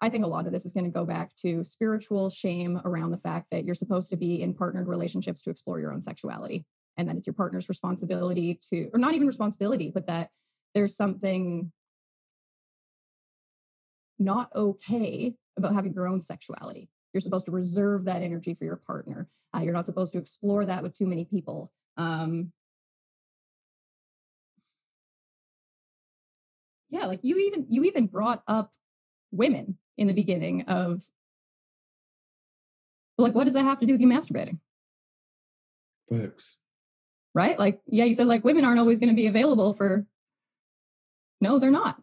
I 0.00 0.08
think 0.08 0.24
a 0.24 0.28
lot 0.28 0.46
of 0.46 0.52
this 0.52 0.66
is 0.66 0.72
going 0.72 0.86
to 0.86 0.90
go 0.90 1.04
back 1.04 1.30
to 1.42 1.62
spiritual 1.62 2.28
shame 2.28 2.80
around 2.84 3.12
the 3.12 3.18
fact 3.18 3.50
that 3.52 3.64
you're 3.64 3.76
supposed 3.76 4.10
to 4.10 4.16
be 4.16 4.42
in 4.42 4.52
partnered 4.52 4.88
relationships 4.88 5.42
to 5.42 5.50
explore 5.50 5.78
your 5.78 5.92
own 5.92 6.02
sexuality, 6.02 6.64
and 6.96 7.08
that 7.08 7.16
it's 7.16 7.26
your 7.28 7.34
partner's 7.34 7.68
responsibility 7.68 8.58
to, 8.70 8.90
or 8.92 8.98
not 8.98 9.14
even 9.14 9.28
responsibility, 9.28 9.92
but 9.94 10.08
that 10.08 10.30
there's 10.74 10.96
something 10.96 11.70
not 14.18 14.50
okay 14.54 15.34
about 15.56 15.74
having 15.74 15.92
your 15.92 16.08
own 16.08 16.22
sexuality. 16.22 16.88
You're 17.12 17.20
supposed 17.20 17.46
to 17.46 17.52
reserve 17.52 18.04
that 18.06 18.22
energy 18.22 18.54
for 18.54 18.64
your 18.64 18.76
partner. 18.76 19.28
Uh, 19.54 19.60
you're 19.60 19.74
not 19.74 19.86
supposed 19.86 20.12
to 20.12 20.18
explore 20.18 20.64
that 20.64 20.82
with 20.82 20.94
too 20.94 21.06
many 21.06 21.24
people. 21.24 21.70
Um, 21.96 22.52
yeah, 26.88 27.06
like 27.06 27.20
you 27.22 27.36
even 27.38 27.66
you 27.68 27.84
even 27.84 28.06
brought 28.06 28.42
up 28.48 28.72
women 29.30 29.76
in 29.98 30.06
the 30.06 30.14
beginning 30.14 30.62
of 30.62 31.04
like 33.18 33.34
what 33.34 33.44
does 33.44 33.54
that 33.54 33.64
have 33.64 33.80
to 33.80 33.86
do 33.86 33.92
with 33.92 34.00
you 34.00 34.06
masturbating? 34.06 34.58
Facts. 36.08 36.56
Right? 37.34 37.58
Like, 37.58 37.80
yeah, 37.86 38.04
you 38.04 38.14
said 38.14 38.26
like 38.26 38.44
women 38.44 38.64
aren't 38.64 38.78
always 38.78 38.98
going 38.98 39.08
to 39.08 39.14
be 39.14 39.26
available 39.26 39.74
for 39.74 40.06
no, 41.40 41.58
they're 41.58 41.70
not 41.70 42.01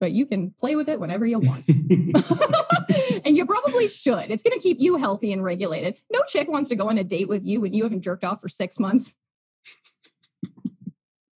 but 0.00 0.12
you 0.12 0.26
can 0.26 0.50
play 0.58 0.74
with 0.74 0.88
it 0.88 0.98
whenever 0.98 1.26
you 1.26 1.38
want. 1.38 1.64
and 3.24 3.36
you 3.36 3.46
probably 3.46 3.86
should. 3.86 4.30
It's 4.30 4.42
going 4.42 4.58
to 4.58 4.62
keep 4.62 4.78
you 4.80 4.96
healthy 4.96 5.32
and 5.32 5.44
regulated. 5.44 5.98
No 6.10 6.22
chick 6.26 6.50
wants 6.50 6.68
to 6.70 6.76
go 6.76 6.88
on 6.88 6.98
a 6.98 7.04
date 7.04 7.28
with 7.28 7.44
you 7.44 7.60
when 7.60 7.74
you 7.74 7.84
haven't 7.84 8.00
jerked 8.00 8.24
off 8.24 8.40
for 8.40 8.48
six 8.48 8.78
months. 8.78 9.14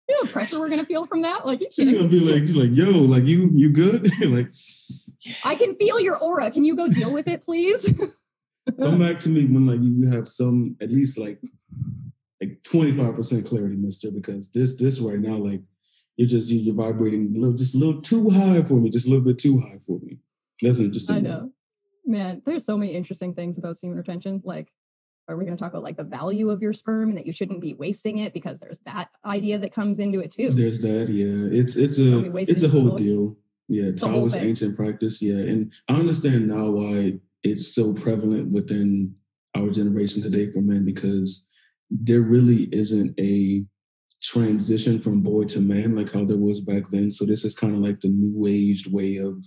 You 0.09 0.17
know 0.17 0.27
the 0.27 0.33
pressure 0.33 0.59
we're 0.59 0.67
gonna 0.67 0.85
feel 0.85 1.05
from 1.05 1.21
that? 1.21 1.47
Like 1.47 1.61
you 1.61 1.67
She's 1.71 1.89
gonna 1.89 2.09
be 2.09 2.19
like, 2.19 2.45
she's 2.45 2.57
like, 2.57 2.71
yo, 2.73 2.89
like 2.89 3.23
you, 3.23 3.49
you 3.53 3.69
good? 3.69 4.11
like, 4.29 4.51
I 5.45 5.55
can 5.55 5.73
feel 5.77 6.01
your 6.01 6.17
aura. 6.17 6.51
Can 6.51 6.65
you 6.65 6.75
go 6.75 6.89
deal 6.89 7.13
with 7.13 7.29
it, 7.29 7.45
please? 7.45 7.97
Come 8.77 8.99
back 8.99 9.21
to 9.21 9.29
me 9.29 9.45
when 9.45 9.65
like 9.67 9.79
you 9.81 10.11
have 10.11 10.27
some 10.27 10.75
at 10.81 10.91
least 10.91 11.17
like 11.17 11.39
like 12.41 12.61
25% 12.63 13.47
clarity, 13.47 13.77
mister, 13.77 14.11
because 14.11 14.49
this 14.49 14.75
this 14.75 14.99
right 14.99 15.17
now, 15.17 15.37
like 15.37 15.61
you're 16.17 16.27
just 16.27 16.49
you're 16.49 16.75
vibrating 16.75 17.33
a 17.35 17.39
little, 17.39 17.55
just 17.55 17.75
a 17.75 17.77
little 17.77 18.01
too 18.01 18.29
high 18.29 18.61
for 18.63 18.75
me, 18.75 18.89
just 18.89 19.07
a 19.07 19.09
little 19.09 19.25
bit 19.25 19.39
too 19.39 19.59
high 19.59 19.79
for 19.85 19.99
me. 19.99 20.19
That's 20.61 20.79
interesting. 20.79 21.15
I 21.15 21.19
know, 21.19 21.51
man. 22.05 22.41
There's 22.45 22.65
so 22.65 22.77
many 22.77 22.93
interesting 22.93 23.33
things 23.33 23.57
about 23.57 23.77
semen 23.77 23.97
retention. 23.97 24.41
Like, 24.43 24.71
are 25.27 25.37
we 25.37 25.45
going 25.45 25.57
to 25.57 25.61
talk 25.61 25.71
about 25.71 25.83
like 25.83 25.97
the 25.97 26.03
value 26.03 26.49
of 26.49 26.61
your 26.61 26.73
sperm 26.73 27.09
and 27.09 27.17
that 27.17 27.25
you 27.25 27.33
shouldn't 27.33 27.61
be 27.61 27.73
wasting 27.73 28.19
it 28.19 28.33
because 28.33 28.59
there's 28.59 28.79
that 28.79 29.09
idea 29.25 29.57
that 29.57 29.73
comes 29.73 29.99
into 29.99 30.19
it 30.19 30.31
too. 30.31 30.51
There's 30.51 30.81
that, 30.81 31.09
yeah. 31.09 31.57
It's 31.57 31.75
it's 31.75 31.97
a 31.97 32.35
it's 32.35 32.63
a 32.63 32.69
whole 32.69 32.95
deal. 32.95 33.37
Yeah, 33.67 33.91
Taoist 33.91 34.35
ancient 34.35 34.75
practice. 34.75 35.21
Yeah, 35.21 35.37
and 35.37 35.73
I 35.87 35.93
understand 35.93 36.49
now 36.49 36.69
why 36.69 37.19
it's 37.43 37.73
so 37.73 37.93
prevalent 37.93 38.51
within 38.51 39.15
our 39.55 39.69
generation 39.69 40.21
today 40.21 40.51
for 40.51 40.61
men 40.61 40.85
because 40.85 41.47
there 41.89 42.21
really 42.21 42.69
isn't 42.71 43.17
a 43.19 43.65
transition 44.21 44.99
from 44.99 45.21
boy 45.21 45.45
to 45.45 45.59
man 45.59 45.95
like 45.95 46.11
how 46.11 46.23
there 46.23 46.37
was 46.37 46.61
back 46.61 46.89
then. 46.91 47.11
So 47.11 47.25
this 47.25 47.43
is 47.43 47.55
kind 47.55 47.75
of 47.75 47.81
like 47.81 47.99
the 48.01 48.09
new 48.09 48.45
aged 48.47 48.91
way 48.91 49.17
of 49.17 49.43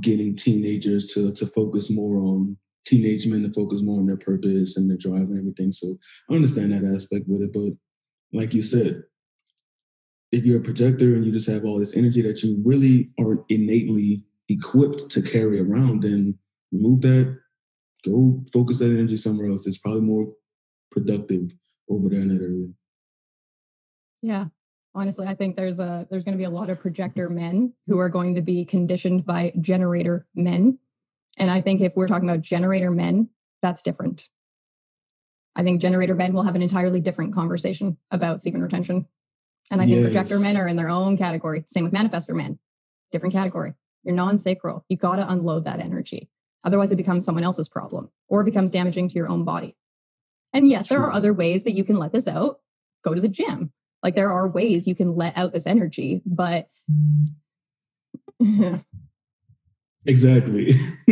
getting 0.00 0.36
teenagers 0.36 1.06
to 1.14 1.32
to 1.32 1.46
focus 1.46 1.90
more 1.90 2.18
on 2.18 2.56
teenage 2.84 3.26
men 3.26 3.42
to 3.42 3.52
focus 3.52 3.82
more 3.82 3.98
on 3.98 4.06
their 4.06 4.16
purpose 4.16 4.76
and 4.76 4.88
their 4.88 4.96
drive 4.96 5.28
and 5.30 5.38
everything. 5.38 5.72
So 5.72 5.98
I 6.30 6.34
understand 6.34 6.72
that 6.72 6.94
aspect 6.94 7.24
with 7.26 7.42
it, 7.42 7.52
but 7.52 7.72
like 8.32 8.52
you 8.52 8.62
said, 8.62 9.02
if 10.32 10.44
you're 10.44 10.58
a 10.58 10.64
projector 10.64 11.14
and 11.14 11.24
you 11.24 11.32
just 11.32 11.48
have 11.48 11.64
all 11.64 11.78
this 11.78 11.96
energy 11.96 12.20
that 12.22 12.42
you 12.42 12.60
really 12.64 13.10
aren't 13.18 13.42
innately 13.48 14.22
equipped 14.48 15.08
to 15.10 15.22
carry 15.22 15.60
around, 15.60 16.02
then 16.02 16.36
remove 16.72 17.00
that, 17.02 17.38
go 18.04 18.42
focus 18.52 18.78
that 18.78 18.90
energy 18.90 19.16
somewhere 19.16 19.50
else. 19.50 19.66
It's 19.66 19.78
probably 19.78 20.02
more 20.02 20.26
productive 20.90 21.54
over 21.88 22.08
there 22.08 22.20
in 22.20 22.28
that 22.28 22.42
area. 22.42 22.66
Yeah. 24.24 24.46
Honestly, 24.94 25.26
I 25.26 25.34
think 25.34 25.54
there's 25.54 25.80
a 25.80 26.06
there's 26.08 26.24
going 26.24 26.32
to 26.32 26.38
be 26.38 26.44
a 26.44 26.50
lot 26.50 26.70
of 26.70 26.80
projector 26.80 27.28
men 27.28 27.74
who 27.86 27.98
are 27.98 28.08
going 28.08 28.36
to 28.36 28.42
be 28.42 28.64
conditioned 28.64 29.26
by 29.26 29.52
generator 29.60 30.26
men. 30.34 30.78
And 31.36 31.50
I 31.50 31.60
think 31.60 31.82
if 31.82 31.94
we're 31.94 32.08
talking 32.08 32.28
about 32.28 32.40
generator 32.40 32.90
men, 32.90 33.28
that's 33.60 33.82
different. 33.82 34.28
I 35.54 35.62
think 35.62 35.82
generator 35.82 36.14
men 36.14 36.32
will 36.32 36.44
have 36.44 36.54
an 36.54 36.62
entirely 36.62 37.00
different 37.00 37.34
conversation 37.34 37.98
about 38.10 38.40
semen 38.40 38.62
retention. 38.62 39.06
And 39.70 39.82
I 39.82 39.86
think 39.86 40.02
projector 40.02 40.38
men 40.38 40.56
are 40.56 40.68
in 40.68 40.76
their 40.76 40.88
own 40.88 41.18
category. 41.18 41.64
Same 41.66 41.84
with 41.84 41.92
manifestor 41.92 42.34
men, 42.34 42.58
different 43.12 43.34
category. 43.34 43.74
You're 44.04 44.14
non 44.14 44.38
sacral. 44.38 44.86
You 44.88 44.96
got 44.96 45.16
to 45.16 45.30
unload 45.30 45.64
that 45.64 45.80
energy. 45.80 46.30
Otherwise, 46.64 46.92
it 46.92 46.96
becomes 46.96 47.26
someone 47.26 47.44
else's 47.44 47.68
problem 47.68 48.10
or 48.28 48.40
it 48.40 48.46
becomes 48.46 48.70
damaging 48.70 49.10
to 49.10 49.16
your 49.16 49.28
own 49.28 49.44
body. 49.44 49.76
And 50.54 50.66
yes, 50.68 50.88
there 50.88 51.00
are 51.00 51.12
other 51.12 51.34
ways 51.34 51.64
that 51.64 51.74
you 51.74 51.84
can 51.84 51.98
let 51.98 52.12
this 52.12 52.26
out. 52.26 52.60
Go 53.02 53.12
to 53.12 53.20
the 53.20 53.28
gym. 53.28 53.72
Like 54.04 54.14
there 54.14 54.30
are 54.30 54.46
ways 54.46 54.86
you 54.86 54.94
can 54.94 55.16
let 55.16 55.36
out 55.36 55.54
this 55.54 55.66
energy, 55.66 56.20
but 56.26 56.68
exactly. 60.04 60.72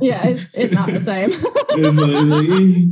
yeah, 0.00 0.26
it's, 0.26 0.46
it's 0.54 0.72
not 0.72 0.90
the 0.90 0.98
same. 0.98 1.30
it's, 1.30 1.96
like, 1.96 2.08
it's, 2.10 2.48
like, 2.48 2.48
eh. 2.48 2.86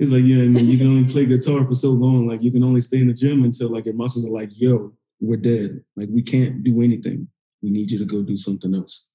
it's 0.00 0.10
like, 0.10 0.24
yeah, 0.24 0.42
I 0.42 0.48
mean, 0.48 0.66
you 0.66 0.76
can 0.76 0.88
only 0.88 1.04
play 1.04 1.24
guitar 1.24 1.64
for 1.64 1.74
so 1.74 1.90
long. 1.90 2.26
Like 2.26 2.42
you 2.42 2.50
can 2.50 2.64
only 2.64 2.80
stay 2.80 2.98
in 2.98 3.06
the 3.06 3.14
gym 3.14 3.44
until 3.44 3.72
like 3.72 3.84
your 3.84 3.94
muscles 3.94 4.26
are 4.26 4.30
like, 4.30 4.50
yo, 4.52 4.92
we're 5.20 5.36
dead. 5.36 5.84
Like 5.94 6.08
we 6.10 6.20
can't 6.20 6.64
do 6.64 6.82
anything. 6.82 7.28
We 7.62 7.70
need 7.70 7.92
you 7.92 7.98
to 8.00 8.04
go 8.04 8.22
do 8.22 8.36
something 8.36 8.74
else. 8.74 9.06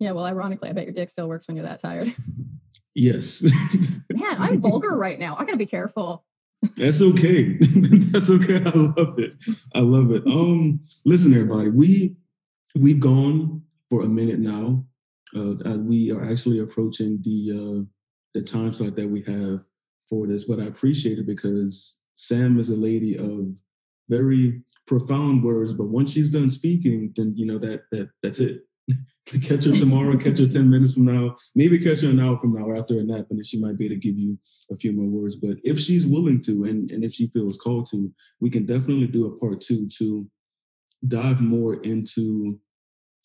Yeah, 0.00 0.10
well, 0.10 0.26
ironically, 0.26 0.68
I 0.68 0.72
bet 0.72 0.84
your 0.84 0.92
dick 0.92 1.08
still 1.08 1.28
works 1.28 1.48
when 1.48 1.56
you're 1.56 1.64
that 1.66 1.80
tired. 1.80 2.14
Yes. 2.94 3.42
Man, 4.12 4.36
I'm 4.36 4.60
vulgar 4.60 4.94
right 4.94 5.18
now. 5.18 5.34
I 5.38 5.46
gotta 5.46 5.56
be 5.56 5.64
careful. 5.64 6.26
That's 6.76 7.02
okay. 7.02 7.56
That's 7.60 8.30
okay. 8.30 8.62
I 8.64 8.70
love 8.76 9.18
it. 9.18 9.34
I 9.74 9.80
love 9.80 10.12
it. 10.12 10.22
Um, 10.26 10.80
listen, 11.04 11.34
everybody, 11.34 11.70
we 11.70 12.16
we've 12.76 13.00
gone 13.00 13.62
for 13.90 14.02
a 14.02 14.08
minute 14.08 14.38
now. 14.38 14.84
Uh, 15.34 15.78
we 15.78 16.12
are 16.12 16.30
actually 16.30 16.60
approaching 16.60 17.20
the 17.24 17.50
uh, 17.52 17.84
the 18.34 18.42
time 18.42 18.72
slot 18.72 18.96
that 18.96 19.08
we 19.08 19.22
have 19.22 19.60
for 20.08 20.26
this, 20.26 20.44
but 20.44 20.60
I 20.60 20.64
appreciate 20.64 21.18
it 21.18 21.26
because 21.26 21.98
Sam 22.16 22.60
is 22.60 22.68
a 22.68 22.76
lady 22.76 23.16
of 23.16 23.46
very 24.08 24.62
profound 24.86 25.42
words. 25.42 25.72
But 25.72 25.88
once 25.88 26.12
she's 26.12 26.30
done 26.30 26.50
speaking, 26.50 27.12
then 27.16 27.34
you 27.36 27.46
know 27.46 27.58
that 27.58 27.82
that 27.90 28.10
that's 28.22 28.38
it. 28.38 28.62
Catch 29.26 29.64
her 29.64 29.72
tomorrow, 29.72 30.16
catch 30.16 30.38
her 30.38 30.46
10 30.46 30.68
minutes 30.68 30.94
from 30.94 31.04
now, 31.04 31.36
maybe 31.54 31.78
catch 31.78 32.00
her 32.00 32.10
an 32.10 32.20
hour 32.20 32.38
from 32.38 32.54
now 32.54 32.76
after 32.76 32.98
a 32.98 33.02
nap, 33.02 33.26
and 33.30 33.38
then 33.38 33.44
she 33.44 33.60
might 33.60 33.78
be 33.78 33.86
able 33.86 33.94
to 33.94 34.00
give 34.00 34.18
you 34.18 34.38
a 34.70 34.76
few 34.76 34.92
more 34.92 35.06
words. 35.06 35.36
But 35.36 35.58
if 35.64 35.78
she's 35.78 36.06
willing 36.06 36.42
to, 36.44 36.64
and, 36.64 36.90
and 36.90 37.04
if 37.04 37.12
she 37.12 37.28
feels 37.28 37.56
called 37.56 37.88
to, 37.90 38.12
we 38.40 38.50
can 38.50 38.66
definitely 38.66 39.06
do 39.06 39.26
a 39.26 39.38
part 39.38 39.60
two 39.60 39.88
to 39.98 40.28
dive 41.06 41.40
more 41.40 41.82
into 41.82 42.58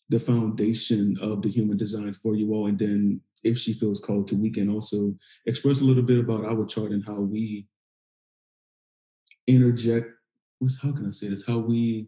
the 0.09 0.19
foundation 0.19 1.17
of 1.21 1.41
the 1.41 1.49
human 1.49 1.77
design 1.77 2.13
for 2.13 2.35
you 2.35 2.53
all. 2.53 2.67
And 2.67 2.79
then 2.79 3.21
if 3.43 3.57
she 3.57 3.73
feels 3.73 3.99
called 3.99 4.27
to, 4.29 4.35
we 4.35 4.49
can 4.49 4.69
also 4.69 5.13
express 5.45 5.81
a 5.81 5.83
little 5.83 6.03
bit 6.03 6.19
about 6.19 6.45
our 6.45 6.65
chart 6.65 6.91
and 6.91 7.05
how 7.05 7.19
we 7.19 7.67
interject. 9.47 10.07
How 10.81 10.91
can 10.91 11.07
I 11.07 11.11
say 11.11 11.27
this? 11.27 11.45
How 11.45 11.57
we 11.57 12.07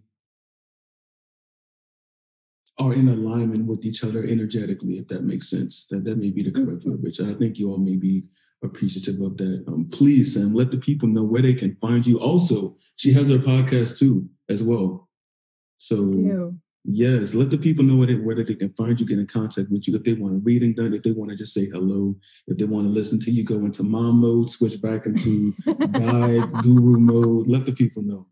are 2.79 2.93
in 2.93 3.09
alignment 3.09 3.65
with 3.65 3.85
each 3.85 4.03
other 4.03 4.23
energetically, 4.23 4.97
if 4.97 5.07
that 5.09 5.23
makes 5.23 5.49
sense. 5.49 5.85
That 5.89 6.05
that 6.05 6.17
may 6.17 6.31
be 6.31 6.43
the 6.43 6.51
correct 6.51 6.83
verbiage. 6.85 7.19
I 7.19 7.33
think 7.33 7.57
you 7.57 7.71
all 7.71 7.77
may 7.77 7.97
be 7.97 8.23
appreciative 8.63 9.21
of 9.21 9.37
that. 9.37 9.63
Um, 9.67 9.89
please, 9.91 10.33
Sam, 10.33 10.53
let 10.53 10.71
the 10.71 10.77
people 10.77 11.07
know 11.07 11.23
where 11.23 11.41
they 11.41 11.53
can 11.53 11.75
find 11.75 12.05
you. 12.05 12.19
Also, 12.19 12.75
she 12.95 13.11
has 13.13 13.29
her 13.29 13.37
podcast 13.37 13.99
too, 13.99 14.27
as 14.49 14.63
well. 14.63 15.09
So 15.77 16.11
yes, 16.85 17.33
let 17.33 17.49
the 17.49 17.57
people 17.57 17.83
know 17.83 17.95
where 17.95 18.07
they, 18.07 18.15
where 18.15 18.35
they 18.35 18.55
can 18.55 18.73
find 18.73 18.99
you, 18.99 19.05
get 19.05 19.19
in 19.19 19.27
contact 19.27 19.69
with 19.69 19.87
you. 19.87 19.95
If 19.95 20.03
they 20.03 20.13
want 20.13 20.35
a 20.35 20.37
reading 20.39 20.73
done, 20.73 20.93
if 20.93 21.03
they 21.03 21.11
want 21.11 21.31
to 21.31 21.37
just 21.37 21.53
say 21.53 21.65
hello, 21.65 22.15
if 22.47 22.57
they 22.57 22.65
want 22.65 22.85
to 22.85 22.91
listen 22.91 23.19
to 23.21 23.31
you, 23.31 23.43
go 23.43 23.55
into 23.65 23.83
mom 23.83 24.21
mode, 24.21 24.49
switch 24.49 24.81
back 24.81 25.05
into 25.05 25.53
guide 25.65 26.51
guru 26.63 26.99
mode. 26.99 27.47
Let 27.47 27.65
the 27.65 27.73
people 27.73 28.03
know. 28.03 28.27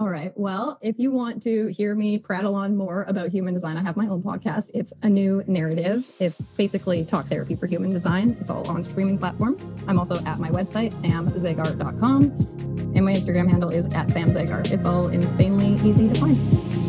All 0.00 0.08
right. 0.08 0.32
Well, 0.34 0.78
if 0.80 0.98
you 0.98 1.10
want 1.10 1.42
to 1.42 1.66
hear 1.66 1.94
me 1.94 2.16
prattle 2.16 2.54
on 2.54 2.74
more 2.74 3.04
about 3.06 3.28
human 3.28 3.52
design, 3.52 3.76
I 3.76 3.82
have 3.82 3.98
my 3.98 4.06
own 4.06 4.22
podcast. 4.22 4.70
It's 4.72 4.94
a 5.02 5.10
new 5.10 5.44
narrative. 5.46 6.10
It's 6.18 6.40
basically 6.40 7.04
talk 7.04 7.26
therapy 7.26 7.54
for 7.54 7.66
human 7.66 7.90
design. 7.90 8.34
It's 8.40 8.48
all 8.48 8.66
on 8.70 8.82
streaming 8.82 9.18
platforms. 9.18 9.68
I'm 9.86 9.98
also 9.98 10.14
at 10.24 10.38
my 10.38 10.48
website, 10.48 10.94
samzagar.com, 10.94 12.22
and 12.94 13.04
my 13.04 13.12
Instagram 13.12 13.50
handle 13.50 13.68
is 13.68 13.84
at 13.92 14.06
samzagar. 14.06 14.72
It's 14.72 14.86
all 14.86 15.08
insanely 15.08 15.74
easy 15.86 16.08
to 16.08 16.18
find. 16.18 16.79